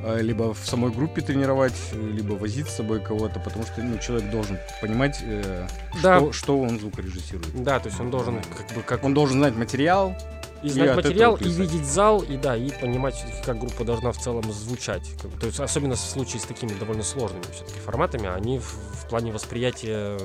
э, 0.04 0.20
либо 0.20 0.54
в 0.54 0.66
самой 0.66 0.90
группе 0.90 1.22
тренировать, 1.22 1.74
либо 1.92 2.34
возить 2.34 2.68
с 2.68 2.76
собой 2.76 3.00
кого-то, 3.00 3.40
потому 3.40 3.64
что 3.64 3.82
ну, 3.82 3.98
человек 3.98 4.30
должен 4.30 4.58
понимать, 4.80 5.18
э, 5.22 5.66
да. 6.02 6.18
что, 6.18 6.32
что 6.32 6.60
он 6.60 6.78
звукорежиссирует. 6.78 7.62
Да, 7.62 7.78
то 7.78 7.88
есть 7.88 8.00
он 8.00 8.10
должен 8.10 8.40
как 8.42 8.76
бы 8.76 8.82
как 8.82 9.04
он 9.04 9.14
должен 9.14 9.38
знать 9.38 9.54
материал, 9.54 10.14
и 10.62 10.68
знать 10.70 10.92
и 10.92 10.94
материал, 10.94 11.36
и 11.36 11.48
видеть 11.48 11.84
зал, 11.84 12.20
и 12.20 12.36
да, 12.36 12.56
и 12.56 12.70
понимать 12.70 13.14
все-таки, 13.14 13.42
как 13.44 13.58
группа 13.58 13.84
должна 13.84 14.12
в 14.12 14.18
целом 14.18 14.50
звучать. 14.52 15.02
То 15.40 15.46
есть, 15.46 15.60
особенно 15.60 15.94
в 15.94 16.00
случае 16.00 16.40
с 16.40 16.44
такими 16.44 16.72
довольно 16.72 17.02
сложными 17.02 17.44
все-таки 17.52 17.78
форматами, 17.80 18.28
они 18.28 18.58
в, 18.58 18.64
в 18.64 19.08
плане 19.08 19.32
восприятия, 19.32 20.18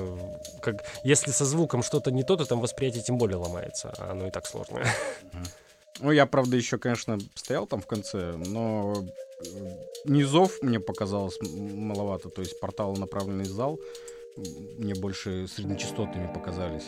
как 0.60 0.84
если 1.04 1.30
со 1.30 1.44
звуком 1.44 1.82
что-то 1.82 2.10
не 2.10 2.22
то, 2.22 2.36
то 2.36 2.44
там 2.44 2.60
восприятие 2.60 3.02
тем 3.02 3.18
более 3.18 3.36
ломается, 3.36 3.92
а 3.98 4.12
оно 4.12 4.26
и 4.26 4.30
так 4.30 4.46
сложное. 4.46 4.86
Ну, 6.02 6.10
я, 6.10 6.26
правда, 6.26 6.56
еще, 6.56 6.78
конечно, 6.78 7.18
стоял 7.34 7.66
там 7.66 7.80
в 7.80 7.86
конце, 7.86 8.32
но 8.32 8.94
э, 8.94 9.44
низов 10.04 10.60
мне 10.60 10.80
показалось 10.80 11.38
маловато, 11.40 12.28
то 12.28 12.42
есть 12.42 12.58
портал 12.58 12.96
направленный 12.96 13.44
зал 13.44 13.78
мне 14.78 14.94
больше 14.94 15.46
среднечастотными 15.46 16.32
показались. 16.32 16.86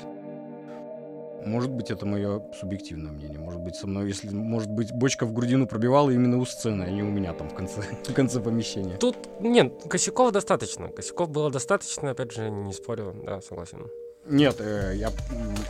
Может 1.45 1.71
быть, 1.71 1.91
это 1.91 2.07
мое 2.07 2.43
субъективное 2.59 3.13
мнение. 3.13 3.39
Может 3.39 3.61
быть, 3.61 3.77
со 3.77 3.87
мной, 3.87 4.09
если, 4.09 4.31
может 4.31 4.71
быть, 4.71 4.93
бочка 4.93 5.27
в 5.27 5.35
грудину 5.35 5.67
пробивала 5.67 6.11
именно 6.11 6.39
у 6.39 6.47
сцены, 6.47 6.85
а 6.85 6.91
не 6.91 7.03
у 7.03 7.11
меня 7.11 7.35
там 7.35 7.51
в 7.51 7.55
конце, 7.55 7.83
в 8.09 8.15
конце 8.15 8.41
помещения. 8.41 8.97
Тут, 8.97 9.17
нет, 9.41 9.75
косяков 9.89 10.33
достаточно. 10.33 10.89
Косяков 10.89 11.29
было 11.29 11.51
достаточно, 11.51 12.11
опять 12.11 12.33
же, 12.33 12.51
не 12.51 12.73
спорю, 12.73 13.15
да, 13.25 13.43
согласен. 13.43 13.91
Нет, 14.27 14.57
э, 14.59 14.95
я 14.97 15.13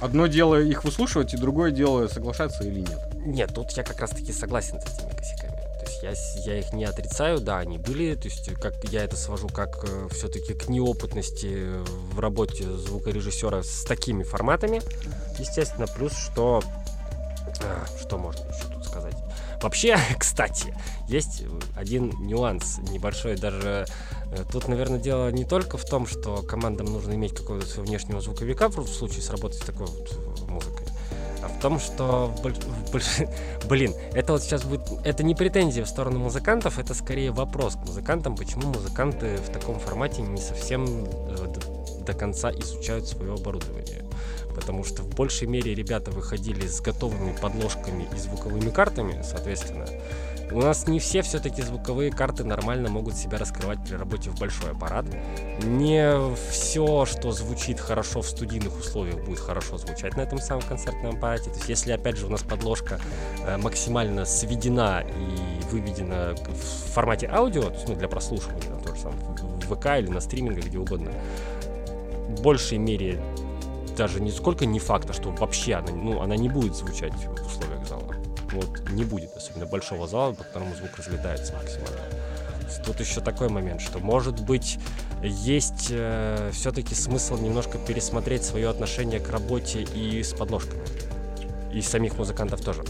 одно 0.00 0.26
дело 0.26 0.60
их 0.60 0.84
выслушивать, 0.84 1.34
и 1.34 1.36
другое 1.36 1.70
дело 1.70 2.06
соглашаться 2.08 2.64
или 2.64 2.80
нет. 2.80 2.98
Нет, 3.14 3.52
тут 3.54 3.70
я 3.72 3.82
как 3.82 4.00
раз-таки 4.00 4.32
согласен 4.32 4.80
с 4.80 4.84
этими 4.84 5.10
косяками 5.16 5.54
я, 6.04 6.12
я 6.44 6.58
их 6.58 6.72
не 6.72 6.84
отрицаю, 6.84 7.40
да, 7.40 7.58
они 7.58 7.78
были, 7.78 8.14
то 8.14 8.28
есть 8.28 8.52
как 8.60 8.74
я 8.84 9.04
это 9.04 9.16
свожу 9.16 9.48
как 9.48 9.84
э, 9.84 10.08
все-таки 10.10 10.52
к 10.54 10.68
неопытности 10.68 11.66
в 12.12 12.20
работе 12.20 12.64
звукорежиссера 12.64 13.62
с 13.62 13.84
такими 13.84 14.22
форматами, 14.22 14.82
естественно, 15.38 15.86
плюс 15.86 16.12
что, 16.12 16.62
а, 17.62 17.86
что 18.00 18.18
можно 18.18 18.44
еще. 18.48 18.73
Вообще, 19.64 19.96
кстати, 20.18 20.74
есть 21.08 21.42
один 21.74 22.10
нюанс 22.20 22.80
небольшой, 22.90 23.36
даже 23.36 23.86
э, 24.30 24.44
тут, 24.52 24.68
наверное, 24.68 25.00
дело 25.00 25.30
не 25.30 25.46
только 25.46 25.78
в 25.78 25.86
том, 25.86 26.06
что 26.06 26.42
командам 26.42 26.86
нужно 26.86 27.14
иметь 27.14 27.34
какого-то 27.34 27.66
своего 27.66 27.86
внешнего 27.86 28.20
звуковика 28.20 28.68
в 28.68 28.86
случае 28.86 29.22
с 29.22 29.30
работой 29.30 29.54
с 29.56 29.64
такой 29.64 29.86
вот 29.86 30.50
музыкой, 30.50 30.86
а 31.42 31.48
в 31.48 31.58
том, 31.62 31.80
что 31.80 32.30
блин, 33.66 33.94
это 34.12 34.34
вот 34.34 34.42
сейчас 34.42 34.64
будет, 34.64 34.82
это 35.02 35.22
не 35.22 35.34
претензия 35.34 35.86
в 35.86 35.88
сторону 35.88 36.18
музыкантов, 36.18 36.78
это 36.78 36.92
скорее 36.92 37.30
вопрос 37.30 37.76
к 37.76 37.86
музыкантам, 37.86 38.36
почему 38.36 38.66
музыканты 38.66 39.38
в 39.38 39.50
таком 39.50 39.80
формате 39.80 40.20
не 40.20 40.42
совсем 40.42 40.84
э, 41.06 41.54
до, 42.04 42.14
конца 42.14 42.50
изучают 42.50 43.06
свое 43.08 43.34
оборудование. 43.34 44.04
Потому 44.54 44.84
что 44.84 45.02
в 45.02 45.08
большей 45.14 45.48
мере 45.48 45.74
ребята 45.74 46.10
выходили 46.10 46.66
с 46.66 46.80
готовыми 46.80 47.36
подложками 47.36 48.08
и 48.14 48.18
звуковыми 48.18 48.70
картами, 48.70 49.20
соответственно, 49.22 49.86
у 50.50 50.60
нас 50.60 50.86
не 50.86 51.00
все 51.00 51.22
все-таки 51.22 51.62
звуковые 51.62 52.10
карты 52.10 52.44
нормально 52.44 52.88
могут 52.88 53.16
себя 53.16 53.38
раскрывать 53.38 53.78
при 53.84 53.96
работе 53.96 54.30
в 54.30 54.38
большой 54.38 54.70
аппарат. 54.70 55.06
Не 55.64 56.32
все, 56.50 57.06
что 57.06 57.32
звучит 57.32 57.80
хорошо 57.80 58.22
в 58.22 58.28
студийных 58.28 58.78
условиях, 58.78 59.24
будет 59.24 59.40
хорошо 59.40 59.78
звучать 59.78 60.16
на 60.16 60.20
этом 60.20 60.38
самом 60.38 60.62
концертном 60.62 61.16
аппарате. 61.16 61.50
То 61.50 61.56
есть, 61.56 61.68
если 61.68 61.92
опять 61.92 62.18
же 62.18 62.26
у 62.26 62.28
нас 62.28 62.42
подложка 62.42 63.00
э, 63.46 63.56
максимально 63.56 64.24
сведена 64.26 65.04
и 65.04 65.64
выведена 65.72 66.34
в 66.36 66.92
формате 66.92 67.28
аудио, 67.32 67.62
то 67.62 67.74
есть 67.74 67.88
ну, 67.88 67.96
для 67.96 68.08
прослушивания, 68.08 68.62
там, 68.62 68.80
то 68.80 68.94
же 68.94 69.00
самое, 69.00 69.20
в 69.66 69.74
ВК 69.74 69.86
или 69.98 70.08
на 70.08 70.20
стримингах, 70.20 70.66
где 70.66 70.78
угодно, 70.78 71.10
в 72.28 72.42
большей 72.42 72.78
мере 72.78 73.20
даже 73.96 74.20
нисколько 74.20 74.66
не 74.66 74.80
факта, 74.80 75.12
что 75.12 75.30
вообще 75.30 75.74
она, 75.74 75.92
ну, 75.92 76.20
она 76.20 76.36
не 76.36 76.48
будет 76.48 76.74
звучать 76.74 77.12
в 77.12 77.46
условиях 77.46 77.86
зала 77.86 78.14
вот 78.54 78.90
не 78.90 79.04
будет, 79.04 79.36
особенно 79.36 79.66
большого 79.66 80.06
зала, 80.06 80.32
по 80.32 80.44
которому 80.44 80.74
звук 80.74 80.96
разлетается 80.96 81.52
максимально. 81.54 82.00
Тут 82.84 83.00
еще 83.00 83.20
такой 83.20 83.48
момент, 83.48 83.80
что 83.80 83.98
может 83.98 84.40
быть 84.40 84.78
есть 85.22 85.88
э, 85.90 86.50
все-таки 86.52 86.94
смысл 86.94 87.36
немножко 87.36 87.78
пересмотреть 87.78 88.44
свое 88.44 88.68
отношение 88.68 89.20
к 89.20 89.30
работе 89.30 89.82
и 89.82 90.22
с 90.22 90.32
подложками. 90.32 90.82
И 91.72 91.80
самих 91.82 92.18
музыкантов 92.18 92.60
тоже. 92.60 92.82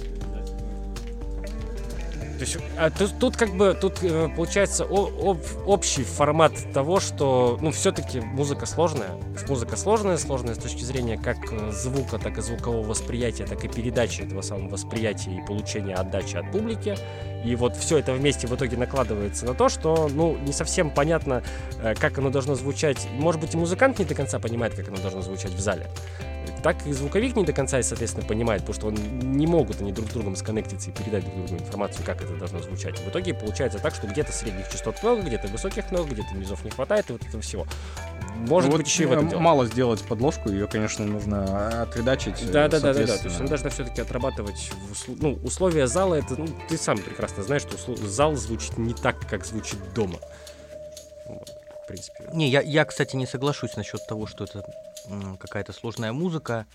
То 2.34 2.40
есть, 2.40 2.58
а 2.76 2.90
тут, 2.90 3.18
тут 3.20 3.36
как 3.36 3.54
бы 3.54 3.76
тут 3.80 4.02
э, 4.02 4.28
получается 4.34 4.84
о, 4.84 5.30
об, 5.30 5.38
общий 5.66 6.02
формат 6.02 6.52
того, 6.72 6.98
что 6.98 7.58
ну 7.60 7.70
все-таки 7.70 8.20
музыка 8.20 8.66
сложная. 8.66 9.10
Музыка 9.48 9.76
сложная, 9.76 10.16
сложная 10.16 10.54
с 10.54 10.58
точки 10.58 10.82
зрения 10.82 11.16
как 11.16 11.36
э, 11.52 11.70
звука, 11.70 12.18
так 12.18 12.38
и 12.38 12.42
звукового 12.42 12.84
восприятия, 12.84 13.46
так 13.46 13.64
и 13.64 13.68
передачи 13.68 14.22
этого 14.22 14.42
самого 14.42 14.70
восприятия 14.70 15.36
и 15.36 15.46
получения 15.46 15.94
отдачи 15.94 16.36
от 16.36 16.50
публики. 16.50 16.96
И 17.44 17.54
вот 17.54 17.76
все 17.76 17.98
это 17.98 18.12
вместе 18.12 18.46
в 18.48 18.54
итоге 18.54 18.76
накладывается 18.76 19.46
на 19.46 19.54
то, 19.54 19.68
что 19.68 20.08
ну 20.12 20.36
не 20.38 20.52
совсем 20.52 20.90
понятно, 20.90 21.42
э, 21.82 21.94
как 21.94 22.18
оно 22.18 22.30
должно 22.30 22.56
звучать. 22.56 23.06
Может 23.12 23.40
быть, 23.40 23.54
и 23.54 23.56
музыкант 23.56 24.00
не 24.00 24.04
до 24.04 24.14
конца 24.14 24.40
понимает, 24.40 24.74
как 24.74 24.88
оно 24.88 24.96
должно 24.96 25.22
звучать 25.22 25.52
в 25.52 25.60
зале 25.60 25.88
так 26.64 26.86
и 26.86 26.92
звуковик 26.94 27.36
не 27.36 27.44
до 27.44 27.52
конца, 27.52 27.80
соответственно, 27.82 28.26
понимает, 28.26 28.62
потому 28.62 28.74
что 28.74 28.86
он 28.88 28.94
не 29.36 29.46
могут 29.46 29.82
они 29.82 29.92
друг 29.92 30.08
с 30.08 30.12
другом 30.14 30.34
сконнектиться 30.34 30.88
и 30.88 30.92
передать 30.94 31.22
друг 31.22 31.46
другу 31.46 31.62
информацию, 31.62 32.04
как 32.06 32.22
это 32.22 32.34
должно 32.36 32.60
звучать. 32.62 32.98
В 32.98 33.06
итоге 33.08 33.34
получается 33.34 33.78
так, 33.78 33.94
что 33.94 34.06
где-то 34.06 34.32
средних 34.32 34.70
частот 34.70 35.00
много, 35.02 35.20
где-то 35.22 35.46
высоких 35.48 35.90
много, 35.90 36.08
где-то 36.14 36.34
низов 36.34 36.64
не 36.64 36.70
хватает, 36.70 37.10
и 37.10 37.12
вот 37.12 37.22
этого 37.22 37.42
всего. 37.42 37.66
Может 38.48 38.70
Ну 38.70 38.78
быть, 38.78 38.86
вот, 38.86 38.86
еще 38.86 39.02
и 39.02 39.06
в 39.06 39.10
э, 39.10 39.14
этом 39.14 39.28
дело. 39.28 39.40
мало 39.40 39.66
сделать 39.66 40.02
подложку, 40.02 40.48
ее, 40.48 40.66
конечно, 40.66 41.04
нужно 41.04 41.82
отредачить. 41.82 42.42
э, 42.42 42.46
Да, 42.46 42.68
да, 42.68 42.80
да, 42.80 42.94
да, 42.94 43.06
да. 43.06 43.18
То 43.18 43.24
есть 43.26 43.38
нам 43.38 43.46
должно 43.48 43.68
все-таки 43.68 44.00
отрабатывать 44.00 44.70
в 44.88 44.92
усл- 44.92 45.18
ну, 45.20 45.38
условия 45.44 45.86
зала. 45.86 46.14
Это, 46.14 46.34
ну, 46.36 46.48
ты 46.70 46.78
сам 46.78 46.96
прекрасно 46.96 47.42
знаешь, 47.42 47.62
что 47.62 47.76
услов- 47.76 48.04
зал 48.06 48.34
звучит 48.36 48.78
не 48.78 48.94
так, 48.94 49.16
как 49.28 49.44
звучит 49.44 49.78
дома. 49.94 50.18
Вот, 51.26 51.50
в 51.84 51.86
принципе. 51.86 52.24
Не, 52.32 52.48
я, 52.48 52.62
я, 52.62 52.84
кстати, 52.86 53.16
не 53.16 53.26
соглашусь 53.26 53.76
насчет 53.76 54.04
того, 54.06 54.26
что 54.26 54.44
это 54.44 54.64
какая-то 55.38 55.72
сложная 55.72 56.12
музыка. 56.12 56.66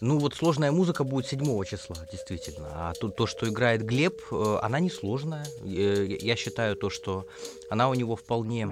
Ну 0.00 0.18
вот 0.18 0.34
сложная 0.34 0.72
музыка 0.72 1.04
будет 1.04 1.26
7 1.26 1.64
числа, 1.64 1.96
действительно. 2.10 2.68
А 2.72 2.92
то, 2.94 3.08
то 3.08 3.26
что 3.26 3.48
играет 3.48 3.82
Глеб, 3.84 4.20
э, 4.32 4.58
она 4.60 4.80
не 4.80 4.90
сложная. 4.90 5.46
Э, 5.64 6.06
Я 6.20 6.34
считаю 6.36 6.74
то, 6.76 6.90
что 6.90 7.26
она 7.70 7.88
у 7.88 7.94
него 7.94 8.16
вполне 8.16 8.66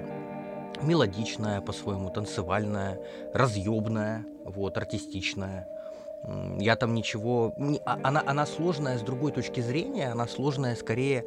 мелодичная, 0.82 1.60
по-своему 1.60 2.10
танцевальная, 2.10 2.98
разъебная, 3.34 4.24
вот, 4.44 4.76
артистичная. 4.76 5.68
Я 6.58 6.76
там 6.76 6.94
ничего... 6.94 7.54
а- 7.86 7.98
Она, 8.02 8.22
она 8.26 8.44
сложная 8.46 8.98
с 8.98 9.02
другой 9.02 9.32
точки 9.32 9.60
зрения, 9.60 10.10
она 10.10 10.26
сложная 10.26 10.74
скорее... 10.76 11.24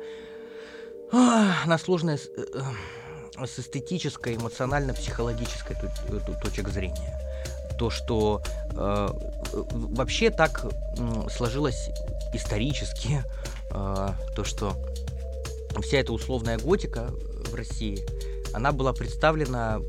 Она 1.11 1.77
сложная 1.77 2.17
с, 2.17 2.27
э, 2.27 3.45
с 3.45 3.59
эстетической, 3.59 4.35
эмоционально-психологической 4.35 5.75
то- 5.75 6.19
то- 6.19 6.39
точек 6.41 6.69
зрения. 6.69 7.19
То, 7.84 7.89
что 7.89 8.41
э, 8.71 9.09
э, 9.51 9.63
вообще 9.71 10.29
так 10.29 10.65
м, 10.97 11.29
сложилось 11.29 11.89
исторически, 12.34 13.25
э, 13.71 14.09
то, 14.38 14.43
что 14.45 14.77
вся 15.81 15.97
эта 15.97 16.13
условная 16.13 16.57
готика 16.57 17.09
в 17.49 17.53
России, 17.53 17.99
она 18.53 18.71
была 18.71 18.93
представлена, 18.93 19.79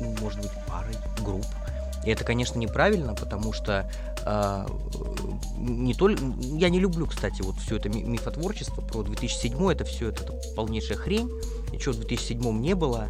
ну, 0.00 0.16
может 0.22 0.40
быть, 0.40 0.52
парой 0.66 0.96
групп. 1.22 1.44
И 2.06 2.10
это, 2.10 2.24
конечно, 2.24 2.58
неправильно, 2.58 3.14
потому 3.14 3.52
что 3.52 3.90
а, 4.24 4.66
не 5.58 5.92
только... 5.92 6.22
Я 6.40 6.70
не 6.70 6.80
люблю, 6.80 7.06
кстати, 7.06 7.42
вот 7.42 7.56
все 7.56 7.76
это 7.76 7.90
ми- 7.90 8.04
мифотворчество 8.04 8.80
про 8.80 9.02
2007 9.02 9.70
это 9.70 9.84
все 9.84 10.08
это, 10.08 10.24
это 10.24 10.32
полнейшая 10.56 10.96
хрень. 10.96 11.30
Ничего 11.72 11.92
в 11.92 11.98
2007 11.98 12.58
не 12.58 12.74
было. 12.74 13.08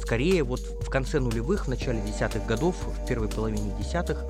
Скорее, 0.00 0.44
вот 0.44 0.60
в 0.60 0.88
конце 0.90 1.20
нулевых, 1.20 1.66
в 1.66 1.68
начале 1.68 2.00
десятых 2.00 2.46
годов, 2.46 2.76
в 2.86 3.06
первой 3.06 3.28
половине 3.28 3.72
десятых, 3.78 4.24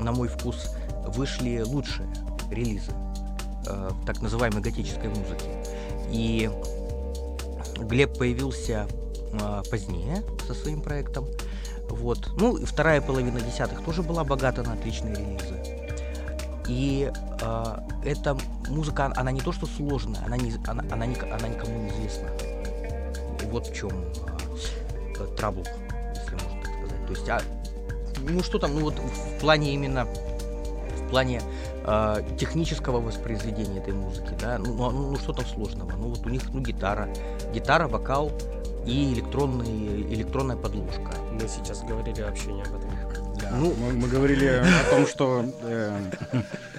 на 0.00 0.12
мой 0.12 0.28
вкус, 0.28 0.74
вышли 1.08 1.60
лучшие 1.60 2.08
релизы 2.50 2.92
э, 3.66 3.90
так 4.06 4.20
называемой 4.22 4.62
готической 4.62 5.08
музыки. 5.08 5.48
И 6.10 6.50
Глеб 7.78 8.16
появился 8.18 8.86
а, 9.40 9.62
позднее 9.70 10.22
со 10.46 10.54
своим 10.54 10.82
проектом. 10.82 11.26
Вот. 11.88 12.32
Ну, 12.36 12.56
и 12.56 12.64
вторая 12.64 13.00
половина 13.00 13.40
десятых 13.40 13.82
тоже 13.82 14.02
была 14.02 14.24
богата 14.24 14.62
на 14.62 14.74
отличные 14.74 15.14
релизы. 15.14 15.88
И 16.68 17.10
а, 17.42 17.84
эта 18.04 18.36
музыка, 18.68 19.12
она 19.16 19.32
не 19.32 19.40
то 19.40 19.52
что 19.52 19.66
сложная, 19.66 20.22
она, 20.24 20.36
не, 20.36 20.54
она, 20.66 20.84
она, 20.90 21.06
ник- 21.06 21.24
она 21.24 21.48
никому 21.48 21.82
не 21.82 21.88
известна. 21.90 22.28
Вот 23.50 23.66
в 23.66 23.74
чем 23.74 23.92
а, 25.18 25.26
трабл, 25.36 25.64
если 26.14 26.32
можно 26.32 26.62
так 26.62 26.72
сказать. 26.72 27.06
То 27.06 27.12
есть, 27.12 27.28
а, 27.28 27.40
ну 28.28 28.42
что 28.42 28.58
там, 28.58 28.74
ну 28.74 28.82
вот 28.82 28.94
в 28.94 29.40
плане 29.40 29.74
именно, 29.74 30.04
в 30.04 31.10
плане 31.10 31.42
а, 31.84 32.22
технического 32.38 33.00
воспроизведения 33.00 33.80
этой 33.80 33.94
музыки, 33.94 34.34
да, 34.40 34.58
ну, 34.58 34.74
ну, 34.74 35.10
ну, 35.10 35.16
что 35.16 35.32
там 35.32 35.44
сложного? 35.46 35.92
Ну 35.92 36.08
вот 36.08 36.24
у 36.24 36.28
них, 36.28 36.42
ну 36.52 36.60
гитара, 36.60 37.08
гитара, 37.52 37.88
вокал 37.88 38.32
и 38.86 39.12
электронный, 39.12 40.02
электронная 40.14 40.56
подложка. 40.56 41.12
Мы 41.32 41.40
сейчас 41.48 41.82
говорили 41.82 42.22
вообще 42.22 42.52
не 42.52 42.62
об 42.62 42.68
этом. 42.68 42.90
Ну- 43.52 43.74
мы, 43.78 43.92
мы 43.92 44.08
говорили 44.08 44.46
о 44.46 44.90
том, 44.90 45.06
что 45.06 45.44
э, 45.62 45.96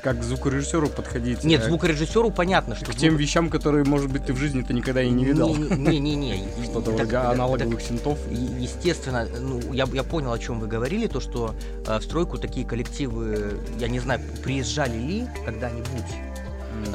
как 0.02 0.20
к 0.20 0.24
звукорежиссеру 0.24 0.90
подходить 0.90 1.44
Нет, 1.44 1.62
э, 1.62 1.66
звукорежиссеру 1.66 2.32
понятно, 2.32 2.76
что 2.76 2.92
к 2.92 2.96
тем 2.96 3.16
вещам, 3.16 3.50
которые, 3.50 3.86
может 3.86 4.12
быть, 4.12 4.26
ты 4.26 4.34
в 4.34 4.38
жизни-то 4.38 4.74
никогда 4.74 5.02
и 5.02 5.10
не 5.10 5.26
видал. 5.26 5.56
Не-не-не. 5.56 6.44
Что-то 6.66 6.92
вроде 6.92 7.12
так- 7.12 7.34
аналоговых 7.34 7.82
синтов. 7.82 8.20
Естественно, 8.30 9.28
ну, 9.40 9.62
я, 9.72 9.86
я 9.94 10.04
понял, 10.04 10.32
о 10.34 10.40
чем 10.40 10.60
вы 10.60 10.68
говорили, 10.68 11.08
то, 11.08 11.20
что 11.20 11.56
э, 11.86 12.00
в 12.00 12.04
стройку 12.04 12.38
такие 12.38 12.66
коллективы, 12.66 13.60
я 13.80 13.88
не 13.88 14.00
знаю, 14.00 14.20
приезжали 14.44 14.98
ли 14.98 15.28
когда-нибудь. 15.46 15.88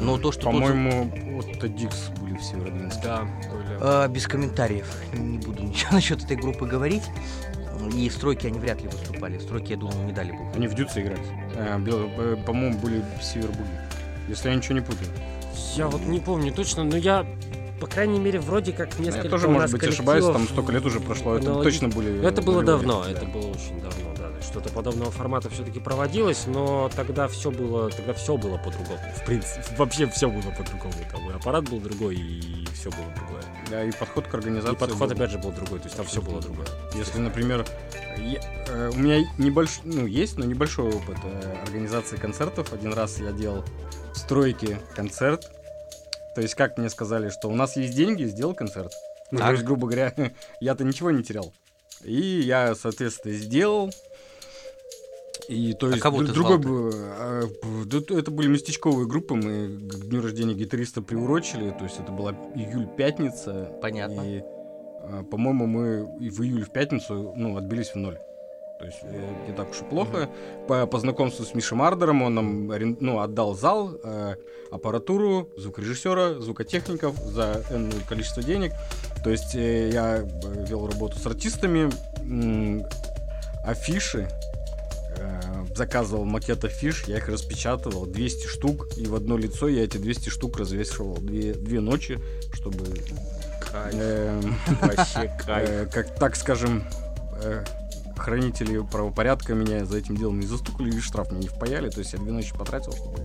Но 0.01 0.17
то, 0.17 0.31
что 0.31 0.43
тот 0.43 0.51
По-моему, 0.51 1.11
вот 1.35 1.75
Дикс 1.75 2.09
были 2.21 2.35
в 2.37 2.43
Северодвинске. 2.43 3.01
Да, 3.03 3.21
были. 3.21 4.05
Э, 4.05 4.07
без 4.09 4.27
комментариев. 4.27 4.87
Не 5.13 5.37
буду 5.39 5.63
ничего 5.63 5.91
насчет 5.93 6.23
этой 6.23 6.37
группы 6.37 6.65
говорить. 6.67 7.03
И 7.95 8.09
в 8.09 8.13
стройке 8.13 8.47
они 8.49 8.59
вряд 8.59 8.81
ли 8.81 8.87
выступали. 8.87 9.37
В 9.37 9.41
стройке, 9.41 9.73
я 9.73 9.79
думаю, 9.79 10.05
не 10.05 10.11
дали 10.11 10.31
бы. 10.31 10.39
Они 10.55 10.67
в 10.67 10.73
Дюце 10.75 11.01
играть. 11.01 11.19
Э, 11.55 11.77
бел- 11.79 12.09
э, 12.17 12.37
По-моему, 12.45 12.77
были 12.79 13.03
в 13.19 13.23
Севербуге. 13.23 13.69
Если 14.27 14.49
я 14.49 14.55
ничего 14.55 14.75
не 14.75 14.81
путаю. 14.81 15.07
Я 15.75 15.87
вот 15.87 16.01
не 16.01 16.19
помню 16.19 16.51
точно, 16.53 16.83
но 16.83 16.97
я, 16.97 17.25
по 17.79 17.87
крайней 17.87 18.19
мере, 18.19 18.39
вроде 18.39 18.73
как 18.73 18.99
несколько 18.99 19.25
я 19.25 19.29
тоже, 19.29 19.47
может 19.47 19.71
быть, 19.71 19.83
ошибаюсь, 19.83 20.25
там 20.25 20.47
столько 20.47 20.71
лет 20.71 20.85
уже 20.85 20.99
прошло. 20.99 21.35
Это 21.35 21.47
аналоги- 21.51 21.63
точно 21.63 21.87
были... 21.89 22.09
Ну, 22.11 22.27
Это 22.27 22.41
было 22.41 22.63
давно, 22.63 23.03
да. 23.03 23.11
это 23.11 23.25
было 23.25 23.47
очень 23.47 23.81
давно, 23.81 24.08
да. 24.08 24.08
Что-то 24.49 24.69
подобного 24.71 25.11
формата 25.11 25.47
все-таки 25.49 25.79
проводилось, 25.79 26.47
но 26.47 26.89
тогда 26.95 27.27
все 27.27 27.51
было, 27.51 27.91
тогда 27.91 28.13
все 28.13 28.35
было 28.35 28.57
по-другому. 28.57 28.99
В 29.21 29.23
принципе, 29.25 29.61
вообще 29.77 30.07
все 30.07 30.27
было 30.27 30.49
по-другому. 30.51 30.93
Там 31.11 31.29
и 31.29 31.33
аппарат 31.33 31.69
был 31.69 31.79
другой, 31.79 32.15
и 32.15 32.65
все 32.73 32.89
было 32.89 33.05
другое. 33.15 33.43
Да, 33.69 33.83
и 33.83 33.91
подход 33.91 34.25
к 34.27 34.33
организации. 34.33 34.73
И 34.75 34.79
подход 34.79 35.09
был. 35.09 35.15
опять 35.15 35.29
же 35.29 35.37
был 35.37 35.51
другой, 35.51 35.77
то 35.79 35.85
есть 35.85 35.95
там 35.95 36.05
все 36.07 36.19
было 36.21 36.41
другое. 36.41 36.65
Если, 36.95 37.19
например, 37.19 37.63
я- 38.17 38.39
э, 38.69 38.89
у 38.91 38.97
меня 38.97 39.19
небольшой, 39.37 39.81
ну, 39.85 40.07
есть, 40.07 40.37
но 40.37 40.45
небольшой 40.45 40.89
опыт 40.91 41.17
э, 41.23 41.55
организации 41.67 42.17
концертов. 42.17 42.73
Один 42.73 42.93
раз 42.93 43.19
я 43.19 43.31
делал 43.31 43.63
в 44.13 44.17
стройке 44.17 44.79
концерт. 44.95 45.51
То 46.33 46.41
есть, 46.41 46.55
как 46.55 46.79
мне 46.79 46.89
сказали, 46.89 47.29
что 47.29 47.49
у 47.49 47.55
нас 47.55 47.75
есть 47.77 47.93
деньги, 47.93 48.23
сделал 48.23 48.55
концерт. 48.55 48.93
Ну, 49.29 49.37
то 49.39 49.51
есть, 49.51 49.63
грубо 49.63 49.85
говоря, 49.85 50.11
я-то 50.59 50.83
ничего 50.83 51.11
не 51.11 51.21
терял. 51.21 51.53
И 52.03 52.13
я, 52.41 52.73
соответственно, 52.73 53.35
сделал. 53.35 53.91
И 55.47 55.73
то 55.73 55.87
А 55.87 55.89
есть 55.91 56.01
кого 56.01 56.21
дру- 56.21 56.27
ты 56.27 56.33
другой 56.33 56.61
звал-то? 56.61 56.67
бы, 56.69 56.91
э, 56.95 57.43
б- 57.63 57.85
да, 57.85 58.19
это 58.19 58.29
были 58.31 58.47
местечковые 58.49 59.07
группы, 59.07 59.35
мы 59.35 59.67
к 59.87 59.95
дню 60.05 60.21
рождения 60.21 60.53
гитариста 60.53 61.01
приурочили, 61.01 61.71
то 61.71 61.85
есть 61.85 61.99
это 61.99 62.11
была 62.11 62.31
июль-пятница. 62.55 63.71
Понятно. 63.81 64.21
И, 64.21 64.41
э, 64.41 65.23
по-моему, 65.31 65.65
мы 65.65 66.15
и 66.19 66.29
в 66.29 66.41
июле 66.41 66.65
в 66.65 66.71
пятницу, 66.71 67.33
ну, 67.35 67.57
отбились 67.57 67.89
в 67.89 67.95
ноль. 67.95 68.17
То 68.79 68.85
есть 68.85 68.99
э, 69.03 69.29
не 69.47 69.53
так 69.53 69.71
уж 69.71 69.81
и 69.81 69.83
плохо. 69.85 70.29
По, 70.67 70.85
по 70.85 70.99
знакомству 70.99 71.43
с 71.43 71.53
Мишей 71.53 71.77
Мардером 71.77 72.21
он 72.21 72.33
нам 72.35 72.67
ну, 73.01 73.19
отдал 73.19 73.53
зал, 73.55 73.91
э, 74.03 74.35
аппаратуру, 74.71 75.49
звукорежиссера, 75.57 76.39
звукотехников 76.39 77.17
за 77.17 77.63
энное 77.71 77.99
количество 78.07 78.41
денег. 78.43 78.71
То 79.23 79.31
есть 79.31 79.53
э, 79.55 79.89
я 79.91 80.17
э, 80.19 80.65
вел 80.69 80.87
работу 80.87 81.17
с 81.19 81.25
артистами, 81.25 81.89
м, 82.21 82.85
афиши, 83.65 84.29
э, 85.19 85.65
заказывал 85.75 86.25
макет 86.25 86.63
афиш, 86.63 87.03
я 87.07 87.17
их 87.17 87.27
распечатывал, 87.27 88.05
200 88.05 88.47
штук, 88.47 88.87
и 88.97 89.05
в 89.05 89.15
одно 89.15 89.37
лицо 89.37 89.67
я 89.67 89.83
эти 89.83 89.97
200 89.97 90.29
штук 90.29 90.57
развешивал 90.57 91.17
две, 91.17 91.53
две 91.53 91.79
ночи, 91.79 92.19
чтобы, 92.53 92.85
Вообще 94.81 95.31
э, 95.47 95.87
как 95.91 96.15
так 96.15 96.35
скажем, 96.35 96.83
э, 97.41 97.63
хранители 98.17 98.83
правопорядка 98.91 99.53
меня 99.53 99.85
за 99.85 99.97
этим 99.97 100.17
делом 100.17 100.39
не 100.39 100.47
застукали 100.47 100.95
и 100.95 100.99
штраф 100.99 101.31
мне 101.31 101.41
не 101.41 101.47
впаяли, 101.47 101.89
то 101.89 101.99
есть 101.99 102.13
я 102.13 102.19
две 102.19 102.31
ночи 102.31 102.53
потратил, 102.57 102.91
чтобы 102.91 103.19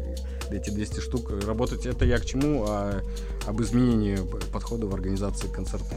эти 0.51 0.71
200 0.71 1.01
штук 1.01 1.31
работать. 1.45 1.87
Это 1.87 2.05
я 2.05 2.19
к 2.19 2.25
чему? 2.25 2.65
А, 2.69 3.01
об 3.47 3.61
изменении 3.63 4.19
подхода 4.53 4.87
в 4.87 4.95
организации 4.95 5.49
концертов. 5.49 5.93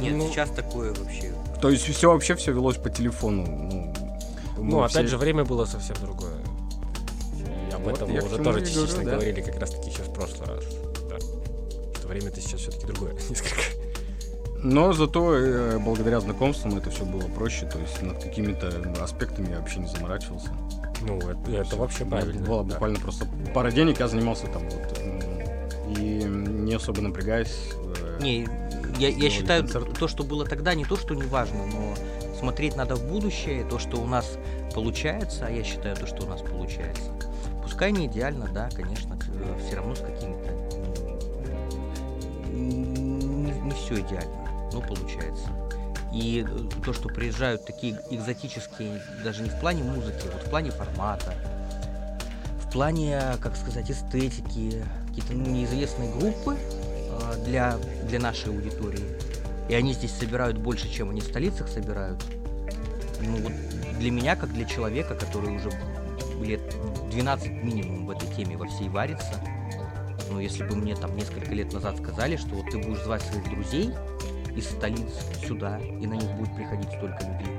Нет, 0.00 0.14
Ну- 0.14 0.28
сейчас 0.30 0.50
такое 0.50 0.94
вообще. 0.94 1.32
То 1.60 1.70
есть 1.70 1.84
все 1.84 2.10
вообще 2.12 2.34
все 2.36 2.52
велось 2.52 2.76
по 2.76 2.88
телефону. 2.88 3.44
Ну, 3.46 3.87
Ну, 4.62 4.78
опять 4.82 4.92
все- 4.92 5.06
же, 5.08 5.18
время 5.18 5.44
было 5.44 5.64
совсем 5.64 5.96
другое. 6.02 6.34
И 7.70 7.72
об 7.74 7.82
Вот 7.84 7.96
этом 7.96 8.10
мы 8.10 8.22
уже 8.22 8.38
тоже 8.38 8.60
частично 8.60 8.86
говорю, 9.02 9.04
да. 9.04 9.12
говорили 9.16 9.40
как 9.42 9.58
раз-таки 9.60 9.90
еще 9.90 10.02
в 10.02 10.12
прошлый 10.12 10.46
раз. 10.48 10.64
Да. 11.08 11.18
Что 11.98 12.08
время-то 12.08 12.40
сейчас 12.40 12.60
все-таки 12.60 12.86
другое 12.86 13.12
несколько. 13.28 13.62
Но 14.60 14.92
зато 14.92 15.34
э, 15.36 15.78
благодаря 15.78 16.18
знакомствам 16.20 16.76
это 16.78 16.90
все 16.90 17.04
было 17.04 17.28
проще, 17.28 17.66
то 17.66 17.78
есть 17.78 18.02
над 18.02 18.20
какими-то 18.22 18.72
аспектами 19.02 19.50
я 19.50 19.60
вообще 19.60 19.78
не 19.78 19.86
заморачивался. 19.86 20.48
Ну, 21.02 21.16
это, 21.18 21.50
это 21.52 21.76
вообще 21.76 22.04
правильно. 22.04 22.44
Было 22.44 22.64
да. 22.64 22.72
буквально 22.74 22.98
просто 22.98 23.26
пара 23.54 23.70
денег, 23.70 24.00
я 24.00 24.08
занимался 24.08 24.46
там 24.48 24.62
вот. 24.68 24.98
И 25.96 26.00
не 26.24 26.74
особо 26.74 27.00
напрягаясь. 27.02 27.54
э, 28.02 28.18
Не, 28.20 28.48
я, 28.98 29.08
я 29.10 29.30
считаю, 29.30 29.62
концерт. 29.62 29.96
то, 29.96 30.08
что 30.08 30.24
было 30.24 30.44
тогда, 30.44 30.74
не 30.74 30.84
то, 30.84 30.96
что 30.96 31.14
не 31.14 31.22
важно, 31.22 31.64
но 31.66 31.94
смотреть 32.38 32.76
надо 32.76 32.94
в 32.96 33.06
будущее. 33.06 33.64
То, 33.64 33.78
что 33.78 33.98
у 33.98 34.06
нас 34.06 34.38
получается, 34.74 35.46
а 35.46 35.50
я 35.50 35.64
считаю 35.64 35.96
то, 35.96 36.06
что 36.06 36.24
у 36.24 36.28
нас 36.28 36.40
получается. 36.40 37.10
Пускай 37.62 37.92
не 37.92 38.06
идеально, 38.06 38.48
да, 38.52 38.68
конечно, 38.74 39.18
все 39.66 39.76
равно 39.76 39.94
с 39.94 40.00
какими-то 40.00 40.52
не, 42.50 43.52
не 43.52 43.70
все 43.72 44.00
идеально, 44.00 44.70
но 44.72 44.80
получается. 44.80 45.48
И 46.12 46.46
то, 46.84 46.92
что 46.92 47.08
приезжают 47.08 47.66
такие 47.66 48.00
экзотические, 48.10 49.02
даже 49.22 49.42
не 49.42 49.50
в 49.50 49.60
плане 49.60 49.82
музыки, 49.82 50.26
вот 50.32 50.42
в 50.42 50.50
плане 50.50 50.70
формата, 50.70 51.34
в 52.64 52.72
плане, 52.72 53.20
как 53.42 53.56
сказать, 53.56 53.90
эстетики, 53.90 54.82
какие-то 55.08 55.34
неизвестные 55.34 56.10
группы 56.14 56.56
э, 56.56 57.44
для, 57.44 57.76
для 58.04 58.20
нашей 58.20 58.50
аудитории. 58.50 59.04
И 59.68 59.74
они 59.74 59.92
здесь 59.92 60.12
собирают 60.12 60.58
больше, 60.58 60.90
чем 60.90 61.10
они 61.10 61.20
в 61.20 61.24
столицах 61.24 61.68
собирают. 61.68 62.22
Ну 63.20 63.36
вот 63.38 63.52
для 63.98 64.10
меня, 64.10 64.36
как 64.36 64.52
для 64.52 64.64
человека, 64.64 65.14
который 65.14 65.56
уже 65.56 65.70
лет 66.42 66.60
12 67.10 67.50
минимум 67.50 68.06
в 68.06 68.10
этой 68.10 68.28
теме 68.34 68.56
во 68.56 68.66
всей 68.66 68.88
варится, 68.88 69.34
ну 70.30 70.40
если 70.40 70.62
бы 70.62 70.76
мне 70.76 70.94
там 70.94 71.16
несколько 71.16 71.52
лет 71.52 71.72
назад 71.72 71.98
сказали, 71.98 72.36
что 72.36 72.54
вот 72.54 72.66
ты 72.70 72.78
будешь 72.78 73.02
звать 73.02 73.22
своих 73.22 73.44
друзей, 73.50 73.92
из 74.58 74.68
столиц 74.70 75.12
сюда, 75.46 75.78
и 75.78 76.06
на 76.06 76.14
них 76.14 76.30
будет 76.32 76.54
приходить 76.56 76.88
столько 76.88 77.18
людей. 77.24 77.54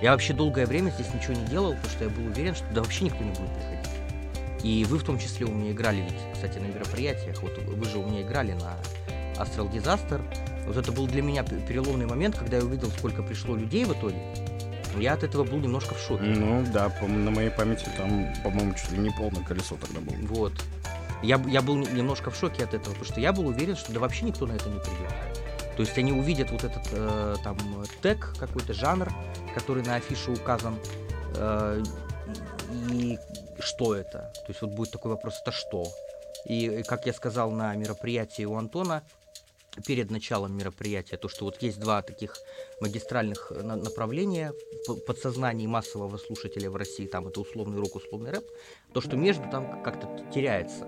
Я 0.00 0.12
вообще 0.12 0.32
долгое 0.32 0.66
время 0.66 0.90
здесь 0.90 1.12
ничего 1.12 1.34
не 1.34 1.44
делал, 1.46 1.74
потому 1.74 1.90
что 1.90 2.04
я 2.04 2.10
был 2.10 2.26
уверен, 2.26 2.54
что 2.54 2.64
да 2.72 2.82
вообще 2.82 3.04
никто 3.04 3.22
не 3.22 3.30
будет 3.30 3.52
приходить. 3.54 3.90
И 4.62 4.84
вы 4.88 4.98
в 4.98 5.04
том 5.04 5.18
числе 5.18 5.46
у 5.46 5.50
меня 5.50 5.72
играли 5.72 6.02
ведь, 6.02 6.20
кстати, 6.32 6.58
на 6.58 6.66
мероприятиях. 6.66 7.42
Вот 7.42 7.58
вы 7.58 7.84
же 7.86 7.98
у 7.98 8.06
меня 8.06 8.22
играли 8.22 8.52
на 8.52 8.76
Astral 9.36 9.72
Disaster. 9.72 10.22
Вот 10.66 10.76
это 10.76 10.92
был 10.92 11.06
для 11.06 11.22
меня 11.22 11.42
переломный 11.42 12.06
момент, 12.06 12.36
когда 12.36 12.58
я 12.58 12.62
увидел, 12.62 12.90
сколько 12.90 13.22
пришло 13.22 13.56
людей 13.56 13.84
в 13.84 13.92
итоге. 13.92 14.16
Я 14.96 15.14
от 15.14 15.22
этого 15.22 15.44
был 15.44 15.58
немножко 15.58 15.94
в 15.94 15.98
шоке. 15.98 16.24
Ну 16.24 16.64
да, 16.72 16.90
по, 16.90 17.06
на 17.06 17.30
моей 17.30 17.50
памяти 17.50 17.86
там, 17.96 18.32
по-моему, 18.44 18.74
чуть 18.74 18.92
ли 18.92 18.98
не 18.98 19.10
полное 19.10 19.42
колесо 19.42 19.76
тогда 19.76 20.00
было. 20.00 20.16
Вот. 20.26 20.52
Я, 21.22 21.40
я 21.46 21.62
был 21.62 21.76
немножко 21.76 22.30
в 22.30 22.36
шоке 22.36 22.64
от 22.64 22.74
этого, 22.74 22.90
потому 22.90 23.04
что 23.04 23.20
я 23.20 23.32
был 23.32 23.46
уверен, 23.46 23.76
что 23.76 23.92
да 23.92 24.00
вообще 24.00 24.24
никто 24.24 24.46
на 24.46 24.52
это 24.52 24.68
не 24.68 24.78
придет. 24.78 25.12
То 25.76 25.82
есть 25.82 25.96
они 25.96 26.12
увидят 26.12 26.50
вот 26.50 26.64
этот 26.64 26.82
э, 26.92 27.36
там 27.42 27.56
тег, 28.02 28.34
какой-то 28.38 28.74
жанр, 28.74 29.08
который 29.54 29.82
на 29.82 29.94
афише 29.94 30.30
указан, 30.30 30.76
э, 31.36 31.82
и 32.90 33.18
что 33.60 33.94
это? 33.94 34.32
То 34.34 34.46
есть 34.48 34.60
вот 34.60 34.72
будет 34.72 34.90
такой 34.90 35.12
вопрос, 35.12 35.40
это 35.40 35.52
что? 35.52 35.86
И, 36.44 36.82
как 36.86 37.06
я 37.06 37.12
сказал 37.12 37.50
на 37.52 37.74
мероприятии 37.76 38.44
у 38.44 38.56
Антона, 38.56 39.02
перед 39.86 40.10
началом 40.10 40.56
мероприятия, 40.56 41.16
то, 41.16 41.28
что 41.28 41.44
вот 41.44 41.62
есть 41.62 41.80
два 41.80 42.02
таких 42.02 42.36
магистральных 42.80 43.52
э, 43.54 43.62
направления 43.62 44.52
в 44.86 44.96
подсознании 44.96 45.66
массового 45.66 46.18
слушателя 46.18 46.70
в 46.70 46.76
России, 46.76 47.06
там 47.06 47.28
это 47.28 47.40
условный 47.40 47.78
рок, 47.78 47.96
условный 47.96 48.30
рэп, 48.30 48.44
то, 48.92 49.00
что 49.00 49.16
между 49.16 49.48
там 49.50 49.82
как-то 49.82 50.08
теряется. 50.32 50.86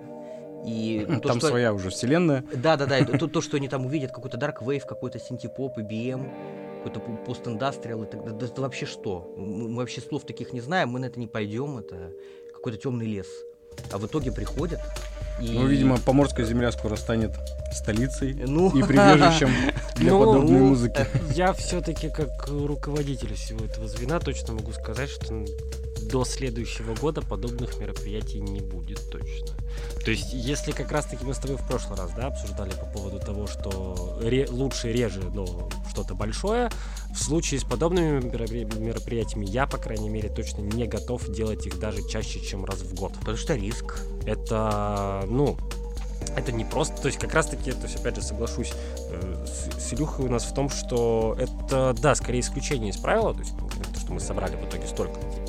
И 0.66 1.04
то, 1.06 1.28
там 1.28 1.38
что... 1.38 1.48
своя 1.48 1.74
уже 1.74 1.90
вселенная. 1.90 2.44
Да, 2.54 2.76
да, 2.76 2.86
да. 2.86 3.04
то, 3.04 3.26
то, 3.26 3.40
что 3.40 3.56
они 3.56 3.68
там 3.68 3.84
увидят, 3.84 4.12
какой-то 4.12 4.38
Dark 4.38 4.62
Wave, 4.62 4.86
какой-то 4.86 5.18
синтепоп, 5.18 5.78
IBM, 5.78 6.82
какой-то 6.82 7.00
пост-индастриал, 7.24 8.04
и 8.04 8.06
так 8.06 8.38
да, 8.38 8.46
это 8.46 8.60
вообще 8.60 8.86
что? 8.86 9.34
Мы 9.36 9.76
вообще 9.76 10.00
слов 10.00 10.24
таких 10.24 10.52
не 10.52 10.60
знаем, 10.60 10.90
мы 10.90 11.00
на 11.00 11.06
это 11.06 11.18
не 11.20 11.26
пойдем, 11.26 11.78
это 11.78 12.12
какой-то 12.52 12.78
темный 12.78 13.06
лес. 13.06 13.28
А 13.92 13.98
в 13.98 14.06
итоге 14.06 14.32
приходят 14.32 14.80
и... 15.40 15.50
Ну, 15.50 15.66
видимо, 15.66 15.98
Поморская 15.98 16.46
земля 16.46 16.70
скоро 16.72 16.96
станет 16.96 17.32
столицей 17.72 18.34
ну... 18.34 18.70
и 18.70 18.82
прибежищем 18.86 19.50
для 19.96 20.12
ну, 20.12 20.20
подобной 20.20 20.60
музыки. 20.60 21.06
Я 21.34 21.52
все-таки 21.52 22.08
как 22.08 22.46
руководитель 22.48 23.34
всего 23.34 23.64
этого 23.64 23.88
звена 23.88 24.20
точно 24.20 24.54
могу 24.54 24.72
сказать, 24.72 25.10
что 25.10 25.44
до 26.08 26.24
следующего 26.24 26.94
года 26.94 27.22
подобных 27.22 27.78
мероприятий 27.78 28.40
не 28.40 28.60
будет 28.60 29.10
точно. 29.10 29.56
То 30.04 30.10
есть, 30.10 30.32
если 30.32 30.72
как 30.72 30.92
раз-таки 30.92 31.24
мы 31.24 31.34
с 31.34 31.38
тобой 31.38 31.56
в 31.56 31.66
прошлый 31.66 31.98
раз, 31.98 32.12
да, 32.12 32.26
обсуждали 32.26 32.70
по 32.70 32.86
поводу 32.86 33.18
того, 33.20 33.46
что 33.46 34.18
ре- 34.22 34.48
лучше 34.48 34.92
реже, 34.92 35.22
но 35.32 35.68
что-то 35.90 36.14
большое, 36.14 36.70
в 37.12 37.18
случае 37.18 37.60
с 37.60 37.64
подобными 37.64 38.20
мероприятиями 38.20 39.46
я, 39.46 39.66
по 39.66 39.78
крайней 39.78 40.08
мере, 40.08 40.28
точно 40.28 40.60
не 40.60 40.86
готов 40.86 41.28
делать 41.28 41.66
их 41.66 41.78
даже 41.78 42.06
чаще, 42.08 42.40
чем 42.40 42.64
раз 42.64 42.80
в 42.80 42.94
год. 42.94 43.12
Потому 43.18 43.36
что 43.36 43.54
риск. 43.54 44.00
Это, 44.26 45.24
ну, 45.28 45.56
это 46.36 46.52
не 46.52 46.64
просто, 46.64 47.00
то 47.00 47.06
есть 47.08 47.18
как 47.18 47.34
раз 47.34 47.46
таки, 47.46 47.72
то 47.72 47.82
есть 47.82 47.96
опять 47.96 48.16
же 48.16 48.22
соглашусь 48.22 48.72
э, 49.10 49.46
с, 49.46 49.88
с 49.88 49.92
Илюхой 49.92 50.26
у 50.26 50.28
нас 50.28 50.44
в 50.44 50.54
том, 50.54 50.68
что 50.68 51.36
это, 51.38 51.94
да, 52.00 52.14
скорее 52.14 52.40
исключение 52.40 52.90
из 52.90 52.96
правила, 52.96 53.34
то 53.34 53.40
есть 53.40 53.52
то, 53.92 54.00
что 54.00 54.12
мы 54.12 54.20
собрали 54.20 54.56
в 54.56 54.68
итоге 54.68 54.86
столько 54.86 55.20
то 55.20 55.43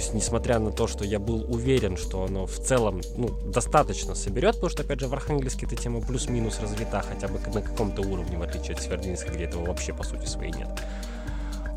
есть, 0.00 0.14
несмотря 0.14 0.58
на 0.58 0.72
то, 0.72 0.86
что 0.86 1.04
я 1.04 1.18
был 1.18 1.44
уверен, 1.52 1.96
что 1.96 2.24
оно 2.24 2.46
в 2.46 2.58
целом 2.58 3.00
ну, 3.16 3.28
достаточно 3.46 4.14
соберет, 4.14 4.54
потому 4.54 4.70
что, 4.70 4.82
опять 4.82 5.00
же, 5.00 5.08
в 5.08 5.12
Архангельске 5.12 5.66
эта 5.66 5.76
тема 5.76 6.00
плюс-минус 6.00 6.58
развита 6.60 7.02
хотя 7.06 7.28
бы 7.28 7.38
на 7.52 7.62
каком-то 7.62 8.02
уровне, 8.02 8.38
в 8.38 8.42
отличие 8.42 8.74
от 8.74 8.82
Северодвинска, 8.82 9.30
где 9.30 9.44
этого 9.44 9.66
вообще, 9.66 9.92
по 9.92 10.02
сути, 10.02 10.26
своей 10.26 10.52
нет. 10.52 10.68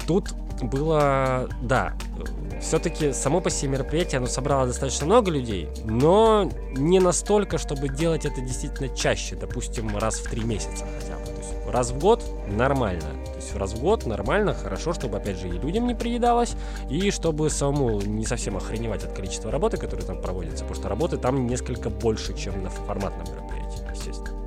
Тут 0.07 0.34
было, 0.61 1.49
да, 1.61 1.93
все-таки 2.61 3.13
само 3.13 3.41
по 3.41 3.49
себе 3.49 3.71
мероприятие, 3.71 4.17
оно 4.17 4.28
собрало 4.28 4.67
достаточно 4.67 5.05
много 5.05 5.32
людей, 5.32 5.69
но 5.86 6.49
не 6.76 6.99
настолько, 6.99 7.57
чтобы 7.57 7.89
делать 7.89 8.26
это 8.26 8.41
действительно 8.41 8.89
чаще, 8.95 9.36
допустим, 9.36 9.97
раз 9.97 10.15
в 10.15 10.30
три 10.30 10.43
месяца 10.43 10.86
хотя 10.99 11.17
бы. 11.17 11.26
То 11.26 11.38
есть 11.38 11.53
раз 11.69 11.91
в 11.91 11.99
год 11.99 12.24
нормально 12.47 13.09
есть 13.44 13.56
раз 13.56 13.74
в 13.74 13.82
год 13.82 14.06
нормально, 14.06 14.54
хорошо, 14.54 14.94
чтобы, 14.94 15.18
опять 15.18 15.38
же, 15.38 15.48
и 15.48 15.52
людям 15.52 15.88
не 15.88 15.96
приедалось, 15.96 16.56
и 16.89 17.12
чтобы 17.12 17.50
самому 17.50 18.02
не 18.02 18.26
совсем 18.26 18.58
охреневать 18.58 19.04
от 19.04 19.14
количества 19.14 19.52
работы, 19.52 19.78
которая 19.78 20.06
там 20.06 20.22
проводится, 20.22 20.64
потому 20.64 20.76
что 20.76 20.89
работы 20.89 21.18
там 21.18 21.48
несколько 21.48 21.89
больше, 21.89 22.36
чем 22.36 22.64
на 22.64 22.70
форматном 22.70 23.28
мероприятии, 23.34 23.86
естественно. 23.94 24.44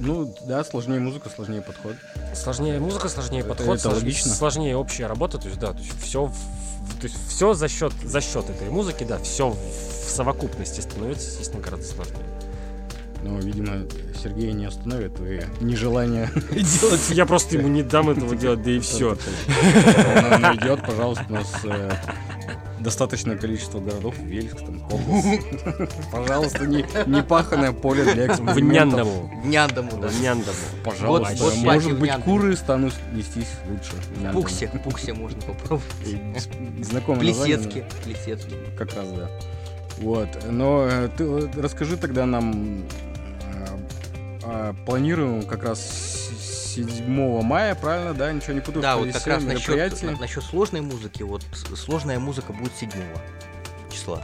Ну, 0.00 0.32
да, 0.46 0.62
сложнее 0.62 1.00
музыка, 1.00 1.28
сложнее 1.28 1.60
подход. 1.60 1.96
Сложнее 2.34 2.78
музыка, 2.78 3.08
сложнее 3.08 3.40
это, 3.40 3.48
подход, 3.48 3.78
это 3.78 3.88
логично. 3.90 4.32
сложнее 4.32 4.76
общая 4.76 5.06
работа, 5.06 5.38
то 5.38 5.48
есть, 5.48 5.58
да, 5.58 5.72
то 5.72 5.78
есть 5.78 6.00
все, 6.00 6.30
то 7.00 7.04
есть 7.04 7.16
все 7.28 7.52
за 7.54 7.68
счет, 7.68 7.92
за 8.04 8.20
счет 8.20 8.48
этой 8.48 8.70
музыки, 8.70 9.04
да, 9.04 9.18
все 9.18 9.50
в 9.50 10.10
совокупности 10.10 10.80
становится, 10.80 11.28
естественно, 11.28 11.62
гораздо 11.62 11.86
сложнее. 11.86 12.37
Ну, 13.22 13.38
видимо, 13.40 13.84
Сергея 14.14 14.52
не 14.52 14.66
остановит 14.66 15.16
твои 15.16 15.40
нежелание 15.60 16.30
делать. 16.50 17.10
Я 17.10 17.26
просто 17.26 17.56
ему 17.58 17.68
не 17.68 17.82
дам 17.82 18.10
этого 18.10 18.36
делать, 18.36 18.62
да 18.62 18.70
и 18.70 18.78
все. 18.78 19.16
Он 20.32 20.40
найдет, 20.40 20.84
пожалуйста, 20.86 21.24
у 21.28 21.32
нас 21.32 21.52
э, 21.64 21.90
достаточное 22.80 23.36
количество 23.36 23.80
городов, 23.80 24.14
Вельск, 24.18 24.58
там. 24.58 24.82
Пожалуйста, 26.12 26.66
не, 26.66 26.84
не 27.06 27.22
паханное 27.22 27.72
поле 27.72 28.04
для 28.04 28.26
экспериментов. 28.26 28.54
В 28.56 28.60
Няндаму. 28.62 29.42
В 29.42 29.46
Няндаму, 29.46 29.90
да. 30.00 30.08
В 30.08 30.20
Няндаму. 30.20 30.56
Пожалуйста. 30.84 31.44
Вот, 31.44 31.54
вот 31.54 31.64
может 31.64 31.98
быть, 31.98 32.12
куры 32.24 32.56
станут 32.56 32.94
нестись 33.12 33.50
лучше. 33.68 34.32
Пуксе, 34.32 34.68
Пуксе 34.84 35.12
можно 35.12 35.40
попробовать. 35.42 36.48
Знакомый 36.82 37.20
Плесецки. 37.20 37.84
Плесецки. 38.04 38.54
Как 38.76 38.94
раз, 38.94 39.08
да. 39.08 39.28
Вот, 39.98 40.28
но 40.48 40.86
э, 40.88 41.08
ты 41.16 41.50
расскажи 41.60 41.96
тогда 41.96 42.24
нам 42.24 42.84
а, 44.50 44.74
планируем 44.86 45.42
как 45.42 45.62
раз 45.62 46.30
7 46.74 47.42
мая, 47.42 47.74
правильно, 47.74 48.14
да? 48.14 48.32
Ничего 48.32 48.54
не 48.54 48.60
путаю. 48.60 48.82
Да, 48.82 48.96
вот 48.96 49.12
как 49.12 49.26
раз 49.26 49.42
насчет, 49.42 50.02
на, 50.02 50.12
насчет 50.12 50.42
сложной 50.42 50.80
музыки. 50.80 51.22
Вот 51.22 51.42
сложная 51.76 52.18
музыка 52.18 52.54
будет 52.54 52.72
7 52.74 52.90
числа. 53.92 54.22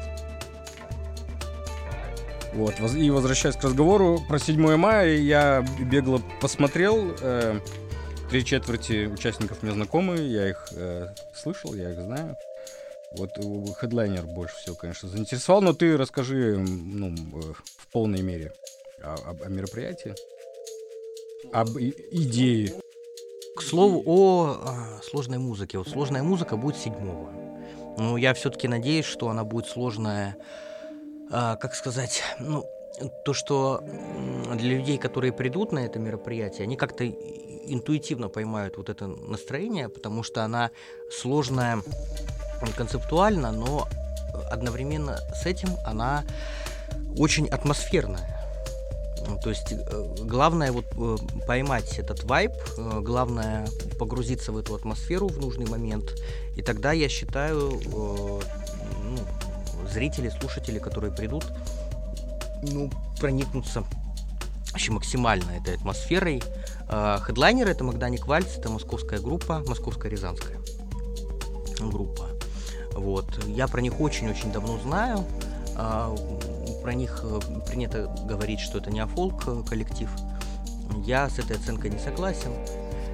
Вот, 2.54 2.74
и 2.96 3.10
возвращаясь 3.10 3.56
к 3.56 3.64
разговору 3.64 4.24
про 4.26 4.38
7 4.38 4.76
мая, 4.76 5.16
я 5.16 5.62
бегло 5.78 6.22
посмотрел. 6.40 7.14
Э, 7.20 7.60
три 8.30 8.44
четверти 8.44 9.06
участников 9.06 9.62
мне 9.62 9.72
знакомы, 9.72 10.16
я 10.16 10.48
их 10.48 10.68
э, 10.72 11.08
слышал, 11.34 11.74
я 11.74 11.90
их 11.90 12.00
знаю. 12.00 12.36
Вот 13.18 13.30
хедлайнер 13.78 14.22
больше 14.22 14.56
всего, 14.56 14.74
конечно, 14.74 15.08
заинтересовал, 15.08 15.60
но 15.60 15.72
ты 15.74 15.96
расскажи 15.98 16.56
ну, 16.56 17.08
э, 17.08 17.52
в 17.78 17.88
полной 17.92 18.22
мере 18.22 18.52
о, 19.04 19.14
о, 19.14 19.44
о 19.44 19.48
мероприятии, 19.48 20.14
об 21.52 21.70
идее. 21.78 22.74
К 23.56 23.62
слову 23.62 24.02
о 24.06 24.56
а, 24.64 25.00
сложной 25.02 25.38
музыке. 25.38 25.78
Вот 25.78 25.88
сложная 25.88 26.22
музыка 26.22 26.56
будет 26.56 26.76
седьмого. 26.76 27.30
Ну, 27.96 28.16
я 28.16 28.34
все-таки 28.34 28.66
надеюсь, 28.66 29.04
что 29.04 29.28
она 29.28 29.44
будет 29.44 29.66
сложная, 29.66 30.36
а, 31.30 31.56
как 31.56 31.74
сказать, 31.74 32.22
ну, 32.40 32.64
то, 33.24 33.32
что 33.32 33.80
для 34.54 34.76
людей, 34.76 34.98
которые 34.98 35.32
придут 35.32 35.72
на 35.72 35.80
это 35.80 35.98
мероприятие, 35.98 36.64
они 36.64 36.76
как-то 36.76 37.06
интуитивно 37.06 38.28
поймают 38.28 38.76
вот 38.76 38.88
это 38.88 39.06
настроение, 39.06 39.88
потому 39.88 40.22
что 40.22 40.44
она 40.44 40.70
сложная 41.10 41.78
концептуально, 42.76 43.52
но 43.52 43.88
одновременно 44.50 45.18
с 45.34 45.46
этим 45.46 45.70
она 45.84 46.24
очень 47.16 47.48
атмосферная 47.48 48.43
То 49.42 49.50
есть 49.50 49.72
э, 49.72 50.16
главное 50.20 50.72
вот 50.72 50.86
э, 50.96 51.16
поймать 51.46 51.98
этот 51.98 52.24
вайб, 52.24 52.52
э, 52.76 53.00
главное 53.00 53.66
погрузиться 53.98 54.52
в 54.52 54.58
эту 54.58 54.74
атмосферу 54.74 55.28
в 55.28 55.38
нужный 55.38 55.66
момент, 55.66 56.14
и 56.56 56.62
тогда 56.62 56.92
я 56.92 57.08
считаю, 57.08 57.80
ну, 57.86 58.40
зрители, 59.90 60.30
слушатели, 60.30 60.78
которые 60.78 61.12
придут, 61.12 61.46
ну, 62.62 62.90
проникнутся 63.20 63.84
вообще 64.72 64.92
максимально 64.92 65.52
этой 65.52 65.76
атмосферой. 65.76 66.42
Хедлайнер 66.88 67.68
это 67.68 67.84
Магданик 67.84 68.26
Вальц, 68.26 68.56
это 68.58 68.70
московская 68.70 69.20
группа, 69.20 69.62
московская 69.66 70.08
рязанская 70.08 70.58
группа. 71.80 72.28
Вот. 72.92 73.26
Я 73.46 73.68
про 73.68 73.80
них 73.80 74.00
очень-очень 74.00 74.52
давно 74.52 74.78
знаю. 74.78 75.24
Про 76.84 76.92
них 76.92 77.20
э, 77.22 77.40
принято 77.66 78.14
говорить, 78.26 78.60
что 78.60 78.76
это 78.76 78.90
не 78.90 79.00
афолк 79.00 79.44
э, 79.46 79.62
коллектив. 79.66 80.10
Я 81.06 81.30
с 81.30 81.38
этой 81.38 81.56
оценкой 81.56 81.88
не 81.88 81.98
согласен. 81.98 82.50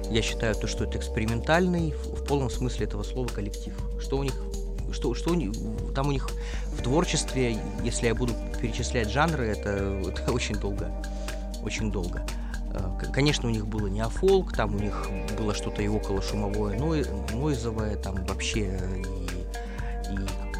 Я 0.09 0.21
считаю 0.21 0.55
то, 0.55 0.67
что 0.67 0.83
это 0.83 0.97
экспериментальный, 0.97 1.91
в 1.91 2.25
полном 2.25 2.49
смысле 2.49 2.85
этого 2.85 3.03
слова 3.03 3.29
коллектив. 3.29 3.73
Что 4.01 4.17
у 4.17 4.23
них, 4.23 4.33
что, 4.91 5.13
что 5.13 5.31
у 5.31 5.35
них, 5.35 5.53
там 5.95 6.09
у 6.09 6.11
них 6.11 6.29
в 6.77 6.83
творчестве, 6.83 7.57
если 7.81 8.07
я 8.07 8.13
буду 8.13 8.33
перечислять 8.59 9.09
жанры, 9.09 9.47
это, 9.47 9.69
это 10.05 10.33
очень 10.33 10.55
долго, 10.55 10.91
очень 11.63 11.93
долго. 11.93 12.25
Э, 12.73 12.89
конечно, 13.13 13.47
у 13.47 13.51
них 13.51 13.67
было 13.67 13.87
не 13.87 14.01
афолк, 14.01 14.51
там 14.51 14.75
у 14.75 14.79
них 14.79 15.07
было 15.37 15.53
что-то 15.53 15.81
и 15.81 15.87
около 15.87 16.21
шумовое, 16.21 16.77
нойзовое, 16.77 17.95
там 17.95 18.15
вообще 18.25 18.77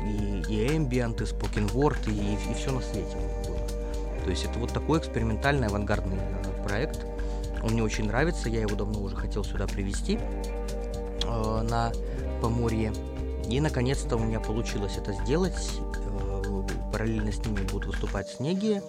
и, 0.04 0.44
и 0.48 0.68
ambient, 0.68 1.22
и 1.22 1.26
spoken 1.26 1.72
word, 1.74 1.98
и, 2.08 2.34
и, 2.34 2.54
все 2.56 2.72
на 2.72 2.82
свете 2.82 3.16
было. 3.46 3.60
То 4.24 4.30
есть 4.30 4.46
это 4.46 4.60
вот 4.60 4.72
такой 4.72 5.00
экспериментальный 5.00 5.68
авангардный 5.68 6.18
э, 6.18 6.68
проект. 6.68 7.06
Он 7.64 7.74
мне 7.74 7.84
очень 7.84 8.06
нравится, 8.06 8.50
я 8.50 8.62
его 8.62 8.76
давно 8.76 9.02
уже 9.02 9.16
хотел 9.16 9.44
сюда 9.44 9.68
привести 9.68 10.20
э, 11.24 11.62
на 11.62 11.92
Поморье. 12.42 12.94
И 13.48 13.60
наконец-то 13.60 14.16
у 14.16 14.20
меня 14.20 14.40
получилось 14.40 14.98
это 14.98 15.14
сделать. 15.14 15.72
Э, 15.96 16.64
параллельно 16.92 17.32
с 17.32 17.40
ними 17.40 17.62
будут 17.72 17.88
выступать 17.88 18.30
Снеги, 18.30 18.82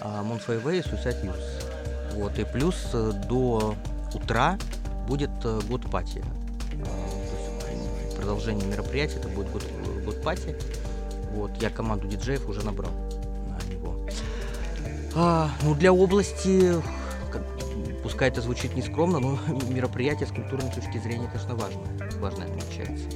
э, 0.00 0.22
Монфейвей 0.22 0.80
и 0.80 0.82
Suicide 0.82 1.24
Youth. 1.24 2.14
Вот, 2.14 2.38
и 2.38 2.44
плюс 2.44 2.76
э, 2.94 3.12
до 3.28 3.74
утра 4.14 4.58
будет 5.06 5.30
э, 5.44 5.60
goth 5.68 5.90
party. 5.90 6.24
Продолжение 8.28 8.68
мероприятия, 8.68 9.16
это 9.16 9.28
будет 9.28 9.50
goth, 9.50 9.64
goth 10.04 10.22
party. 10.22 10.54
Вот, 11.32 11.50
я 11.62 11.70
команду 11.70 12.06
диджеев 12.06 12.46
уже 12.46 12.62
набрал 12.62 12.90
на 12.90 13.72
него. 13.72 14.06
А, 15.14 15.48
ну, 15.62 15.74
для 15.74 15.94
области, 15.94 16.74
как, 17.32 17.40
пускай 18.02 18.28
это 18.28 18.42
звучит 18.42 18.76
нескромно, 18.76 19.18
но 19.18 19.38
мероприятие 19.70 20.26
с 20.26 20.30
культурной 20.30 20.70
точки 20.70 20.98
зрения, 20.98 21.26
конечно, 21.28 21.54
важное. 21.54 21.86
Важное 22.20 22.48
отмечается. 22.48 23.08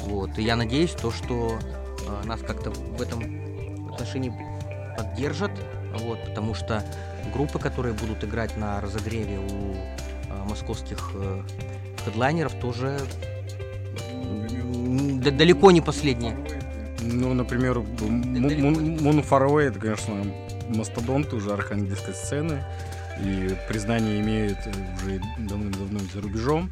Вот, 0.00 0.36
и 0.36 0.42
я 0.42 0.56
надеюсь, 0.56 0.90
то, 0.90 1.12
что 1.12 1.60
а, 2.08 2.24
нас 2.24 2.40
как-то 2.40 2.70
в 2.70 3.00
этом 3.00 3.92
отношении 3.92 4.32
поддержат, 4.98 5.52
вот, 6.00 6.18
потому 6.24 6.54
что 6.54 6.84
группы, 7.32 7.60
которые 7.60 7.94
будут 7.94 8.24
играть 8.24 8.56
на 8.56 8.80
разогреве 8.80 9.38
у 9.38 9.76
а, 10.28 10.44
московских 10.44 11.12
а, 11.14 11.44
хедлайнеров, 12.04 12.54
тоже 12.54 12.98
далеко 15.30 15.70
не 15.70 15.80
последние. 15.80 16.36
Ну, 17.00 17.34
например, 17.34 17.80
Мун 17.80 19.22
Фаровей, 19.22 19.68
это, 19.68 19.78
конечно, 19.78 20.24
мастодонт 20.68 21.32
уже 21.32 21.52
архангельской 21.52 22.14
сцены. 22.14 22.64
И 23.22 23.56
признание 23.68 24.20
имеет 24.20 24.58
уже 24.98 25.20
давным-давно 25.38 26.00
за 26.12 26.20
рубежом. 26.20 26.70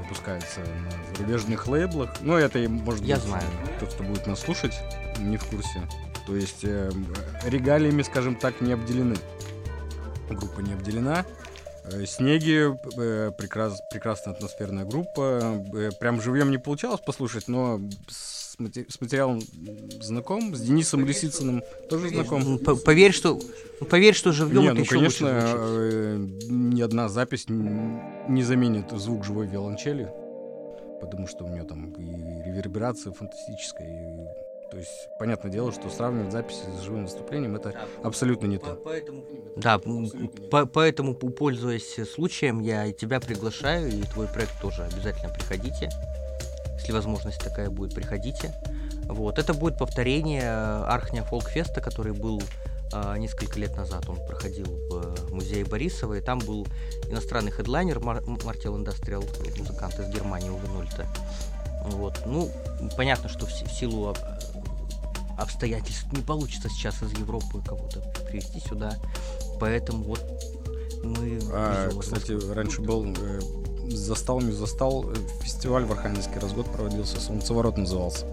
Выпускается 0.00 0.60
на 0.60 1.16
зарубежных 1.16 1.66
лейблах. 1.66 2.14
Ну, 2.20 2.36
это, 2.36 2.58
может 2.68 3.04
Я 3.04 3.16
быть, 3.16 3.24
знаю. 3.24 3.44
тот, 3.80 3.92
кто 3.92 4.04
будет 4.04 4.26
нас 4.26 4.40
слушать, 4.40 4.78
не 5.18 5.36
в 5.36 5.44
курсе. 5.44 5.82
То 6.26 6.36
есть 6.36 6.60
э, 6.62 6.90
регалиями, 7.44 8.02
скажем 8.02 8.36
так, 8.36 8.60
не 8.60 8.72
обделены. 8.72 9.16
Группа 10.28 10.60
не 10.60 10.74
обделена. 10.74 11.24
Э, 11.92 12.06
Снеги, 12.06 12.76
э, 12.96 13.32
прекрас, 13.32 13.80
прекрасная 13.90 14.34
атмосферная 14.34 14.84
группа. 14.84 15.62
Э, 15.74 15.90
прям 15.98 16.20
живьем 16.20 16.50
не 16.50 16.58
получалось 16.58 17.00
послушать, 17.00 17.48
но 17.48 17.80
с, 18.08 18.56
мати- 18.58 18.86
с 18.88 19.00
материалом 19.00 19.40
знаком, 20.00 20.54
с 20.54 20.60
Денисом 20.60 21.04
Лисицыным 21.04 21.62
тоже 21.88 22.08
знаком. 22.08 22.58
Поверь, 22.58 23.12
что, 23.12 23.40
поверь, 23.88 24.14
что 24.14 24.32
живьем 24.32 24.62
Не, 24.62 24.66
это 24.66 24.74
ну, 24.76 24.80
еще 24.82 24.94
конечно, 24.94 25.28
э, 25.30 26.16
ни 26.48 26.80
одна 26.80 27.08
запись 27.08 27.46
не 27.48 28.42
заменит 28.42 28.90
звук 28.92 29.24
живой 29.24 29.46
виолончели, 29.46 30.10
потому 31.00 31.26
что 31.26 31.44
у 31.44 31.48
нее 31.48 31.64
там 31.64 31.92
и 31.92 32.48
реверберация 32.48 33.12
фантастическая, 33.12 33.86
и 33.86 34.47
то 34.70 34.76
есть, 34.76 35.08
понятное 35.18 35.50
дело, 35.50 35.72
что 35.72 35.88
сравнивать 35.90 36.32
записи 36.32 36.60
с 36.78 36.82
живым 36.82 37.04
выступлением 37.04 37.56
это 37.56 37.74
абсолютно 38.02 38.46
не 38.46 38.58
то. 38.58 38.74
Да, 39.56 39.80
м, 39.84 40.08
по- 40.50 40.66
поэтому, 40.66 41.14
п- 41.14 41.30
пользуясь 41.30 41.96
случаем, 42.12 42.60
я 42.60 42.84
и 42.86 42.92
тебя 42.92 43.18
приглашаю, 43.20 43.88
и 43.88 44.02
твой 44.02 44.26
проект 44.28 44.60
тоже 44.60 44.84
обязательно 44.84 45.32
приходите. 45.32 45.90
Если 46.78 46.92
возможность 46.92 47.42
такая 47.42 47.70
будет, 47.70 47.94
приходите. 47.94 48.52
Вот. 49.06 49.38
Это 49.38 49.54
будет 49.54 49.78
повторение 49.78 50.42
э, 50.42 50.84
Архня 50.84 51.24
Фолкфеста, 51.24 51.80
который 51.80 52.12
был 52.12 52.42
а, 52.92 53.16
несколько 53.18 53.58
лет 53.58 53.76
назад. 53.76 54.08
Он 54.08 54.16
проходил 54.16 54.64
в 54.64 55.28
э, 55.30 55.30
музее 55.34 55.64
Борисова, 55.64 56.14
и 56.14 56.20
там 56.22 56.38
был 56.38 56.66
иностранный 57.10 57.50
хедлайнер 57.50 58.00
Мар- 58.00 58.22
Мартел 58.44 58.76
Индастриал, 58.76 59.24
музыкант 59.58 59.98
из 59.98 60.08
Германии, 60.08 60.48
Уве 60.50 60.68
Нольта. 60.68 61.06
Вот. 61.84 62.14
Ну, 62.26 62.50
понятно, 62.96 63.28
что 63.28 63.44
в, 63.46 63.50
в 63.50 63.72
силу 63.72 64.14
обстоятельств 65.38 66.06
не 66.12 66.22
получится 66.22 66.68
сейчас 66.68 67.02
из 67.02 67.12
Европы 67.12 67.62
кого-то 67.64 68.00
привезти 68.28 68.60
сюда. 68.60 68.96
Поэтому 69.60 70.04
вот 70.04 70.20
мы... 71.02 71.38
А, 71.52 71.90
кстати, 71.98 72.32
раньше 72.52 72.82
был 72.82 73.06
э, 73.16 73.40
застал, 73.88 74.40
не 74.40 74.52
застал, 74.52 75.06
фестиваль 75.42 75.84
в 75.84 75.92
Архангельске 75.92 76.38
раз 76.40 76.52
год 76.52 76.70
проводился, 76.72 77.20
Солнцеворот 77.20 77.78
назывался. 77.78 78.26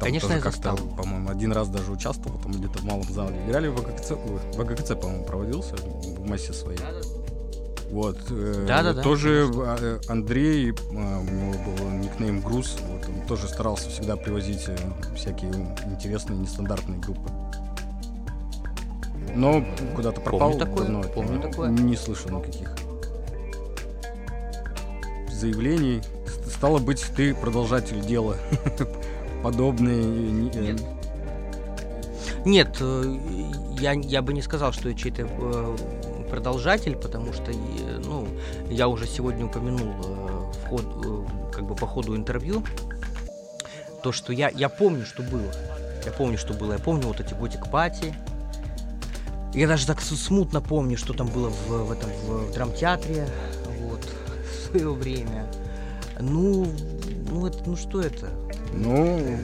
Там 0.00 0.08
Конечно, 0.08 0.32
я 0.32 0.40
застал. 0.40 0.78
по-моему, 0.96 1.28
один 1.30 1.52
раз 1.52 1.68
даже 1.68 1.92
участвовал, 1.92 2.40
там 2.40 2.52
где-то 2.52 2.78
в 2.78 2.84
малом 2.84 3.04
зале 3.04 3.36
играли 3.46 3.68
в 3.68 3.78
ой, 3.80 4.40
в 4.54 4.60
АГКЦ, 4.60 4.88
по-моему, 5.00 5.24
проводился 5.24 5.76
в 5.76 6.26
массе 6.26 6.54
своей. 6.54 6.78
Вот. 7.90 8.16
э, 8.30 8.64
Да-да-да, 8.66 9.02
Тоже 9.02 9.50
э, 9.52 10.00
Андрей, 10.08 10.70
э, 10.70 10.72
у 10.72 11.24
него 11.24 11.52
был 11.64 11.90
никнейм 11.90 12.40
Груз, 12.40 12.78
вот, 12.88 12.99
тоже 13.30 13.46
старался 13.46 13.88
всегда 13.90 14.16
привозить 14.16 14.64
э, 14.66 14.76
всякие 15.14 15.52
интересные, 15.86 16.36
нестандартные 16.36 16.98
группы. 16.98 17.30
Но 19.36 19.64
куда-то 19.94 20.20
пропал 20.20 20.50
Помню 20.50 20.58
такое, 20.66 20.82
давно 20.86 21.02
помню 21.04 21.32
него. 21.34 21.42
такое. 21.48 21.68
Не 21.70 21.94
слышал 21.94 22.30
никаких 22.32 22.74
заявлений. 25.30 26.02
Стало 26.44 26.78
быть, 26.80 27.04
ты 27.14 27.32
продолжатель 27.32 28.00
дела. 28.00 28.36
Подобные... 29.44 30.02
не- 30.04 30.50
э, 30.52 30.76
Нет, 32.44 32.78
э, 32.80 33.16
я, 33.78 33.92
я 33.92 34.22
бы 34.22 34.32
не 34.32 34.42
сказал, 34.42 34.72
что 34.72 34.88
я 34.88 34.96
чей-то 34.96 35.28
э, 35.30 35.76
продолжатель, 36.28 36.96
потому 36.96 37.32
что, 37.32 37.52
э, 37.52 37.54
ну, 38.04 38.26
я 38.68 38.88
уже 38.88 39.06
сегодня 39.06 39.46
упомянул 39.46 39.92
э, 40.04 40.52
в 40.64 40.68
ход, 40.68 40.84
э, 41.06 41.52
как 41.54 41.64
бы 41.68 41.76
по 41.76 41.86
ходу 41.86 42.16
интервью, 42.16 42.64
то, 44.02 44.12
что 44.12 44.32
я, 44.32 44.48
я 44.50 44.68
помню, 44.68 45.04
что 45.04 45.22
было. 45.22 45.52
Я 46.04 46.12
помню, 46.12 46.38
что 46.38 46.54
было. 46.54 46.72
Я 46.72 46.78
помню 46.78 47.06
вот 47.06 47.20
эти 47.20 47.34
готик 47.34 47.70
пати. 47.70 48.14
Я 49.52 49.66
даже 49.66 49.86
так 49.86 50.00
смутно 50.00 50.60
помню, 50.60 50.96
что 50.96 51.12
там 51.12 51.26
было 51.28 51.48
в, 51.48 51.68
в 51.68 51.92
этом 51.92 52.10
в, 52.10 52.52
драмтеатре, 52.52 53.26
вот, 53.80 54.00
в 54.44 54.66
свое 54.66 54.92
время. 54.92 55.46
Ну, 56.20 56.66
ну, 57.30 57.46
это, 57.46 57.58
ну 57.66 57.76
что 57.76 58.00
это? 58.00 58.28
Ну, 58.72 59.38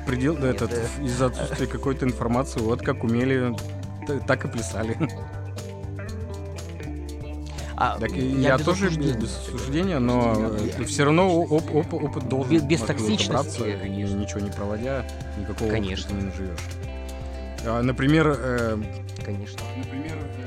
в 0.00 0.06
предел, 0.06 0.36
да, 0.36 0.48
этот, 0.48 0.70
да. 0.70 1.04
из-за 1.04 1.26
отсутствия 1.26 1.66
какой-то 1.66 2.04
информации, 2.04 2.60
вот 2.60 2.82
как 2.82 3.04
умели, 3.04 3.56
так 4.26 4.44
и 4.44 4.48
плясали. 4.48 4.96
А, 7.78 7.98
Так 8.00 8.10
и 8.12 8.26
я, 8.40 8.56
без 8.56 8.64
тоже 8.64 8.86
осуждения. 8.86 9.14
без, 9.14 9.22
без 9.22 9.36
осуждения, 9.38 9.98
но 9.98 10.56
все 10.86 11.04
равно 11.04 11.28
оп- 11.42 11.74
оп- 11.74 11.92
опыт 11.94 12.26
должен 12.28 12.66
Без- 12.66 12.80
токсичности, 12.80 13.76
конечно. 13.78 14.16
ничего 14.16 14.40
не 14.40 14.50
проводя, 14.50 15.04
никакого 15.38 15.70
Конечно. 15.70 16.06
опыта 16.14 16.24
не 16.24 16.30
наживешь. 16.30 16.58
А, 17.66 17.82
Например, 17.82 18.34
э, 18.38 18.78
Конечно. 19.24 19.60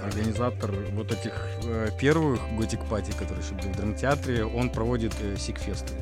организатор 0.04 0.72
вот 0.94 1.12
этих 1.12 1.34
э, 1.66 1.90
первых 2.00 2.40
готик 2.58 2.84
пати, 2.86 3.12
которые 3.12 3.44
еще 3.46 3.54
были 3.56 3.68
в 3.74 3.76
драмтеатре, 3.76 4.44
он 4.46 4.70
проводит 4.72 5.14
э, 5.22 5.36
сикфесты. 5.38 5.94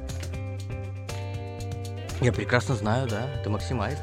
Я 2.22 2.32
прекрасно 2.34 2.76
знаю, 2.76 3.08
да, 3.08 3.28
это 3.40 3.50
Максимайст. 3.50 4.02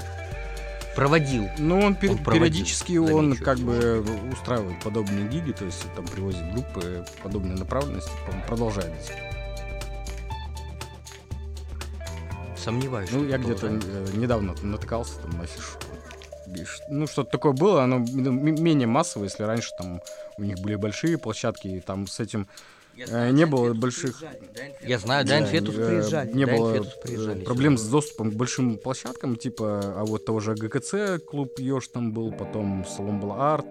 Проводил. 0.95 1.49
Ну, 1.59 1.81
он, 1.81 1.95
пер- 1.95 2.11
Он 2.13 2.19
проводил, 2.19 2.25
периодически 2.47 2.97
он 2.97 3.37
как 3.37 3.59
бы 3.59 4.05
устраивает 4.33 4.81
подобные 4.83 5.29
гиги, 5.29 5.53
то 5.53 5.65
есть 5.65 5.85
там 5.95 6.07
привозит 6.07 6.53
группы 6.53 7.05
подобной 7.23 7.57
направленности, 7.57 8.11
продолжает. 8.47 8.93
до 8.97 9.03
сих 9.05 9.15
пор. 9.15 9.25
Сомневаюсь. 12.57 13.11
Ну, 13.13 13.27
я 13.27 13.37
где-то 13.39 13.67
э, 13.67 14.07
недавно 14.15 14.55
натыкался 14.63 15.19
там 15.21 15.33
на 15.39 15.47
фишу. 15.47 15.77
Ну, 16.89 17.07
что-то 17.07 17.31
такое 17.31 17.53
было, 17.53 17.83
оно 17.83 17.97
м- 17.97 18.63
менее 18.63 18.87
массовое, 18.87 19.29
если 19.29 19.43
раньше 19.43 19.71
там 19.77 20.01
у 20.39 20.43
них 20.43 20.59
были 20.61 20.77
большие 20.77 21.19
площадки, 21.19 21.69
и 21.69 21.81
там 21.81 22.07
с 22.07 22.21
этим 22.21 22.47
не 22.97 23.47
было 23.47 23.75
больших... 23.75 24.23
Я 24.81 24.99
знаю, 24.99 25.27
Dying 25.27 25.45
Да, 25.45 25.51
Fetus 25.51 25.75
э, 25.77 25.87
приезжали. 25.87 26.33
Не 26.33 26.47
было 26.47 26.75
э, 26.77 27.45
проблем 27.45 27.77
с 27.79 27.87
доступом 27.89 28.31
к 28.31 28.35
большим 28.35 28.79
площадкам, 28.79 29.37
типа, 29.37 29.95
а 29.97 30.05
вот 30.05 30.25
того 30.25 30.41
же 30.41 30.55
ГКЦ, 30.55 31.23
клуб 31.25 31.59
Ёж 31.59 31.89
там 31.89 32.13
был, 32.13 32.33
потом 32.33 32.85
Салон 32.87 33.21
Арт, 33.33 33.67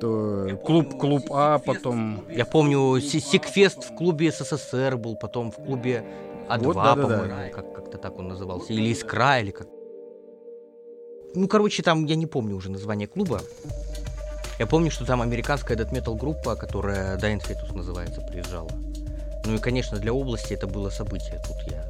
то 0.00 0.58
клуб, 0.64 0.98
клуб 0.98 1.22
А, 1.30 1.58
потом... 1.58 2.24
Я 2.30 2.44
помню, 2.44 3.00
Си- 3.00 3.20
Сикфест 3.20 3.84
в 3.84 3.94
клубе 3.94 4.32
СССР 4.32 4.96
был, 4.96 5.16
потом 5.16 5.50
в 5.52 5.56
клубе 5.56 6.04
А2, 6.48 6.64
Вот, 6.64 6.74
да-да-да. 6.74 7.02
по-моему, 7.18 7.52
как- 7.52 7.74
как-то 7.74 7.98
так 7.98 8.18
он 8.18 8.28
назывался. 8.28 8.72
Или 8.72 8.92
Искра, 8.92 9.40
или 9.40 9.50
как. 9.52 9.68
Ну, 11.34 11.48
короче, 11.48 11.82
там 11.82 12.04
я 12.06 12.16
не 12.16 12.26
помню 12.26 12.56
уже 12.56 12.70
название 12.70 13.06
клуба. 13.08 13.40
Я 14.58 14.66
помню, 14.66 14.90
что 14.90 15.04
там 15.04 15.22
американская 15.22 15.76
дэт-метал 15.76 16.14
группа, 16.14 16.54
которая 16.56 17.16
Dying 17.16 17.42
Fetus 17.42 17.74
называется, 17.74 18.20
приезжала. 18.20 18.70
Ну 19.44 19.54
и, 19.54 19.58
конечно, 19.58 19.98
для 19.98 20.12
области 20.12 20.52
это 20.52 20.66
было 20.66 20.90
событие. 20.90 21.42
Тут 21.46 21.72
я 21.72 21.84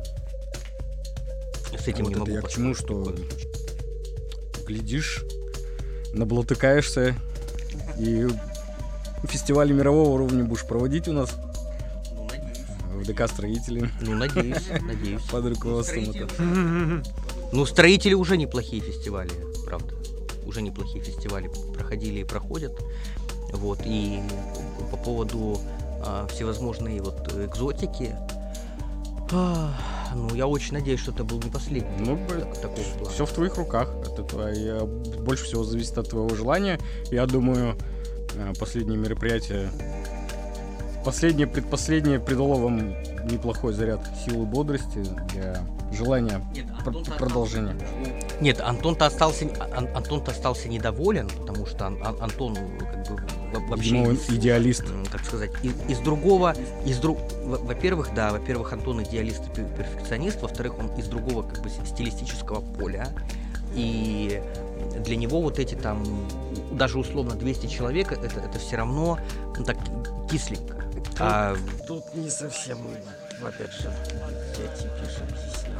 с 1.79 1.89
этим 1.89 2.05
Вот 2.05 2.09
не 2.09 2.15
это 2.15 2.21
могу 2.21 2.33
я 2.33 2.41
к 2.43 2.49
чему, 2.49 2.75
что 2.75 3.15
глядишь, 4.67 5.25
наблатыкаешься, 6.13 7.15
и 7.99 8.29
фестивали 9.25 9.73
мирового 9.73 10.11
уровня 10.11 10.45
будешь 10.45 10.65
проводить 10.65 11.09
у 11.09 11.13
нас 11.13 11.31
в 12.93 13.05
ДК 13.05 13.29
строители 13.29 13.91
Ну, 14.01 14.15
надеюсь, 14.15 14.69
надеюсь. 14.83 15.23
под 15.23 15.47
руководством 15.47 16.11
это. 16.11 17.03
Ну, 17.53 17.67
строители 17.67 18.15
уже 18.15 18.37
неплохие 18.37 18.81
фестивали, 18.81 19.31
правда. 19.67 19.95
Уже 20.47 20.63
неплохие 20.63 21.03
фестивали 21.03 21.51
проходили 21.75 22.21
и 22.21 22.25
проходят. 22.25 22.73
Вот, 23.53 23.81
и 23.85 24.21
по 24.91 24.97
поводу 24.97 25.59
а, 26.05 26.27
всевозможной 26.29 27.01
вот 27.01 27.33
экзотики, 27.35 28.17
а, 29.35 29.71
ну, 30.15 30.35
я 30.35 30.47
очень 30.47 30.75
надеюсь, 30.75 31.01
что 31.01 31.13
это 31.13 31.25
был 31.25 31.41
не 31.41 31.51
последний. 31.51 32.05
Ну, 32.05 32.19
так- 32.29 32.75
плана. 32.75 33.11
все 33.11 33.25
в 33.25 33.33
твоих 33.33 33.57
руках. 33.57 33.91
Это 34.03 34.23
твоя... 34.23 34.85
Больше 34.85 35.45
всего 35.45 35.65
зависит 35.65 35.97
от 35.97 36.11
твоего 36.11 36.35
желания. 36.35 36.79
Я 37.11 37.27
думаю, 37.27 37.77
э, 38.35 38.53
последнее 38.59 38.99
мероприятие... 38.99 39.71
Последнее, 41.05 41.47
предпоследнее 41.47 42.21
придало 42.21 42.55
вам 42.55 42.91
неплохой 43.27 43.73
заряд 43.73 44.01
силы 44.25 44.45
бодрости 44.45 45.05
для 45.33 45.67
желания 45.93 46.41
пр- 46.85 47.03
продолжения. 47.19 47.77
Нет, 48.43 48.61
Антон-то 48.61 49.07
остался, 49.07 49.49
Ан- 49.73 49.89
Антон-то 49.95 50.33
остался 50.33 50.69
недоволен, 50.69 51.29
потому 51.29 51.65
что 51.65 51.87
Ан- 51.87 52.03
Ан- 52.03 52.17
Антон 52.21 52.55
ну, 52.55 52.79
как 52.81 53.09
бы 53.09 53.23
во- 53.53 53.67
вообще 53.69 53.91
Видимо, 53.91 54.09
он 54.09 54.17
идеалист. 54.37 54.83
как 55.13 55.25
сказать, 55.25 55.53
из, 55.63 55.73
из 55.89 55.99
другого, 56.01 56.57
из 56.85 56.99
друг, 56.99 57.19
во- 57.45 57.59
во-первых, 57.59 58.13
да, 58.17 58.33
во-первых, 58.33 58.73
Антон 58.73 59.01
идеалист 59.05 59.43
и 59.47 59.61
пер- 59.61 59.77
перфекционист, 59.77 60.43
во-вторых, 60.43 60.77
он 60.77 60.89
из 60.99 61.07
другого 61.07 61.45
как 61.45 61.63
бы 61.63 61.71
стилистического 61.71 62.61
поля, 62.61 63.11
и 63.77 64.43
для 64.99 65.15
него 65.15 65.41
вот 65.41 65.61
эти 65.61 65.77
там 65.77 66.03
даже 66.73 66.99
условно 66.99 67.37
200 67.37 67.69
человек 67.69 68.11
это, 68.11 68.41
это 68.41 68.59
все 68.59 68.75
равно 68.77 69.21
ну, 69.57 69.65
так 69.65 69.77
кисленько. 70.29 70.83
А 71.21 71.55
Тут 71.87 72.13
не 72.17 72.29
совсем, 72.29 72.79
опять 73.41 73.73
же, 73.73 73.89
я 74.59 74.77
тебе 74.77 74.91
господи. 75.01 75.72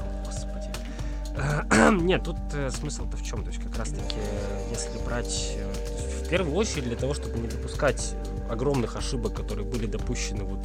Нет, 2.01 2.25
тут 2.25 2.37
э, 2.55 2.71
смысл-то 2.71 3.17
в 3.17 3.23
чем? 3.23 3.43
То 3.43 3.51
есть 3.51 3.63
как 3.63 3.77
раз-таки, 3.79 4.17
э, 4.17 4.69
если 4.71 4.99
брать 5.05 5.57
э, 5.57 6.25
в 6.25 6.29
первую 6.29 6.55
очередь 6.57 6.85
для 6.85 6.97
того, 6.97 7.15
чтобы 7.15 7.39
не 7.39 7.49
допускать 7.49 8.15
огромных 8.51 8.97
ошибок, 8.97 9.35
которые 9.35 9.67
были 9.67 9.87
допущены 9.87 10.45
вот 10.45 10.61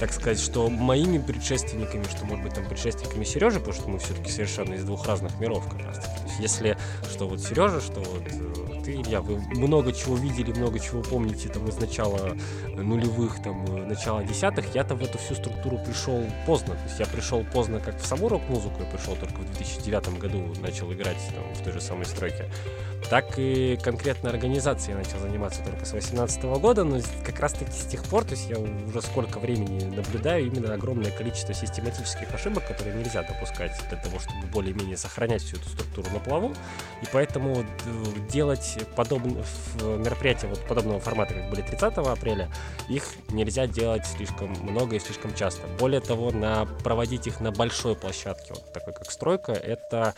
так 0.00 0.12
сказать, 0.12 0.40
что 0.40 0.68
моими 0.68 1.18
предшественниками, 1.18 2.02
что, 2.04 2.24
может 2.24 2.42
быть, 2.44 2.54
там, 2.54 2.66
предшественниками 2.66 3.22
Сережи, 3.22 3.60
потому 3.60 3.74
что 3.74 3.88
мы 3.88 3.98
все-таки 4.00 4.32
совершенно 4.32 4.74
из 4.74 4.82
двух 4.82 5.06
разных 5.06 5.38
миров, 5.38 5.64
как 5.70 5.86
раз 5.86 6.00
если, 6.38 6.76
что 7.10 7.28
вот 7.28 7.40
Сережа, 7.40 7.80
что 7.80 8.00
вот 8.00 8.22
ты, 8.84 8.94
Илья, 8.94 9.20
вы 9.20 9.38
много 9.58 9.92
чего 9.92 10.16
видели, 10.16 10.52
много 10.52 10.78
чего 10.78 11.02
помните, 11.02 11.48
там, 11.48 11.68
из 11.68 11.76
начала 11.76 12.36
нулевых, 12.76 13.42
там, 13.42 13.64
э, 13.66 13.86
начала 13.86 14.24
десятых, 14.24 14.74
я-то 14.74 14.94
в 14.94 15.02
эту 15.02 15.18
всю 15.18 15.34
структуру 15.34 15.78
пришел 15.78 16.24
поздно. 16.46 16.74
То 16.74 16.84
есть, 16.84 17.00
я 17.00 17.06
пришел 17.06 17.44
поздно 17.52 17.80
как 17.80 18.00
в 18.00 18.06
саму 18.06 18.28
рок-музыку, 18.28 18.74
я 18.80 18.86
пришел 18.86 19.16
только 19.16 19.40
в 19.40 19.56
2009 19.56 20.18
году, 20.18 20.52
начал 20.60 20.92
играть 20.92 21.18
там, 21.34 21.44
в 21.54 21.64
той 21.64 21.72
же 21.72 21.80
самой 21.80 22.06
стройке 22.06 22.50
так 23.12 23.38
и 23.38 23.78
конкретно 23.82 24.30
организацией 24.30 24.92
я 24.92 24.98
начал 24.98 25.18
заниматься 25.18 25.62
только 25.62 25.84
с 25.84 25.90
2018 25.90 26.44
года, 26.44 26.84
но 26.84 27.00
как 27.24 27.40
раз 27.40 27.52
таки 27.52 27.70
с 27.72 27.84
тех 27.84 28.02
пор, 28.04 28.24
то 28.24 28.30
есть 28.30 28.48
я 28.48 28.58
уже 28.58 29.02
сколько 29.02 29.38
времени 29.38 29.84
наблюдаю 29.84 30.46
именно 30.46 30.72
огромное 30.72 31.10
количество 31.10 31.54
систематических 31.54 32.32
ошибок, 32.32 32.66
которые 32.66 32.96
нельзя 32.96 33.22
допускать 33.22 33.72
для 33.90 33.98
того, 33.98 34.18
чтобы 34.18 34.46
более-менее 34.46 34.96
сохранять 34.96 35.42
всю 35.42 35.56
эту 35.56 35.68
структуру 35.68 36.08
на 36.10 36.20
плаву, 36.20 36.54
и 37.02 37.06
поэтому 37.12 37.60
э, 37.60 37.64
делать 38.74 38.94
подобные 38.94 39.44
мероприятия 39.80 40.46
вот 40.46 40.60
подобного 40.66 41.00
формата, 41.00 41.34
как 41.34 41.50
были 41.50 41.62
30 41.62 41.98
апреля, 41.98 42.50
их 42.88 43.04
нельзя 43.30 43.66
делать 43.66 44.06
слишком 44.06 44.50
много 44.62 44.96
и 44.96 44.98
слишком 44.98 45.34
часто. 45.34 45.66
Более 45.78 46.00
того, 46.00 46.30
на, 46.30 46.66
проводить 46.82 47.26
их 47.26 47.40
на 47.40 47.52
большой 47.52 47.94
площадке, 47.94 48.54
вот 48.54 48.72
такой 48.72 48.92
как 48.94 49.10
стройка, 49.10 49.52
это 49.52 50.14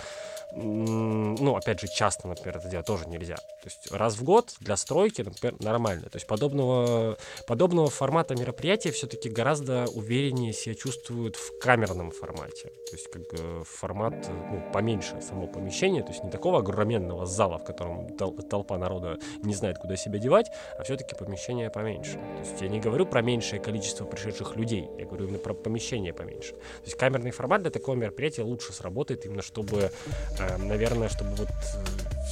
ну, 0.56 1.56
опять 1.56 1.80
же, 1.80 1.88
часто, 1.88 2.28
например, 2.28 2.58
это 2.58 2.68
делать 2.68 2.86
тоже 2.86 3.08
нельзя. 3.08 3.36
То 3.36 3.64
есть 3.64 3.90
раз 3.90 4.16
в 4.16 4.22
год 4.22 4.54
для 4.60 4.76
стройки, 4.76 5.22
например, 5.22 5.60
нормально. 5.60 6.08
То 6.08 6.16
есть 6.16 6.26
подобного, 6.26 7.16
подобного 7.46 7.90
формата 7.90 8.34
мероприятия 8.34 8.92
все-таки 8.92 9.28
гораздо 9.28 9.86
увереннее 9.86 10.52
себя 10.52 10.74
чувствуют 10.74 11.36
в 11.36 11.58
камерном 11.58 12.10
формате. 12.12 12.70
То 12.90 12.96
есть 12.96 13.10
как 13.10 13.22
бы 13.30 13.64
формат 13.64 14.14
ну, 14.28 14.62
поменьше 14.72 15.20
само 15.20 15.46
помещение, 15.46 16.02
то 16.02 16.10
есть 16.10 16.22
не 16.22 16.30
такого 16.30 16.58
огроменного 16.58 17.26
зала, 17.26 17.58
в 17.58 17.64
котором 17.64 18.06
тол- 18.16 18.40
толпа 18.42 18.78
народа 18.78 19.18
не 19.42 19.54
знает, 19.54 19.78
куда 19.78 19.96
себя 19.96 20.18
девать, 20.18 20.50
а 20.78 20.84
все-таки 20.84 21.16
помещение 21.16 21.70
поменьше. 21.70 22.12
То 22.12 22.48
есть 22.48 22.62
я 22.62 22.68
не 22.68 22.80
говорю 22.80 23.06
про 23.06 23.22
меньшее 23.22 23.60
количество 23.60 24.04
пришедших 24.04 24.56
людей, 24.56 24.88
я 24.98 25.06
говорю 25.06 25.24
именно 25.24 25.38
про 25.38 25.54
помещение 25.54 26.12
поменьше. 26.12 26.52
То 26.52 26.84
есть 26.84 26.96
камерный 26.96 27.32
формат 27.32 27.62
для 27.62 27.70
такого 27.70 27.96
мероприятия 27.96 28.42
лучше 28.42 28.72
сработает, 28.72 29.24
именно 29.26 29.42
чтобы 29.42 29.90
э, 30.38 30.43
наверное, 30.58 31.08
чтобы 31.08 31.30
вот 31.36 31.48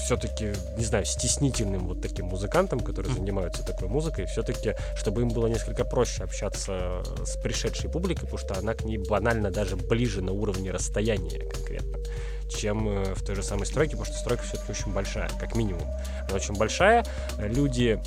все-таки, 0.04 0.52
не 0.76 0.84
знаю, 0.84 1.04
стеснительным 1.04 1.88
вот 1.88 2.02
таким 2.02 2.26
музыкантам, 2.26 2.80
которые 2.80 3.14
занимаются 3.14 3.64
такой 3.64 3.88
музыкой, 3.88 4.26
все-таки, 4.26 4.74
чтобы 4.96 5.22
им 5.22 5.28
было 5.28 5.46
несколько 5.46 5.84
проще 5.84 6.24
общаться 6.24 7.02
с 7.24 7.36
пришедшей 7.36 7.88
публикой, 7.88 8.22
потому 8.22 8.38
что 8.38 8.58
она 8.58 8.74
к 8.74 8.84
ней 8.84 8.98
банально 8.98 9.50
даже 9.50 9.76
ближе 9.76 10.22
на 10.22 10.32
уровне 10.32 10.70
расстояния 10.70 11.44
конкретно 11.48 11.98
чем 12.54 12.88
э, 12.88 13.14
в 13.14 13.24
той 13.24 13.34
же 13.34 13.42
самой 13.42 13.66
стройке, 13.66 13.92
потому 13.92 14.04
что 14.04 14.16
стройка 14.16 14.44
все-таки 14.44 14.72
очень 14.72 14.92
большая, 14.92 15.30
как 15.40 15.54
минимум. 15.54 15.88
Она 16.28 16.36
очень 16.36 16.54
большая, 16.54 17.04
люди 17.38 17.98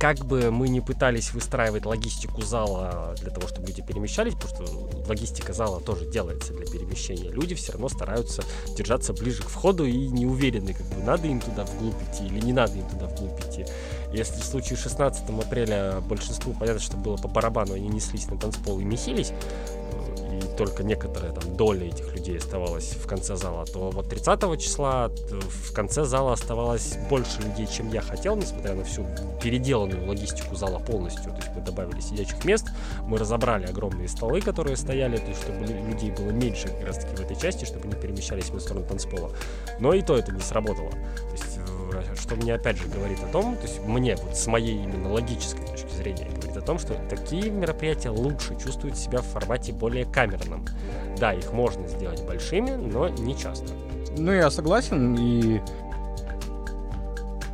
как 0.00 0.18
бы 0.24 0.50
мы 0.50 0.68
не 0.68 0.80
пытались 0.80 1.32
выстраивать 1.32 1.86
логистику 1.86 2.42
зала 2.42 3.14
для 3.20 3.30
того, 3.30 3.48
чтобы 3.48 3.68
люди 3.68 3.82
перемещались, 3.82 4.34
потому 4.34 4.66
что 4.66 5.08
логистика 5.08 5.52
зала 5.52 5.80
тоже 5.80 6.06
делается 6.10 6.52
для 6.52 6.66
перемещения, 6.66 7.30
люди 7.30 7.54
все 7.54 7.72
равно 7.72 7.88
стараются 7.88 8.42
держаться 8.76 9.12
ближе 9.12 9.42
к 9.42 9.48
входу 9.48 9.84
и 9.84 10.08
не 10.08 10.26
уверены, 10.26 10.74
как 10.74 10.86
бы 10.86 11.02
надо 11.02 11.28
им 11.28 11.40
туда 11.40 11.64
вглубь 11.64 11.94
идти 12.10 12.26
или 12.26 12.40
не 12.40 12.52
надо 12.52 12.74
им 12.78 12.88
туда 12.88 13.06
вглубь 13.06 13.40
идти. 13.40 13.64
Если 14.12 14.40
в 14.40 14.44
случае 14.44 14.76
16 14.76 15.28
апреля 15.30 16.00
большинству 16.00 16.54
понятно, 16.54 16.80
что 16.80 16.96
было 16.96 17.16
по 17.16 17.28
барабану, 17.28 17.74
они 17.74 17.88
неслись 17.88 18.26
на 18.28 18.38
танцпол 18.38 18.78
и 18.80 18.84
месились, 18.84 19.32
и 20.38 20.56
только 20.56 20.82
некоторая 20.82 21.32
там 21.32 21.56
доля 21.56 21.86
этих 21.86 22.12
людей 22.14 22.38
оставалась 22.38 22.90
в 22.92 23.06
конце 23.06 23.36
зала, 23.36 23.64
то 23.66 23.90
вот 23.90 24.08
30 24.08 24.60
числа 24.60 25.10
э, 25.30 25.40
в 25.40 25.72
конце 25.72 26.04
зала 26.04 26.32
оставалось 26.32 26.96
больше 27.08 27.40
людей, 27.42 27.66
чем 27.66 27.90
я 27.92 28.00
хотел, 28.00 28.36
несмотря 28.36 28.74
на 28.74 28.84
всю 28.84 29.06
переделанную 29.42 30.06
логистику 30.06 30.54
зала 30.56 30.78
полностью. 30.78 31.32
То 31.32 31.36
есть 31.36 31.48
мы 31.54 31.60
добавили 31.62 32.00
сидячих 32.00 32.44
мест, 32.44 32.66
мы 33.02 33.18
разобрали 33.18 33.66
огромные 33.66 34.08
столы, 34.08 34.40
которые 34.40 34.76
стояли, 34.76 35.16
то 35.16 35.28
есть 35.28 35.42
чтобы 35.42 35.66
лю- 35.66 35.86
людей 35.86 36.10
было 36.10 36.30
меньше 36.30 36.68
как 36.68 36.86
раз 36.86 36.98
таки 36.98 37.16
в 37.16 37.20
этой 37.20 37.36
части, 37.36 37.64
чтобы 37.64 37.84
они 37.84 37.94
перемещались 37.94 38.50
в 38.50 38.58
сторону 38.60 38.86
танцпола. 38.86 39.30
Но 39.78 39.92
и 39.94 40.02
то 40.02 40.16
это 40.16 40.32
не 40.32 40.40
сработало. 40.40 40.90
Что 42.18 42.36
мне 42.36 42.54
опять 42.54 42.78
же 42.78 42.88
говорит 42.88 43.18
о 43.22 43.26
том, 43.26 43.56
то 43.56 43.62
есть 43.62 43.80
мне 43.80 44.16
вот 44.16 44.36
с 44.36 44.46
моей 44.46 44.82
именно 44.82 45.12
логической 45.12 45.66
точки 45.66 45.92
зрения 45.94 46.28
говорит 46.34 46.56
о 46.56 46.60
том, 46.60 46.78
что 46.78 46.94
такие 47.08 47.50
мероприятия 47.50 48.10
лучше 48.10 48.56
чувствуют 48.62 48.96
себя 48.96 49.20
в 49.20 49.26
формате 49.26 49.72
более 49.72 50.04
камерном. 50.04 50.66
Да, 51.18 51.32
их 51.32 51.52
можно 51.52 51.86
сделать 51.88 52.22
большими, 52.24 52.70
но 52.70 53.08
не 53.08 53.36
часто. 53.36 53.72
Ну, 54.16 54.32
я 54.32 54.50
согласен, 54.50 55.16
и 55.16 55.60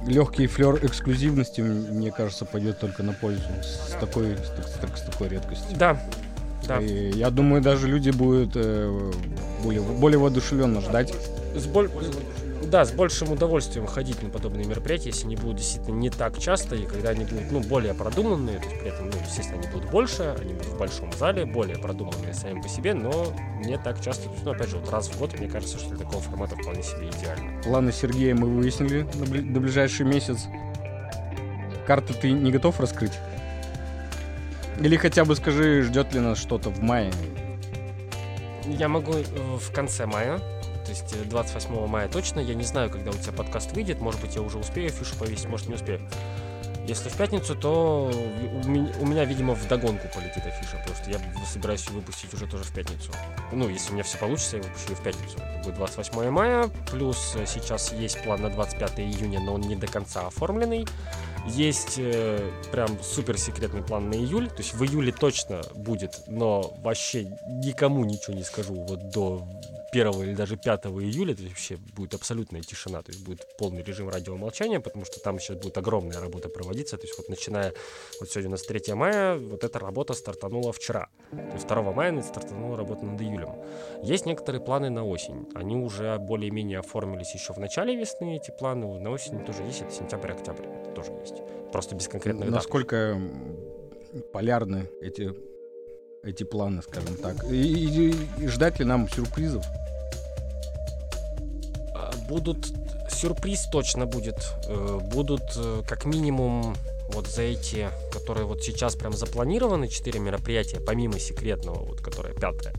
легкий 0.06 0.46
флер 0.46 0.84
эксклюзивности, 0.84 1.60
мне 1.60 2.10
кажется, 2.10 2.44
пойдет 2.44 2.78
только 2.78 3.02
на 3.02 3.12
пользу 3.12 3.42
с 3.62 3.96
такой, 4.00 4.36
с, 4.36 4.96
с, 4.96 5.00
с 5.00 5.02
такой 5.02 5.28
редкостью. 5.28 5.76
Да, 5.76 5.98
да. 6.66 6.80
И 6.80 7.12
я 7.12 7.30
думаю, 7.30 7.62
даже 7.62 7.88
люди 7.88 8.10
будут 8.10 8.52
э, 8.54 9.12
более, 9.62 9.82
более 9.82 10.18
воодушевленно 10.18 10.80
ждать. 10.80 11.12
С 11.54 11.66
боль... 11.66 11.90
Да, 12.62 12.84
с 12.84 12.92
большим 12.92 13.32
удовольствием 13.32 13.86
ходить 13.86 14.22
на 14.22 14.28
подобные 14.28 14.66
мероприятия, 14.66 15.08
если 15.08 15.24
они 15.24 15.36
будут 15.36 15.56
действительно 15.56 15.96
не 15.96 16.10
так 16.10 16.38
часто, 16.38 16.76
и 16.76 16.84
когда 16.84 17.10
они 17.10 17.24
будут, 17.24 17.50
ну, 17.50 17.60
более 17.60 17.94
продуманные, 17.94 18.58
то 18.58 18.66
есть 18.66 18.80
при 18.80 18.88
этом, 18.90 19.08
ну, 19.08 19.16
естественно, 19.24 19.58
они 19.58 19.68
будут 19.68 19.90
больше, 19.90 20.36
они 20.38 20.52
будут 20.52 20.68
в 20.68 20.78
большом 20.78 21.10
зале, 21.14 21.46
более 21.46 21.78
продуманные 21.78 22.34
сами 22.34 22.60
по 22.60 22.68
себе, 22.68 22.92
но 22.92 23.32
не 23.64 23.78
так 23.78 24.00
часто. 24.02 24.24
То 24.24 24.32
есть, 24.32 24.44
ну, 24.44 24.50
опять 24.50 24.68
же, 24.68 24.76
вот 24.76 24.90
раз 24.90 25.08
в 25.08 25.18
год, 25.18 25.38
мне 25.38 25.48
кажется, 25.48 25.78
что 25.78 25.88
для 25.88 25.98
такого 25.98 26.20
формата 26.20 26.54
вполне 26.56 26.82
себе 26.82 27.08
идеально. 27.08 27.62
Планы 27.62 27.92
Сергея 27.92 28.34
мы 28.34 28.46
выяснили 28.48 29.02
на, 29.14 29.24
бли- 29.24 29.42
на 29.42 29.60
ближайший 29.60 30.04
месяц. 30.04 30.46
Карты 31.86 32.12
ты 32.12 32.30
не 32.30 32.52
готов 32.52 32.78
раскрыть? 32.78 33.12
Или 34.78 34.96
хотя 34.96 35.24
бы 35.24 35.34
скажи, 35.34 35.82
ждет 35.82 36.12
ли 36.12 36.20
нас 36.20 36.38
что-то 36.38 36.70
в 36.70 36.82
мае? 36.82 37.10
Я 38.66 38.88
могу 38.88 39.14
э, 39.14 39.24
в 39.58 39.72
конце 39.72 40.06
мая 40.06 40.40
то 40.90 41.16
есть 41.16 41.28
28 41.28 41.72
э, 41.72 41.86
мая 41.86 42.08
точно. 42.08 42.40
Я 42.40 42.54
не 42.54 42.64
знаю, 42.64 42.90
когда 42.90 43.10
у 43.10 43.14
тебя 43.14 43.32
подкаст 43.32 43.72
выйдет. 43.72 44.00
Может 44.00 44.20
быть, 44.20 44.34
я 44.34 44.42
уже 44.42 44.58
успею 44.58 44.88
афишу 44.88 45.16
повесить, 45.16 45.46
может, 45.46 45.68
не 45.68 45.74
успею. 45.74 46.00
Если 46.86 47.08
в 47.08 47.16
пятницу, 47.16 47.54
то 47.54 48.10
у 48.64 48.68
меня, 48.68 48.92
у 48.98 49.06
меня, 49.06 49.24
видимо, 49.24 49.54
в 49.54 49.68
догонку 49.68 50.08
полетит 50.12 50.44
афиша, 50.44 50.78
потому 50.78 50.96
что 50.96 51.10
я 51.10 51.20
собираюсь 51.46 51.86
ее 51.86 51.94
выпустить 51.94 52.34
уже 52.34 52.46
тоже 52.46 52.64
в 52.64 52.74
пятницу. 52.74 53.12
Ну, 53.52 53.68
если 53.68 53.90
у 53.90 53.94
меня 53.94 54.02
все 54.02 54.18
получится, 54.18 54.56
я 54.56 54.62
выпущу 54.64 54.88
ее 54.88 54.96
в 54.96 55.02
пятницу. 55.02 55.36
Это 55.38 55.62
будет 55.64 55.76
28 55.76 56.30
мая, 56.30 56.68
плюс 56.90 57.36
э, 57.36 57.44
сейчас 57.46 57.92
есть 57.92 58.20
план 58.24 58.42
на 58.42 58.50
25 58.50 58.98
июня, 58.98 59.40
но 59.40 59.54
он 59.54 59.60
не 59.60 59.76
до 59.76 59.86
конца 59.86 60.26
оформленный. 60.26 60.86
Есть 61.46 61.94
э, 61.98 62.50
прям 62.72 62.88
супер 63.02 63.38
секретный 63.38 63.82
план 63.82 64.10
на 64.10 64.14
июль, 64.14 64.48
то 64.48 64.58
есть 64.58 64.74
в 64.74 64.84
июле 64.84 65.12
точно 65.12 65.62
будет, 65.74 66.22
но 66.26 66.74
вообще 66.82 67.24
никому 67.46 68.04
ничего 68.04 68.34
не 68.34 68.42
скажу 68.42 68.74
вот 68.74 69.10
до 69.10 69.46
1 69.92 70.22
или 70.22 70.34
даже 70.34 70.56
5 70.56 70.86
июля, 70.86 71.34
то 71.34 71.42
есть 71.42 71.52
вообще 71.52 71.76
будет 71.96 72.14
абсолютная 72.14 72.62
тишина, 72.62 73.02
то 73.02 73.12
есть 73.12 73.24
будет 73.24 73.46
полный 73.58 73.82
режим 73.82 74.08
радиомолчания, 74.08 74.80
потому 74.80 75.04
что 75.04 75.20
там 75.20 75.38
сейчас 75.38 75.56
будет 75.56 75.76
огромная 75.78 76.20
работа 76.20 76.48
проводиться, 76.48 76.96
то 76.96 77.06
есть 77.06 77.18
вот 77.18 77.28
начиная, 77.28 77.72
вот 78.20 78.30
сегодня 78.30 78.48
у 78.48 78.52
нас 78.52 78.62
3 78.62 78.94
мая, 78.94 79.36
вот 79.36 79.64
эта 79.64 79.78
работа 79.78 80.14
стартанула 80.14 80.72
вчера, 80.72 81.08
то 81.30 81.54
есть 81.54 81.66
2 81.66 81.82
мая 81.92 82.22
стартанула 82.22 82.76
работа 82.76 83.04
над 83.04 83.20
июлем. 83.20 83.54
Есть 84.02 84.26
некоторые 84.26 84.62
планы 84.62 84.90
на 84.90 85.04
осень, 85.06 85.48
они 85.54 85.76
уже 85.76 86.18
более-менее 86.18 86.78
оформились 86.78 87.34
еще 87.34 87.52
в 87.52 87.58
начале 87.58 87.96
весны, 87.96 88.36
эти 88.36 88.50
планы, 88.56 88.98
на 89.00 89.10
осень 89.10 89.44
тоже 89.44 89.62
есть, 89.62 89.82
это 89.82 89.92
сентябрь-октябрь, 89.92 90.66
это 90.66 90.90
тоже 90.90 91.12
есть, 91.20 91.36
просто 91.72 91.94
без 91.94 92.08
конкретных 92.08 92.50
Насколько 92.50 93.20
дат. 94.12 94.32
полярны 94.32 94.88
эти 95.00 95.50
эти 96.22 96.44
планы, 96.44 96.82
скажем 96.82 97.16
так? 97.16 97.44
И, 97.50 98.10
и, 98.10 98.14
и 98.38 98.46
ждать 98.46 98.78
ли 98.78 98.84
нам 98.84 99.08
сюрпризов? 99.08 99.64
Будут 102.30 102.72
сюрприз 103.10 103.66
точно 103.72 104.06
будет. 104.06 104.36
Э, 104.68 105.00
будут 105.02 105.42
э, 105.56 105.82
как 105.86 106.04
минимум 106.04 106.76
вот 107.12 107.26
за 107.26 107.42
эти, 107.42 107.88
которые 108.12 108.46
вот 108.46 108.62
сейчас 108.62 108.94
прям 108.94 109.12
запланированы, 109.12 109.88
четыре 109.88 110.20
мероприятия, 110.20 110.78
помимо 110.78 111.18
секретного, 111.18 111.84
вот 111.84 112.00
которое 112.00 112.32
пятое. 112.32 112.72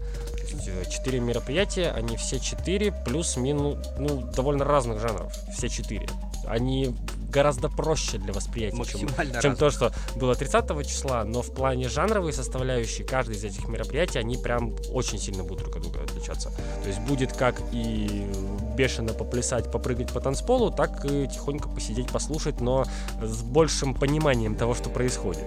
Э, 0.67 0.85
четыре 0.89 1.19
мероприятия, 1.19 1.91
они 1.91 2.15
все 2.15 2.39
четыре, 2.39 2.93
плюс-минус, 3.05 3.77
ну, 3.99 4.21
довольно 4.21 4.63
разных 4.63 5.01
жанров, 5.01 5.33
все 5.57 5.67
четыре. 5.67 6.07
Они 6.45 6.95
гораздо 7.31 7.69
проще 7.69 8.17
для 8.17 8.33
восприятия, 8.33 8.83
чем, 8.83 9.09
чем 9.41 9.55
то, 9.55 9.71
что 9.71 9.91
было 10.15 10.35
30 10.35 10.87
числа, 10.87 11.23
но 11.23 11.41
в 11.41 11.51
плане 11.53 11.89
жанровой 11.89 12.33
составляющей 12.33 13.03
каждый 13.03 13.35
из 13.35 13.43
этих 13.43 13.67
мероприятий, 13.67 14.19
они 14.19 14.37
прям 14.37 14.75
очень 14.91 15.17
сильно 15.17 15.43
будут 15.43 15.63
друг 15.63 15.77
от 15.77 15.83
друга 15.83 16.03
отличаться. 16.03 16.51
То 16.83 16.87
есть 16.89 16.99
будет 17.01 17.33
как 17.33 17.61
и 17.71 18.27
бешено 18.75 19.13
поплясать, 19.13 19.71
попрыгать 19.71 20.11
по 20.11 20.19
танцполу, 20.19 20.71
так 20.71 21.05
и 21.05 21.27
тихонько 21.27 21.69
посидеть, 21.69 22.09
послушать, 22.09 22.61
но 22.61 22.85
с 23.21 23.41
большим 23.41 23.93
пониманием 23.93 24.55
того, 24.55 24.75
что 24.75 24.89
происходит, 24.89 25.45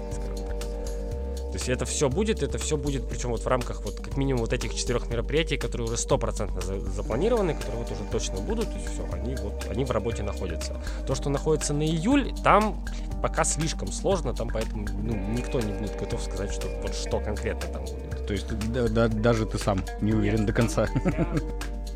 то 1.54 1.58
есть 1.58 1.68
это 1.68 1.84
все 1.84 2.08
будет, 2.08 2.42
это 2.42 2.58
все 2.58 2.76
будет, 2.76 3.08
причем 3.08 3.30
вот 3.30 3.44
в 3.44 3.46
рамках 3.46 3.84
вот 3.84 4.00
как 4.00 4.16
минимум 4.16 4.40
вот 4.40 4.52
этих 4.52 4.74
четырех 4.74 5.08
мероприятий, 5.08 5.56
которые 5.56 5.86
уже 5.86 5.96
стопроцентно 5.96 6.60
за, 6.60 6.80
запланированы, 6.80 7.54
которые 7.54 7.84
вот 7.84 7.92
уже 7.92 8.00
точно 8.10 8.40
будут, 8.40 8.64
то 8.64 8.76
есть 8.76 8.92
все, 8.92 9.08
они 9.12 9.36
вот, 9.36 9.64
они 9.70 9.84
в 9.84 9.90
работе 9.92 10.24
находятся. 10.24 10.82
То, 11.06 11.14
что 11.14 11.30
находится 11.30 11.72
на 11.72 11.84
июль, 11.84 12.32
там 12.42 12.84
пока 13.22 13.44
слишком 13.44 13.92
сложно, 13.92 14.34
там 14.34 14.48
поэтому 14.52 14.84
ну, 15.00 15.14
никто 15.14 15.60
не 15.60 15.72
будет 15.74 15.96
готов 15.96 16.24
сказать, 16.24 16.52
что 16.52 16.66
вот 16.82 16.92
что 16.92 17.20
конкретно 17.20 17.68
там 17.72 17.84
будет. 17.84 18.26
То 18.26 18.32
есть 18.32 18.48
да, 18.72 18.88
да, 18.88 19.06
даже 19.06 19.46
ты 19.46 19.56
сам 19.56 19.84
не 20.00 20.12
уверен 20.12 20.38
Нет. 20.40 20.46
до 20.46 20.52
конца. 20.54 20.88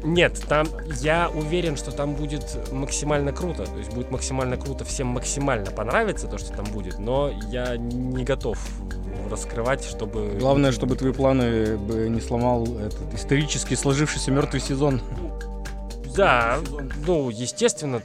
Нет, 0.04 0.40
там 0.48 0.66
я 1.00 1.28
уверен, 1.34 1.76
что 1.76 1.90
там 1.90 2.14
будет 2.14 2.72
максимально 2.72 3.32
круто. 3.32 3.64
То 3.64 3.76
есть 3.78 3.92
будет 3.92 4.10
максимально 4.10 4.56
круто, 4.56 4.84
всем 4.84 5.08
максимально 5.08 5.70
понравится 5.70 6.28
то, 6.28 6.38
что 6.38 6.52
там 6.52 6.66
будет, 6.66 6.98
но 6.98 7.32
я 7.50 7.76
не 7.76 8.24
готов 8.24 8.58
раскрывать, 9.30 9.84
чтобы... 9.84 10.36
Главное, 10.38 10.72
чтобы 10.72 10.96
твои 10.96 11.12
планы 11.12 11.78
не 12.08 12.20
сломал 12.20 12.64
этот 12.78 13.12
исторически 13.12 13.74
сложившийся 13.74 14.30
мертвый 14.30 14.60
сезон. 14.60 15.02
Да, 16.18 16.58
ну, 17.06 17.30
естественно, 17.30 18.02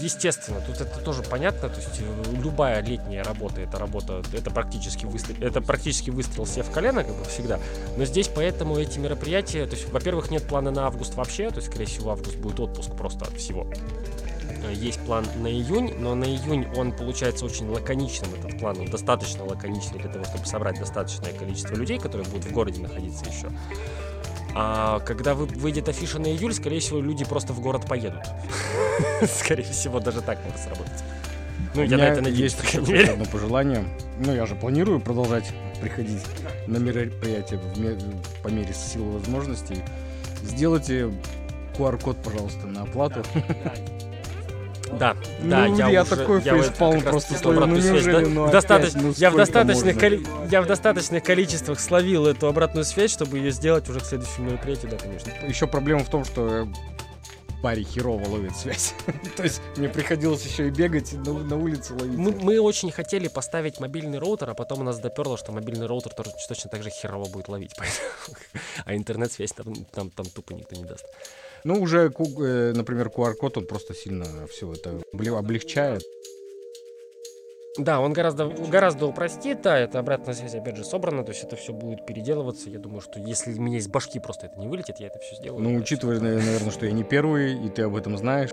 естественно, 0.00 0.62
тут 0.66 0.80
это 0.80 0.98
тоже 1.00 1.22
понятно, 1.22 1.68
то 1.68 1.76
есть 1.76 2.00
э, 2.00 2.40
любая 2.42 2.82
летняя 2.82 3.22
работа, 3.22 3.60
это 3.60 3.78
работа, 3.78 4.22
это 4.32 4.50
практически 4.50 5.04
выстрел, 5.04 5.36
это 5.46 5.60
практически 5.60 6.08
выстрел 6.08 6.46
себе 6.46 6.62
в 6.62 6.70
колено, 6.70 7.04
как 7.04 7.14
бы 7.14 7.24
всегда, 7.26 7.60
но 7.98 8.06
здесь 8.06 8.28
поэтому 8.28 8.78
эти 8.78 8.98
мероприятия, 8.98 9.66
то 9.66 9.76
есть, 9.76 9.86
во-первых, 9.90 10.30
нет 10.30 10.48
плана 10.48 10.70
на 10.70 10.86
август 10.86 11.14
вообще, 11.14 11.50
то 11.50 11.56
есть, 11.56 11.68
скорее 11.68 11.84
всего, 11.84 12.12
август 12.12 12.38
будет 12.38 12.58
отпуск 12.58 12.96
просто 12.96 13.26
от 13.26 13.34
всего, 13.34 13.66
Э, 14.62 14.72
есть 14.72 15.00
план 15.00 15.26
на 15.40 15.48
июнь, 15.48 15.94
но 15.98 16.14
на 16.14 16.24
июнь 16.24 16.66
он 16.76 16.92
получается 16.92 17.44
очень 17.44 17.68
лаконичным, 17.68 18.34
этот 18.34 18.58
план, 18.58 18.78
он 18.78 18.86
достаточно 18.86 19.44
лаконичный 19.44 19.98
для 19.98 20.10
того, 20.10 20.24
чтобы 20.24 20.46
собрать 20.46 20.78
достаточное 20.78 21.32
количество 21.32 21.74
людей, 21.74 21.98
которые 21.98 22.28
будут 22.28 22.46
в 22.46 22.52
городе 22.52 22.80
находиться 22.80 23.24
еще. 23.26 23.50
А 24.54 25.00
когда 25.00 25.34
вы, 25.34 25.46
выйдет 25.46 25.88
афиша 25.88 26.18
на 26.18 26.26
июль, 26.26 26.52
скорее 26.52 26.80
всего, 26.80 27.00
люди 27.00 27.24
просто 27.24 27.52
в 27.52 27.60
город 27.60 27.86
поедут. 27.88 28.22
Скорее 29.22 29.62
всего, 29.64 30.00
даже 30.00 30.20
так 30.20 30.38
может 30.44 30.60
сработать. 30.60 31.02
Ну, 31.74 31.82
я 31.82 31.96
на 31.96 32.02
это 32.02 32.20
надеюсь. 32.20 32.54
Есть 32.54 32.88
еще 32.88 33.12
одно 33.12 33.24
пожелание. 33.24 33.84
Ну, 34.18 34.34
я 34.34 34.44
же 34.46 34.54
планирую 34.54 35.00
продолжать 35.00 35.52
приходить 35.80 36.22
на 36.66 36.76
мероприятия 36.76 37.58
по 38.42 38.48
мере 38.48 38.74
силы 38.74 39.12
возможностей. 39.12 39.78
Сделайте 40.42 41.10
QR-код, 41.78 42.18
пожалуйста, 42.22 42.66
на 42.66 42.82
оплату. 42.82 43.22
Да, 43.34 43.40
да, 43.64 43.74
ну, 45.40 45.76
я, 45.76 45.88
я 45.88 46.02
уже, 46.02 46.16
такой 46.16 46.42
я 46.42 46.54
фейспалм 46.54 47.00
просто 47.00 47.34
словил, 47.34 47.66
ну 47.66 47.76
неужели, 47.76 48.26
ну 48.26 48.50
достаточно, 48.50 49.02
ну, 49.02 49.12
я, 49.16 49.30
в 49.30 49.36
достаточных 49.36 49.98
коли... 49.98 50.22
я 50.50 50.62
в 50.62 50.66
достаточных 50.66 51.24
количествах 51.24 51.80
словил 51.80 52.26
эту 52.26 52.46
обратную 52.46 52.84
связь, 52.84 53.10
чтобы 53.10 53.38
ее 53.38 53.50
сделать 53.50 53.88
уже 53.88 54.00
к 54.00 54.04
следующему 54.04 54.50
мероприятию, 54.50 54.90
да, 54.90 54.98
конечно. 54.98 55.30
Еще 55.46 55.66
проблема 55.66 56.04
в 56.04 56.10
том, 56.10 56.24
что 56.24 56.68
парень 57.62 57.84
херово 57.84 58.28
ловит 58.28 58.56
связь. 58.56 58.94
То 59.36 59.44
есть 59.44 59.62
мне 59.76 59.88
приходилось 59.88 60.44
еще 60.44 60.66
и 60.66 60.70
бегать 60.70 61.12
на, 61.12 61.32
на 61.32 61.56
улице 61.56 61.94
ловить. 61.94 62.18
Мы, 62.18 62.32
мы 62.32 62.60
очень 62.60 62.90
хотели 62.90 63.28
поставить 63.28 63.80
мобильный 63.80 64.18
роутер, 64.18 64.50
а 64.50 64.54
потом 64.54 64.80
у 64.80 64.82
нас 64.82 64.98
доперло, 64.98 65.38
что 65.38 65.52
мобильный 65.52 65.86
роутер 65.86 66.12
тоже 66.12 66.30
точно 66.48 66.70
так 66.70 66.82
же 66.82 66.90
херово 66.90 67.28
будет 67.28 67.48
ловить. 67.48 67.72
а 68.84 68.94
интернет-связь 68.94 69.52
там, 69.52 69.74
там, 69.92 70.10
там 70.10 70.26
тупо 70.26 70.52
никто 70.52 70.74
не 70.74 70.84
даст. 70.84 71.06
Ну, 71.64 71.80
уже, 71.80 72.10
э, 72.10 72.72
например, 72.74 73.08
QR-код, 73.08 73.58
он 73.58 73.66
просто 73.66 73.94
сильно 73.94 74.26
все 74.48 74.72
это 74.72 75.00
облегчает. 75.12 76.02
Да, 77.78 78.00
он 78.00 78.12
гораздо, 78.12 78.48
гораздо 78.48 79.06
упростит, 79.06 79.62
да, 79.62 79.78
это 79.78 79.98
обратная 79.98 80.34
связь, 80.34 80.54
опять 80.54 80.76
же, 80.76 80.84
собрана, 80.84 81.24
то 81.24 81.32
есть 81.32 81.42
это 81.44 81.56
все 81.56 81.72
будет 81.72 82.04
переделываться. 82.04 82.68
Я 82.68 82.78
думаю, 82.78 83.00
что 83.00 83.18
если 83.18 83.54
у 83.54 83.62
меня 83.62 83.78
из 83.78 83.88
башки 83.88 84.20
просто 84.20 84.46
это 84.46 84.60
не 84.60 84.68
вылетит, 84.68 84.96
я 84.98 85.06
это 85.06 85.18
все 85.20 85.36
сделаю. 85.36 85.62
Ну, 85.62 85.76
учитывая, 85.76 86.20
наверное, 86.20 86.70
что 86.70 86.84
я 86.84 86.92
не 86.92 87.02
первый, 87.02 87.64
и 87.64 87.70
ты 87.70 87.82
об 87.82 87.96
этом 87.96 88.18
знаешь. 88.18 88.50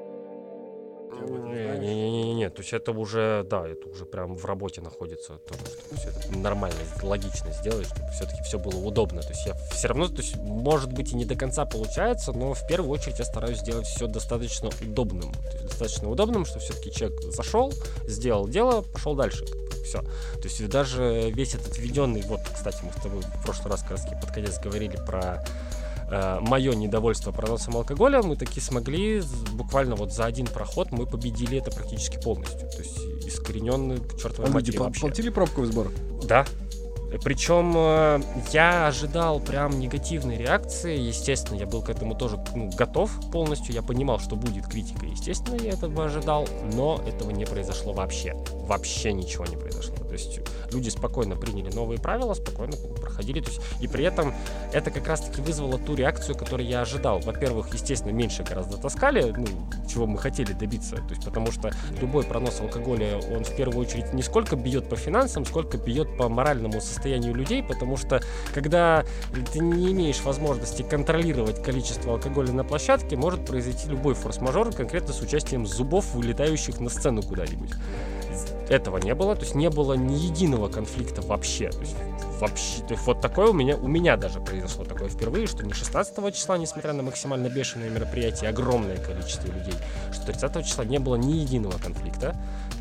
Не-не-не, 1.29 2.49
то 2.49 2.61
есть 2.61 2.73
это 2.73 2.91
уже, 2.91 3.45
да, 3.49 3.67
это 3.67 3.87
уже 3.87 4.05
прям 4.05 4.35
в 4.35 4.45
работе 4.45 4.81
находится, 4.81 5.37
то, 5.37 5.53
чтобы 5.53 5.99
все 5.99 6.09
это 6.09 6.37
нормально, 6.37 6.77
логично 7.03 7.51
сделать, 7.51 7.87
чтобы 7.87 8.09
все-таки 8.11 8.41
все 8.43 8.57
было 8.57 8.75
удобно. 8.75 9.21
То 9.21 9.29
есть 9.29 9.45
я 9.45 9.53
все 9.71 9.87
равно, 9.87 10.07
то 10.07 10.17
есть 10.21 10.35
может 10.37 10.91
быть 10.91 11.11
и 11.11 11.15
не 11.15 11.25
до 11.25 11.35
конца 11.35 11.65
получается, 11.65 12.31
но 12.33 12.53
в 12.53 12.67
первую 12.67 12.91
очередь 12.91 13.19
я 13.19 13.25
стараюсь 13.25 13.59
сделать 13.59 13.85
все 13.85 14.07
достаточно 14.07 14.69
удобным. 14.81 15.31
То 15.33 15.51
есть 15.53 15.65
достаточно 15.67 16.09
удобным, 16.09 16.45
что 16.45 16.59
все-таки 16.59 16.91
человек 16.91 17.21
зашел, 17.21 17.73
сделал 18.05 18.47
дело, 18.47 18.81
пошел 18.81 19.15
дальше. 19.15 19.45
Все. 19.85 20.01
То 20.01 20.43
есть 20.43 20.67
даже 20.69 21.31
весь 21.31 21.55
этот 21.55 21.77
введенный, 21.77 22.21
вот, 22.21 22.41
кстати, 22.53 22.77
мы 22.83 22.91
с 22.91 23.01
тобой 23.01 23.21
в 23.21 23.43
прошлый 23.43 23.71
раз 23.71 23.81
как 23.81 23.91
раз 23.91 24.05
под 24.05 24.31
конец 24.31 24.59
говорили 24.59 24.97
про 24.97 25.43
э, 26.11 26.39
мое 26.41 26.73
недовольство 26.75 27.31
проносом 27.31 27.77
алкоголя, 27.77 28.21
мы 28.21 28.35
таки 28.35 28.59
смогли 28.59 29.21
буквально 29.53 29.95
вот 29.95 30.11
за 30.13 30.25
один 30.25 30.47
проход 30.47 30.91
мы 30.91 31.05
победили 31.05 31.57
это 31.57 31.71
практически 31.71 32.21
полностью. 32.21 32.69
То 32.69 32.77
есть 32.79 32.97
искорененный 33.27 33.97
к 33.97 34.17
чертовой 34.17 34.45
А 34.45 34.47
люди 34.47 34.53
матери 34.55 34.77
по- 34.77 34.83
вообще. 34.85 35.01
платили 35.01 35.29
пробковый 35.29 35.71
сбор? 35.71 35.91
Да. 36.23 36.45
Причем 37.23 37.73
э, 37.75 38.21
я 38.51 38.87
ожидал 38.87 39.39
прям 39.39 39.79
негативной 39.79 40.37
реакции. 40.37 40.97
Естественно, 40.97 41.57
я 41.57 41.65
был 41.65 41.81
к 41.81 41.89
этому 41.89 42.15
тоже 42.15 42.39
ну, 42.55 42.69
готов 42.69 43.11
полностью. 43.31 43.73
Я 43.73 43.81
понимал, 43.81 44.19
что 44.19 44.35
будет 44.35 44.67
критика. 44.67 45.05
Естественно, 45.05 45.55
я 45.61 45.71
этого 45.71 46.05
ожидал. 46.05 46.47
Но 46.73 47.01
этого 47.07 47.31
не 47.31 47.45
произошло 47.45 47.93
вообще. 47.93 48.35
Вообще 48.53 49.11
ничего 49.11 49.45
не 49.45 49.57
произошло. 49.57 49.95
То 49.95 50.13
есть 50.13 50.39
люди 50.71 50.89
спокойно 50.89 51.35
приняли 51.35 51.73
новые 51.73 51.99
правила, 51.99 52.33
спокойно 52.35 52.75
проходили. 53.01 53.41
То 53.41 53.49
есть, 53.49 53.61
и 53.81 53.87
при 53.87 54.05
этом 54.05 54.33
это 54.71 54.91
как 54.91 55.07
раз-таки 55.07 55.41
вызвало 55.41 55.79
ту 55.79 55.95
реакцию, 55.95 56.37
которую 56.37 56.67
я 56.67 56.81
ожидал. 56.81 57.19
Во-первых, 57.19 57.73
естественно, 57.73 58.11
меньше 58.11 58.43
гораздо 58.43 58.77
таскали, 58.77 59.33
ну, 59.35 59.45
чего 59.87 60.05
мы 60.05 60.19
хотели 60.19 60.53
добиться. 60.53 60.97
То 60.97 61.09
есть, 61.09 61.25
потому 61.25 61.51
что 61.51 61.71
любой 61.99 62.23
пронос 62.23 62.59
алкоголя, 62.61 63.19
он 63.31 63.43
в 63.43 63.55
первую 63.55 63.79
очередь 63.79 64.13
не 64.13 64.21
сколько 64.21 64.55
бьет 64.55 64.87
по 64.89 64.95
финансам, 64.95 65.45
сколько 65.45 65.77
бьет 65.77 66.15
по 66.17 66.29
моральному 66.29 66.79
состоянию 66.79 66.98
людей, 67.07 67.63
потому 67.63 67.97
что 67.97 68.21
когда 68.53 69.05
ты 69.53 69.59
не 69.59 69.91
имеешь 69.91 70.21
возможности 70.21 70.81
контролировать 70.81 71.63
количество 71.63 72.13
алкоголя 72.13 72.51
на 72.51 72.63
площадке, 72.63 73.15
может 73.15 73.45
произойти 73.45 73.89
любой 73.89 74.13
форс-мажор, 74.13 74.73
конкретно 74.73 75.13
с 75.13 75.21
участием 75.21 75.65
зубов, 75.65 76.13
вылетающих 76.13 76.79
на 76.79 76.89
сцену 76.89 77.23
куда-нибудь. 77.23 77.71
Этого 78.69 78.97
не 78.97 79.15
было, 79.15 79.35
то 79.35 79.41
есть 79.41 79.55
не 79.55 79.69
было 79.69 79.93
ни 79.93 80.13
единого 80.13 80.69
конфликта 80.69 81.21
вообще. 81.21 81.69
То 81.69 81.79
есть 81.79 81.95
вообще, 82.39 82.81
то 82.81 82.93
есть 82.93 83.05
вот 83.05 83.21
такое 83.21 83.47
у 83.47 83.53
меня, 83.53 83.75
у 83.75 83.87
меня 83.87 84.17
даже 84.17 84.39
произошло 84.39 84.85
такое 84.85 85.09
впервые, 85.09 85.47
что 85.47 85.65
не 85.65 85.73
16 85.73 86.35
числа, 86.35 86.57
несмотря 86.57 86.93
на 86.93 87.03
максимально 87.03 87.49
бешеное 87.49 87.89
мероприятие, 87.89 88.49
огромное 88.49 88.97
количество 88.97 89.47
людей, 89.47 89.73
что 90.11 90.25
30 90.25 90.65
числа 90.65 90.85
не 90.85 90.99
было 90.99 91.15
ни 91.15 91.33
единого 91.33 91.77
конфликта, 91.77 92.35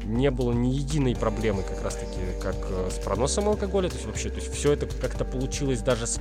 не 0.05 0.31
было 0.31 0.53
ни 0.53 0.69
единой 0.69 1.17
проблемы 1.17 1.63
как 1.63 1.83
раз 1.83 1.97
таки, 1.97 2.19
как 2.43 2.57
э, 2.71 2.91
с 2.91 2.99
проносом 3.05 3.49
алкоголя, 3.49 3.89
то 3.89 3.97
есть 3.97 4.07
вообще, 4.07 4.31
то 4.31 4.37
есть 4.37 4.53
все 4.53 4.73
это 4.73 4.87
как-то 4.87 5.25
получилось 5.25 5.81
даже 5.81 6.07
с 6.07 6.21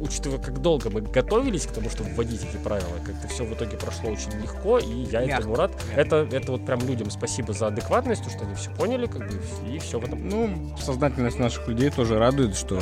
учитывая, 0.00 0.38
как 0.38 0.60
долго 0.60 0.90
мы 0.90 1.00
готовились 1.00 1.66
к 1.66 1.72
тому, 1.72 1.90
чтобы 1.90 2.10
вводить 2.10 2.42
эти 2.42 2.56
правила, 2.62 2.88
как-то 3.04 3.28
все 3.28 3.44
в 3.44 3.52
итоге 3.54 3.76
прошло 3.76 4.10
очень 4.10 4.32
легко, 4.40 4.78
и 4.78 5.04
я 5.10 5.24
Мягко. 5.24 5.40
этому 5.40 5.56
рад. 5.56 5.72
Это, 5.94 6.28
это 6.30 6.52
вот 6.52 6.64
прям 6.66 6.80
людям 6.86 7.10
спасибо 7.10 7.52
за 7.52 7.68
адекватность, 7.68 8.24
то, 8.24 8.30
что 8.30 8.44
они 8.44 8.54
все 8.54 8.70
поняли, 8.70 9.06
как 9.06 9.28
бы, 9.28 9.40
и 9.68 9.78
все 9.78 9.98
в 9.98 10.04
этом. 10.04 10.28
Ну, 10.28 10.76
сознательность 10.78 11.38
наших 11.38 11.66
людей 11.68 11.90
тоже 11.90 12.18
радует, 12.18 12.56
что 12.56 12.78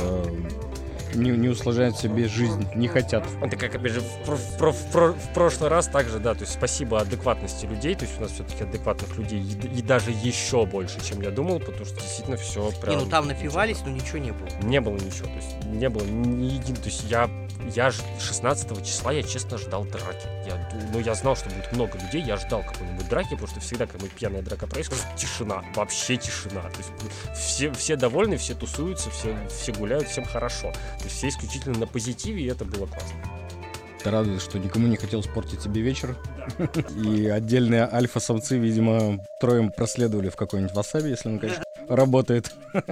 не, 1.17 1.31
не 1.31 1.49
усложняют 1.49 1.97
себе 1.97 2.27
жизнь, 2.27 2.67
не 2.75 2.87
хотят. 2.87 3.25
Это 3.41 3.55
как, 3.57 3.75
опять 3.75 3.93
же, 3.93 4.01
в, 4.01 4.29
в 4.29 4.57
в 4.59 5.13
в 5.13 5.33
прошлый 5.33 5.69
раз 5.69 5.87
также, 5.87 6.19
да, 6.19 6.33
то 6.33 6.41
есть 6.41 6.53
спасибо 6.53 6.99
адекватности 6.99 7.65
людей, 7.65 7.95
то 7.95 8.05
есть 8.05 8.17
у 8.17 8.21
нас 8.21 8.31
все-таки 8.31 8.63
адекватных 8.63 9.17
людей 9.17 9.41
и, 9.41 9.79
и 9.79 9.81
даже 9.81 10.11
еще 10.11 10.65
больше, 10.65 11.03
чем 11.03 11.21
я 11.21 11.31
думал, 11.31 11.59
потому 11.59 11.85
что 11.85 11.95
действительно 11.95 12.37
все 12.37 12.71
прям... 12.81 12.97
Не, 12.97 13.03
ну 13.03 13.09
там 13.09 13.27
напивались, 13.27 13.79
но 13.85 13.91
ничего 13.91 14.19
не 14.19 14.31
было. 14.31 14.47
Не 14.63 14.81
было 14.81 14.95
ничего, 14.95 15.27
то 15.27 15.35
есть 15.35 15.65
не 15.65 15.89
было 15.89 16.05
ни 16.05 16.45
един, 16.45 16.75
то 16.75 16.85
есть 16.85 17.03
я, 17.09 17.29
я 17.75 17.91
ж 17.91 17.97
16 18.19 18.85
числа, 18.85 19.11
я 19.11 19.23
честно 19.23 19.57
ждал 19.57 19.85
драки. 19.85 20.27
Я, 20.45 20.69
ну, 20.93 20.99
я 20.99 21.13
знал, 21.15 21.35
что 21.35 21.49
будет 21.49 21.71
много 21.73 21.97
людей, 21.97 22.21
я 22.21 22.37
ждал 22.37 22.63
какой-нибудь 22.63 23.07
драки, 23.09 23.31
потому 23.31 23.47
что 23.47 23.59
всегда, 23.59 23.85
когда 23.85 24.07
пьяная 24.07 24.41
драка 24.41 24.67
происходит, 24.67 25.03
тишина, 25.15 25.63
вообще 25.75 26.17
тишина. 26.17 26.61
То 26.61 26.77
есть 26.77 26.91
все, 27.35 27.71
все 27.71 27.95
довольны, 27.95 28.37
все 28.37 28.55
тусуются, 28.55 29.09
все, 29.09 29.37
все 29.49 29.73
гуляют, 29.73 30.07
всем 30.07 30.25
хорошо. 30.25 30.71
То 30.71 31.03
есть 31.03 31.17
все 31.17 31.29
исключительно 31.29 31.77
на 31.79 31.87
позитиве, 31.87 32.43
и 32.43 32.47
это 32.47 32.65
было 32.65 32.85
классно. 32.85 33.17
Это 33.99 34.11
радует, 34.11 34.41
что 34.41 34.59
никому 34.59 34.87
не 34.87 34.95
хотел 34.95 35.21
испортить 35.21 35.61
себе 35.61 35.81
вечер. 35.81 36.15
И 37.03 37.27
отдельные 37.27 37.89
альфа-самцы, 37.91 38.57
видимо, 38.57 39.19
троем 39.41 39.71
проследовали 39.71 40.29
в 40.29 40.35
какой-нибудь 40.35 40.73
васаби, 40.73 41.09
если 41.09 41.29
он, 41.29 41.39
конечно, 41.39 41.63
работает. 41.89 42.51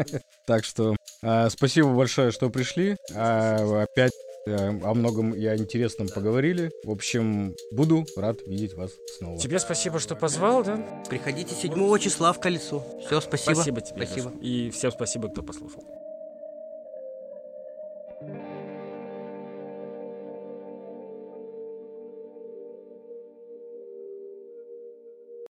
Так 0.46 0.64
что 0.64 0.96
а, 1.24 1.50
спасибо 1.50 1.90
большое, 1.90 2.32
что 2.32 2.52
пришли. 2.52 2.98
А, 3.16 3.84
Опять 3.84 4.12
о 4.48 4.93
многом 4.93 5.34
и 5.34 5.46
о 5.46 5.58
интересном 5.58 6.08
поговорили. 6.08 6.72
В 6.84 6.91
общем, 6.91 7.56
буду 7.72 8.06
рад 8.16 8.38
видеть 8.46 8.76
вас 8.76 8.91
снова. 9.18 9.39
Тебе 9.39 9.60
спасибо, 9.60 10.00
что 10.00 10.16
позвал, 10.16 10.64
да? 10.64 11.04
Приходите 11.10 11.56
7 11.56 12.00
числа 12.00 12.32
в 12.32 12.39
колесо. 12.39 12.84
Все, 13.06 13.22
спасибо. 13.22 13.56
Спасибо 13.56 13.82
тебе. 13.82 14.06
Спасибо. 14.06 14.32
И 14.41 14.70
всем 14.70 14.91
спасибо, 14.91 15.30
кто 15.30 15.41
послушал. 15.41 15.84